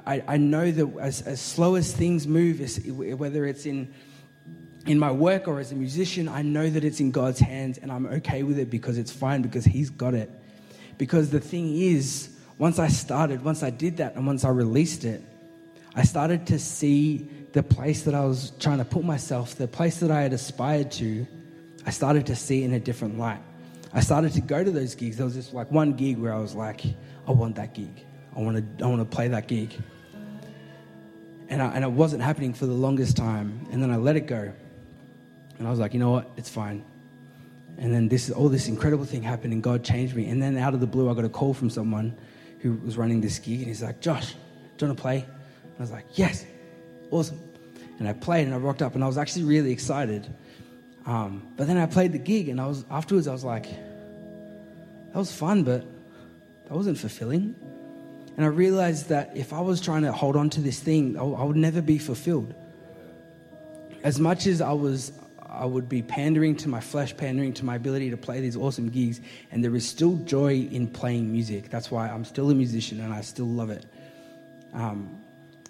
I, 0.07 0.23
I 0.25 0.37
know 0.37 0.71
that 0.71 0.97
as, 1.01 1.23
as 1.23 1.41
slow 1.41 1.75
as 1.75 1.91
things 1.91 2.25
move, 2.25 2.61
whether 3.19 3.45
it's 3.45 3.65
in 3.65 3.93
in 4.85 4.97
my 4.97 5.11
work 5.11 5.49
or 5.49 5.59
as 5.59 5.73
a 5.73 5.75
musician, 5.75 6.29
I 6.29 6.41
know 6.41 6.69
that 6.69 6.85
it's 6.85 7.01
in 7.01 7.11
God's 7.11 7.39
hands, 7.41 7.79
and 7.79 7.91
I'm 7.91 8.05
okay 8.05 8.43
with 8.43 8.57
it 8.57 8.69
because 8.69 8.97
it's 8.97 9.11
fine 9.11 9.41
because 9.41 9.65
He's 9.65 9.89
got 9.89 10.13
it. 10.13 10.31
Because 10.97 11.31
the 11.31 11.41
thing 11.41 11.75
is, 11.75 12.29
once 12.59 12.77
I 12.77 12.89
started, 12.89 13.43
once 13.43 13.63
I 13.63 13.71
did 13.71 13.97
that, 13.97 14.15
and 14.15 14.27
once 14.27 14.43
I 14.43 14.49
released 14.49 15.05
it, 15.05 15.23
I 15.95 16.03
started 16.03 16.45
to 16.47 16.59
see 16.59 17.27
the 17.53 17.63
place 17.63 18.03
that 18.03 18.13
I 18.13 18.25
was 18.25 18.51
trying 18.59 18.77
to 18.77 18.85
put 18.85 19.03
myself, 19.03 19.55
the 19.55 19.67
place 19.67 20.01
that 20.01 20.11
I 20.11 20.21
had 20.21 20.33
aspired 20.33 20.91
to, 20.91 21.25
I 21.85 21.89
started 21.89 22.27
to 22.27 22.35
see 22.35 22.63
in 22.63 22.73
a 22.73 22.79
different 22.79 23.17
light. 23.17 23.41
I 23.93 24.01
started 24.01 24.33
to 24.33 24.41
go 24.41 24.63
to 24.63 24.69
those 24.69 24.93
gigs. 24.93 25.17
There 25.17 25.25
was 25.25 25.35
just 25.35 25.53
like 25.53 25.71
one 25.71 25.93
gig 25.93 26.19
where 26.19 26.33
I 26.33 26.37
was 26.37 26.53
like, 26.53 26.83
I 27.27 27.31
want 27.31 27.55
that 27.55 27.73
gig. 27.73 28.05
I 28.35 28.41
want 28.41 28.57
to, 28.57 28.85
I 28.85 28.87
want 28.87 28.99
to 28.99 29.15
play 29.15 29.29
that 29.29 29.47
gig. 29.47 29.73
And, 31.47 31.61
I, 31.61 31.73
and 31.73 31.83
it 31.83 31.91
wasn't 31.91 32.21
happening 32.21 32.53
for 32.53 32.67
the 32.67 32.73
longest 32.73 33.17
time. 33.17 33.65
And 33.71 33.81
then 33.81 33.89
I 33.89 33.95
let 33.95 34.15
it 34.17 34.27
go. 34.27 34.51
And 35.57 35.67
I 35.67 35.71
was 35.71 35.79
like, 35.79 35.93
you 35.93 35.99
know 35.99 36.11
what? 36.11 36.29
It's 36.37 36.49
fine. 36.49 36.83
And 37.77 37.93
then 37.93 38.09
this 38.09 38.29
all 38.29 38.49
this 38.49 38.67
incredible 38.67 39.05
thing 39.05 39.23
happened, 39.23 39.53
and 39.53 39.63
God 39.63 39.83
changed 39.85 40.13
me. 40.13 40.29
And 40.29 40.41
then 40.41 40.57
out 40.57 40.73
of 40.73 40.81
the 40.81 40.87
blue, 40.87 41.09
I 41.09 41.13
got 41.13 41.23
a 41.23 41.29
call 41.29 41.53
from 41.53 41.69
someone 41.69 42.15
who 42.59 42.73
was 42.73 42.97
running 42.97 43.21
this 43.21 43.39
gig, 43.39 43.59
and 43.59 43.67
he's 43.67 43.81
like, 43.81 44.01
Josh, 44.01 44.33
do 44.33 44.85
you 44.85 44.87
want 44.87 44.97
to 44.97 45.01
play? 45.01 45.17
And 45.17 45.75
I 45.77 45.81
was 45.81 45.91
like, 45.91 46.05
yes, 46.13 46.45
awesome. 47.11 47.39
And 47.99 48.07
I 48.07 48.13
played, 48.13 48.45
and 48.45 48.53
I 48.53 48.57
rocked 48.57 48.81
up, 48.81 48.95
and 48.95 49.03
I 49.03 49.07
was 49.07 49.17
actually 49.17 49.43
really 49.43 49.71
excited. 49.71 50.33
Um, 51.05 51.47
but 51.57 51.67
then 51.67 51.77
I 51.77 51.85
played 51.85 52.11
the 52.11 52.19
gig, 52.19 52.49
and 52.49 52.59
I 52.59 52.67
was 52.67 52.85
afterwards, 52.89 53.27
I 53.27 53.31
was 53.31 53.43
like, 53.43 53.63
that 53.65 55.17
was 55.17 55.31
fun, 55.31 55.63
but 55.63 55.85
that 56.65 56.73
wasn't 56.73 56.97
fulfilling. 56.97 57.55
And 58.37 58.45
I 58.45 58.49
realized 58.49 59.09
that 59.09 59.35
if 59.35 59.51
I 59.51 59.59
was 59.59 59.81
trying 59.81 60.03
to 60.03 60.11
hold 60.11 60.35
on 60.35 60.49
to 60.51 60.61
this 60.61 60.79
thing, 60.79 61.17
I 61.17 61.23
would 61.23 61.57
never 61.57 61.81
be 61.81 61.97
fulfilled. 61.97 62.53
As 64.03 64.19
much 64.19 64.47
as 64.47 64.61
I 64.61 64.71
was 64.71 65.11
I 65.51 65.65
would 65.65 65.89
be 65.89 66.01
pandering 66.01 66.55
to 66.57 66.69
my 66.69 66.79
flesh, 66.79 67.15
pandering 67.17 67.53
to 67.53 67.65
my 67.65 67.75
ability 67.75 68.11
to 68.11 68.17
play 68.17 68.39
these 68.39 68.55
awesome 68.55 68.89
gigs, 68.89 69.19
and 69.51 69.63
there 69.63 69.75
is 69.75 69.87
still 69.87 70.17
joy 70.17 70.67
in 70.71 70.87
playing 70.87 71.31
music. 71.31 71.69
That's 71.69 71.89
why 71.89 72.07
I'm 72.07 72.23
still 72.23 72.49
a 72.51 72.55
musician 72.55 73.01
and 73.01 73.13
I 73.13 73.21
still 73.21 73.47
love 73.47 73.69
it. 73.71 73.85
Um, 74.73 75.19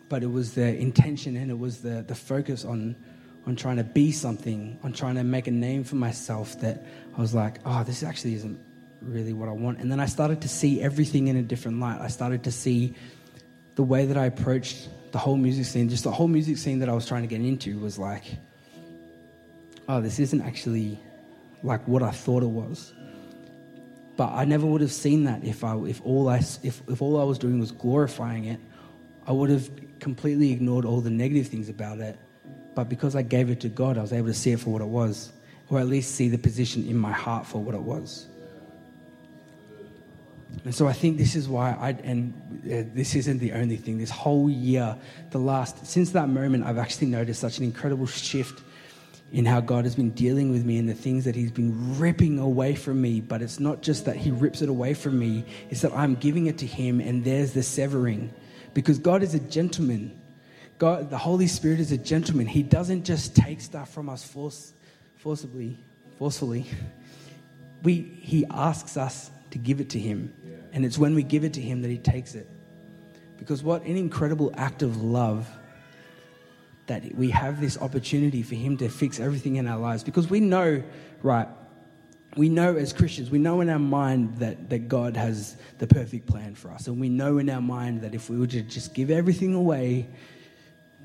but 0.10 0.24
it 0.24 0.32
was 0.32 0.54
the 0.54 0.76
intention 0.76 1.38
and 1.38 1.50
it 1.50 1.58
was 1.58 1.82
the, 1.82 2.04
the 2.06 2.16
focus 2.16 2.66
on, 2.66 2.96
on 3.48 3.56
trying 3.56 3.78
to 3.78 3.84
be 3.84 4.12
something, 4.12 4.78
on 4.84 4.92
trying 4.92 5.16
to 5.16 5.24
make 5.24 5.48
a 5.48 5.52
name 5.52 5.84
for 5.84 5.96
myself 5.96 6.60
that 6.60 6.86
I 7.18 7.22
was 7.22 7.34
like, 7.34 7.60
oh, 7.66 7.84
this 7.84 8.04
actually 8.04 8.34
isn't 8.34 8.60
really 9.02 9.34
what 9.34 9.48
I 9.48 9.54
want. 9.54 9.80
And 9.80 9.90
then 9.90 10.00
I 10.00 10.08
started 10.08 10.42
to 10.42 10.50
see 10.50 10.82
everything 10.82 11.30
in 11.30 11.38
a 11.38 11.42
different 11.42 11.80
light. 11.80 12.02
I 12.02 12.10
started 12.10 12.44
to 12.44 12.52
see 12.52 12.96
the 13.76 13.84
way 13.84 14.06
that 14.06 14.18
I 14.18 14.26
approached 14.26 14.90
the 15.12 15.20
whole 15.20 15.38
music 15.38 15.66
scene, 15.66 15.88
just 15.88 16.04
the 16.04 16.12
whole 16.12 16.28
music 16.28 16.58
scene 16.58 16.80
that 16.80 16.90
I 16.90 16.94
was 16.94 17.08
trying 17.08 17.22
to 17.22 17.28
get 17.28 17.40
into 17.40 17.80
was 17.80 17.98
like, 17.98 18.26
oh, 19.90 20.00
this 20.00 20.20
isn't 20.20 20.42
actually 20.42 21.00
like 21.64 21.86
what 21.88 22.04
I 22.04 22.12
thought 22.12 22.44
it 22.44 22.50
was. 22.50 22.94
But 24.16 24.32
I 24.32 24.46
never 24.46 24.66
would 24.66 24.82
have 24.82 24.92
seen 24.92 25.24
that 25.24 25.44
if, 25.44 25.64
I, 25.64 25.76
if, 25.80 26.02
all 26.06 26.30
I, 26.30 26.38
if, 26.62 26.82
if 26.88 27.02
all 27.02 27.20
I 27.20 27.24
was 27.24 27.40
doing 27.40 27.60
was 27.60 27.72
glorifying 27.72 28.46
it. 28.46 28.60
I 29.26 29.32
would 29.32 29.50
have 29.50 29.70
completely 30.00 30.52
ignored 30.52 30.86
all 30.86 31.02
the 31.02 31.10
negative 31.10 31.48
things 31.48 31.70
about 31.70 32.00
it. 32.00 32.18
But 32.76 32.88
because 32.88 33.16
I 33.16 33.24
gave 33.24 33.50
it 33.50 33.60
to 33.62 33.70
God, 33.70 33.98
I 33.98 34.02
was 34.02 34.14
able 34.14 34.28
to 34.28 34.34
see 34.34 34.52
it 34.52 34.60
for 34.60 34.70
what 34.70 34.82
it 34.82 34.88
was, 34.88 35.32
or 35.70 35.80
at 35.80 35.88
least 35.88 36.16
see 36.16 36.30
the 36.30 36.38
position 36.38 36.88
in 36.88 36.98
my 36.98 37.12
heart 37.12 37.46
for 37.46 37.62
what 37.62 37.74
it 37.74 37.82
was. 37.82 38.28
And 40.66 40.74
so 40.74 40.88
I 40.88 40.94
think 40.94 41.18
this 41.18 41.36
is 41.36 41.48
why 41.48 41.72
I, 41.72 41.90
and 42.04 42.34
uh, 42.66 42.90
this 42.94 43.16
isn't 43.16 43.40
the 43.40 43.54
only 43.54 43.78
thing. 43.78 43.98
This 43.98 44.10
whole 44.10 44.50
year, 44.50 44.96
the 45.32 45.40
last, 45.40 45.86
since 45.86 46.12
that 46.12 46.30
moment, 46.30 46.66
I've 46.66 46.78
actually 46.78 47.08
noticed 47.08 47.40
such 47.40 47.58
an 47.58 47.64
incredible 47.64 48.08
shift 48.08 48.62
in 49.32 49.46
how 49.46 49.62
God 49.62 49.86
has 49.86 49.96
been 49.96 50.10
dealing 50.12 50.52
with 50.52 50.66
me 50.66 50.78
and 50.78 50.90
the 50.90 50.94
things 50.94 51.26
that 51.26 51.36
He's 51.36 51.52
been 51.52 52.00
ripping 52.00 52.40
away 52.40 52.76
from 52.76 53.02
me. 53.02 53.22
But 53.22 53.42
it's 53.42 53.60
not 53.60 53.82
just 53.82 54.06
that 54.06 54.16
He 54.16 54.32
rips 54.32 54.62
it 54.62 54.70
away 54.70 54.94
from 54.94 55.20
me, 55.20 55.46
it's 55.70 55.82
that 55.82 55.94
I'm 55.94 56.16
giving 56.16 56.48
it 56.48 56.58
to 56.60 56.66
Him 56.66 57.00
and 57.00 57.24
there's 57.24 57.54
the 57.54 57.64
severing. 57.64 58.34
Because 58.74 58.98
God 58.98 59.24
is 59.24 59.34
a 59.34 59.40
gentleman. 59.40 60.20
God, 60.78 61.10
the 61.10 61.18
Holy 61.18 61.48
Spirit 61.48 61.80
is 61.80 61.92
a 61.92 61.98
gentleman. 61.98 62.48
He 62.48 62.64
doesn't 62.64 63.04
just 63.04 63.36
take 63.36 63.62
stuff 63.62 63.94
from 63.94 64.10
us 64.10 64.24
force, 64.24 64.74
forcibly, 65.18 65.78
forcefully. 66.18 66.66
We, 67.82 68.02
he 68.20 68.46
asks 68.52 68.98
us 68.98 69.32
to 69.52 69.58
give 69.58 69.80
it 69.80 69.92
to 69.92 70.00
Him. 70.00 70.34
And 70.74 70.84
it's 70.84 70.98
when 70.98 71.16
we 71.16 71.24
give 71.24 71.46
it 71.46 71.54
to 71.54 71.62
Him 71.62 71.82
that 71.84 71.88
He 71.88 71.98
takes 71.98 72.36
it. 72.36 72.46
Because 73.38 73.64
what 73.64 73.84
an 73.84 73.96
incredible 73.96 74.54
act 74.58 74.84
of 74.84 75.02
love 75.02 75.50
that 76.90 77.16
we 77.16 77.30
have 77.30 77.62
this 77.62 77.78
opportunity 77.78 78.44
for 78.44 78.56
Him 78.56 78.78
to 78.78 78.90
fix 78.90 79.20
everything 79.20 79.56
in 79.56 79.68
our 79.68 79.80
lives. 79.80 80.04
Because 80.04 80.30
we 80.30 80.40
know, 80.42 80.84
right, 81.24 81.48
we 82.36 82.50
know 82.50 82.76
as 82.76 82.94
Christians, 82.94 83.32
we 83.32 83.40
know 83.40 83.62
in 83.62 83.70
our 83.70 83.80
mind 83.80 84.38
that, 84.38 84.70
that 84.70 84.88
God 84.88 85.16
has 85.16 85.56
the 85.78 85.88
perfect 85.88 86.28
plan 86.28 86.54
for 86.54 86.72
us. 86.72 86.88
And 86.88 87.00
we 87.00 87.10
know 87.10 87.38
in 87.38 87.50
our 87.50 87.62
mind 87.62 88.02
that 88.02 88.14
if 88.14 88.30
we 88.30 88.38
were 88.38 88.48
to 88.48 88.62
just 88.62 88.94
give 88.94 89.10
everything 89.10 89.54
away, 89.54 90.10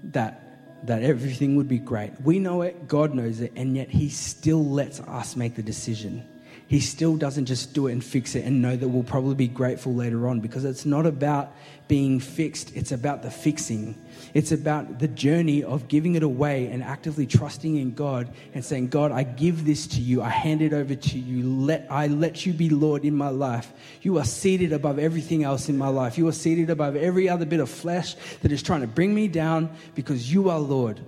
that, 0.04 0.86
that 0.86 1.02
everything 1.02 1.56
would 1.56 1.68
be 1.68 1.78
great. 1.78 2.20
We 2.20 2.38
know 2.38 2.62
it, 2.62 2.88
God 2.88 3.14
knows 3.14 3.40
it, 3.40 3.52
and 3.54 3.76
yet 3.76 3.90
He 3.90 4.08
still 4.08 4.64
lets 4.64 5.00
us 5.00 5.36
make 5.36 5.54
the 5.54 5.62
decision. 5.62 6.26
He 6.66 6.80
still 6.80 7.16
doesn't 7.16 7.46
just 7.46 7.74
do 7.74 7.88
it 7.88 7.92
and 7.92 8.02
fix 8.02 8.34
it 8.34 8.44
and 8.44 8.62
know 8.62 8.74
that 8.74 8.88
we'll 8.88 9.02
probably 9.02 9.34
be 9.34 9.48
grateful 9.48 9.94
later 9.94 10.26
on 10.28 10.40
because 10.40 10.64
it's 10.64 10.86
not 10.86 11.04
about 11.04 11.54
being 11.88 12.18
fixed, 12.18 12.74
it's 12.74 12.92
about 12.92 13.22
the 13.22 13.30
fixing. 13.30 13.94
It's 14.32 14.50
about 14.50 14.98
the 14.98 15.08
journey 15.08 15.62
of 15.62 15.86
giving 15.86 16.14
it 16.14 16.22
away 16.22 16.68
and 16.68 16.82
actively 16.82 17.26
trusting 17.26 17.76
in 17.76 17.92
God 17.92 18.28
and 18.54 18.64
saying, 18.64 18.88
God, 18.88 19.12
I 19.12 19.22
give 19.22 19.66
this 19.66 19.86
to 19.88 20.00
you. 20.00 20.22
I 20.22 20.30
hand 20.30 20.62
it 20.62 20.72
over 20.72 20.94
to 20.94 21.18
you. 21.18 21.46
Let, 21.46 21.86
I 21.90 22.06
let 22.06 22.46
you 22.46 22.54
be 22.54 22.70
Lord 22.70 23.04
in 23.04 23.14
my 23.14 23.28
life. 23.28 23.70
You 24.00 24.18
are 24.18 24.24
seated 24.24 24.72
above 24.72 24.98
everything 24.98 25.44
else 25.44 25.68
in 25.68 25.76
my 25.76 25.88
life. 25.88 26.16
You 26.16 26.26
are 26.28 26.32
seated 26.32 26.70
above 26.70 26.96
every 26.96 27.28
other 27.28 27.44
bit 27.44 27.60
of 27.60 27.68
flesh 27.68 28.16
that 28.40 28.50
is 28.50 28.62
trying 28.62 28.80
to 28.80 28.86
bring 28.86 29.14
me 29.14 29.28
down 29.28 29.70
because 29.94 30.32
you 30.32 30.48
are 30.48 30.58
Lord. 30.58 31.00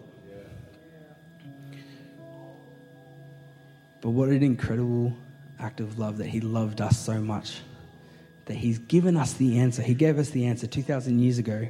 But 4.02 4.10
what 4.10 4.28
an 4.28 4.42
incredible 4.42 5.16
act 5.58 5.80
of 5.80 5.98
love 5.98 6.18
that 6.18 6.26
He 6.26 6.40
loved 6.40 6.80
us 6.80 6.98
so 6.98 7.20
much 7.20 7.60
that 8.46 8.54
He's 8.54 8.78
given 8.78 9.16
us 9.16 9.34
the 9.34 9.58
answer. 9.58 9.82
He 9.82 9.94
gave 9.94 10.18
us 10.18 10.30
the 10.30 10.46
answer 10.46 10.66
2,000 10.66 11.18
years 11.18 11.38
ago, 11.38 11.68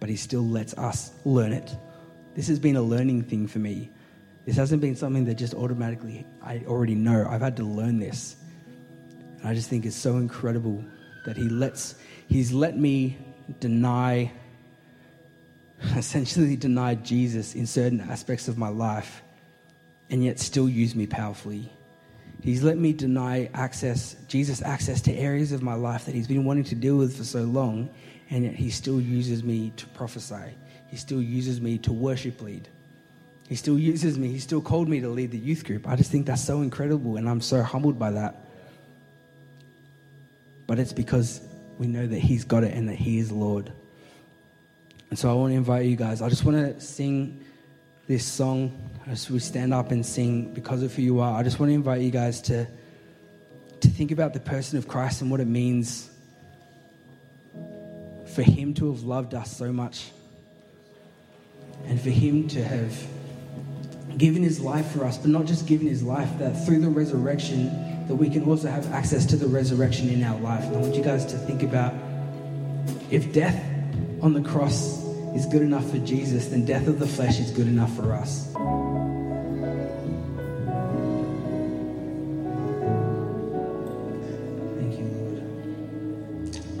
but 0.00 0.08
He 0.08 0.16
still 0.16 0.46
lets 0.46 0.74
us 0.74 1.12
learn 1.24 1.52
it. 1.52 1.74
This 2.34 2.48
has 2.48 2.58
been 2.58 2.76
a 2.76 2.82
learning 2.82 3.24
thing 3.24 3.46
for 3.46 3.58
me. 3.58 3.90
This 4.44 4.56
hasn't 4.56 4.80
been 4.80 4.96
something 4.96 5.24
that 5.26 5.34
just 5.34 5.54
automatically 5.54 6.26
I 6.42 6.62
already 6.66 6.94
know. 6.94 7.26
I've 7.28 7.40
had 7.40 7.56
to 7.56 7.64
learn 7.64 7.98
this. 7.98 8.36
And 9.38 9.48
I 9.48 9.54
just 9.54 9.68
think 9.68 9.86
it's 9.86 9.96
so 9.96 10.16
incredible 10.16 10.84
that 11.24 11.36
He 11.36 11.48
lets, 11.48 11.96
He's 12.28 12.52
let 12.52 12.78
me 12.78 13.18
deny, 13.60 14.30
essentially 15.96 16.56
deny 16.56 16.94
Jesus 16.94 17.54
in 17.54 17.66
certain 17.66 18.00
aspects 18.00 18.48
of 18.48 18.58
my 18.58 18.68
life 18.68 19.22
and 20.10 20.24
yet 20.24 20.38
still 20.38 20.68
use 20.68 20.94
me 20.94 21.06
powerfully. 21.06 21.70
He's 22.40 22.62
let 22.62 22.78
me 22.78 22.92
deny 22.92 23.50
access, 23.52 24.14
Jesus 24.28 24.62
access 24.62 25.00
to 25.02 25.12
areas 25.12 25.52
of 25.52 25.62
my 25.62 25.74
life 25.74 26.06
that 26.06 26.14
he's 26.14 26.28
been 26.28 26.44
wanting 26.44 26.64
to 26.64 26.74
deal 26.74 26.96
with 26.96 27.16
for 27.16 27.24
so 27.24 27.42
long, 27.42 27.90
and 28.30 28.44
yet 28.44 28.54
he 28.54 28.70
still 28.70 29.00
uses 29.00 29.42
me 29.42 29.72
to 29.76 29.86
prophesy. 29.88 30.54
He 30.88 30.96
still 30.96 31.20
uses 31.20 31.60
me 31.60 31.78
to 31.78 31.92
worship 31.92 32.40
lead. 32.40 32.68
He 33.48 33.56
still 33.56 33.78
uses 33.78 34.18
me. 34.18 34.28
He 34.28 34.38
still 34.38 34.60
called 34.60 34.88
me 34.88 35.00
to 35.00 35.08
lead 35.08 35.30
the 35.30 35.38
youth 35.38 35.64
group. 35.64 35.88
I 35.88 35.96
just 35.96 36.10
think 36.10 36.26
that's 36.26 36.44
so 36.44 36.62
incredible, 36.62 37.16
and 37.16 37.28
I'm 37.28 37.40
so 37.40 37.62
humbled 37.62 37.98
by 37.98 38.12
that. 38.12 38.44
But 40.66 40.78
it's 40.78 40.92
because 40.92 41.40
we 41.78 41.86
know 41.86 42.06
that 42.06 42.18
he's 42.18 42.44
got 42.44 42.62
it 42.62 42.74
and 42.74 42.88
that 42.88 42.96
he 42.96 43.18
is 43.18 43.32
Lord. 43.32 43.72
And 45.10 45.18
so 45.18 45.30
I 45.30 45.32
want 45.32 45.52
to 45.52 45.56
invite 45.56 45.86
you 45.86 45.96
guys. 45.96 46.20
I 46.20 46.28
just 46.28 46.44
want 46.44 46.58
to 46.58 46.80
sing 46.80 47.42
this 48.08 48.24
song 48.24 48.72
as 49.06 49.30
we 49.30 49.38
stand 49.38 49.74
up 49.74 49.90
and 49.90 50.04
sing 50.04 50.52
because 50.54 50.82
of 50.82 50.94
who 50.94 51.02
you 51.02 51.20
are, 51.20 51.38
I 51.38 51.42
just 51.42 51.60
want 51.60 51.68
to 51.68 51.74
invite 51.74 52.00
you 52.00 52.10
guys 52.10 52.40
to, 52.42 52.66
to 53.80 53.88
think 53.88 54.12
about 54.12 54.32
the 54.32 54.40
person 54.40 54.78
of 54.78 54.88
Christ 54.88 55.20
and 55.20 55.30
what 55.30 55.40
it 55.40 55.46
means 55.46 56.10
for 58.34 58.42
Him 58.42 58.72
to 58.74 58.90
have 58.90 59.02
loved 59.02 59.34
us 59.34 59.54
so 59.54 59.72
much 59.72 60.10
and 61.84 62.00
for 62.00 62.08
Him 62.08 62.48
to 62.48 62.64
have 62.64 63.06
given 64.16 64.42
His 64.42 64.58
life 64.58 64.90
for 64.90 65.04
us, 65.04 65.18
but 65.18 65.28
not 65.28 65.44
just 65.44 65.66
given 65.66 65.86
His 65.86 66.02
life, 66.02 66.30
that 66.38 66.64
through 66.64 66.80
the 66.80 66.88
resurrection, 66.88 68.06
that 68.08 68.14
we 68.14 68.30
can 68.30 68.44
also 68.44 68.70
have 68.70 68.90
access 68.90 69.26
to 69.26 69.36
the 69.36 69.46
resurrection 69.46 70.08
in 70.08 70.24
our 70.24 70.40
life. 70.40 70.64
And 70.64 70.76
I 70.76 70.80
want 70.80 70.94
you 70.94 71.04
guys 71.04 71.26
to 71.26 71.36
think 71.36 71.62
about 71.62 71.92
if 73.10 73.34
death 73.34 73.62
on 74.22 74.32
the 74.32 74.40
cross 74.40 75.07
is 75.34 75.46
good 75.46 75.62
enough 75.62 75.90
for 75.90 75.98
Jesus, 75.98 76.48
then 76.48 76.64
death 76.64 76.86
of 76.86 76.98
the 76.98 77.06
flesh 77.06 77.38
is 77.38 77.50
good 77.50 77.68
enough 77.68 77.94
for 77.94 78.12
us. 78.12 78.46
Thank 84.76 84.98
you, 84.98 85.06
Lord. 85.14 85.42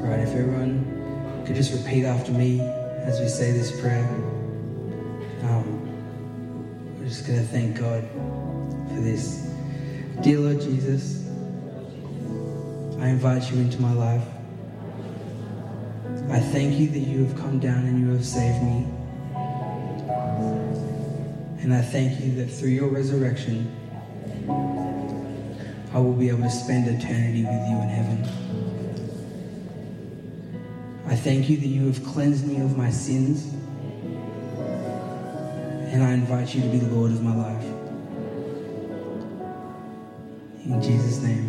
All 0.00 0.06
right, 0.06 0.20
if 0.20 0.30
everyone 0.30 1.44
could 1.46 1.56
just 1.56 1.72
repeat 1.72 2.04
after 2.04 2.32
me 2.32 2.60
as 2.60 3.20
we 3.20 3.28
say 3.28 3.52
this 3.52 3.80
prayer. 3.80 4.06
Um, 5.44 6.98
we're 6.98 7.08
just 7.08 7.26
going 7.26 7.38
to 7.38 7.46
thank 7.46 7.78
God 7.78 8.06
for 8.88 9.00
this. 9.00 9.50
Dear 10.20 10.40
Lord 10.40 10.60
Jesus, 10.60 11.26
I 13.00 13.08
invite 13.08 13.50
you 13.50 13.58
into 13.60 13.80
my 13.80 13.92
life. 13.94 14.37
I 16.30 16.40
thank 16.40 16.78
you 16.78 16.88
that 16.88 16.98
you 16.98 17.24
have 17.24 17.36
come 17.38 17.58
down 17.58 17.86
and 17.86 18.00
you 18.00 18.12
have 18.12 18.24
saved 18.24 18.62
me. 18.62 18.86
And 21.62 21.72
I 21.72 21.80
thank 21.80 22.20
you 22.20 22.34
that 22.36 22.46
through 22.46 22.68
your 22.68 22.88
resurrection, 22.88 23.74
I 25.92 25.98
will 25.98 26.12
be 26.12 26.28
able 26.28 26.42
to 26.42 26.50
spend 26.50 26.86
eternity 26.86 27.44
with 27.44 27.68
you 27.68 27.80
in 27.80 27.88
heaven. 27.88 28.24
I 31.06 31.16
thank 31.16 31.48
you 31.48 31.56
that 31.56 31.66
you 31.66 31.86
have 31.86 32.04
cleansed 32.04 32.46
me 32.46 32.60
of 32.60 32.76
my 32.76 32.90
sins. 32.90 33.54
And 35.90 36.02
I 36.02 36.12
invite 36.12 36.54
you 36.54 36.60
to 36.60 36.68
be 36.68 36.78
the 36.78 36.94
Lord 36.94 37.12
of 37.12 37.22
my 37.22 37.34
life. 37.34 37.64
In 40.66 40.82
Jesus' 40.82 41.22
name. 41.22 41.47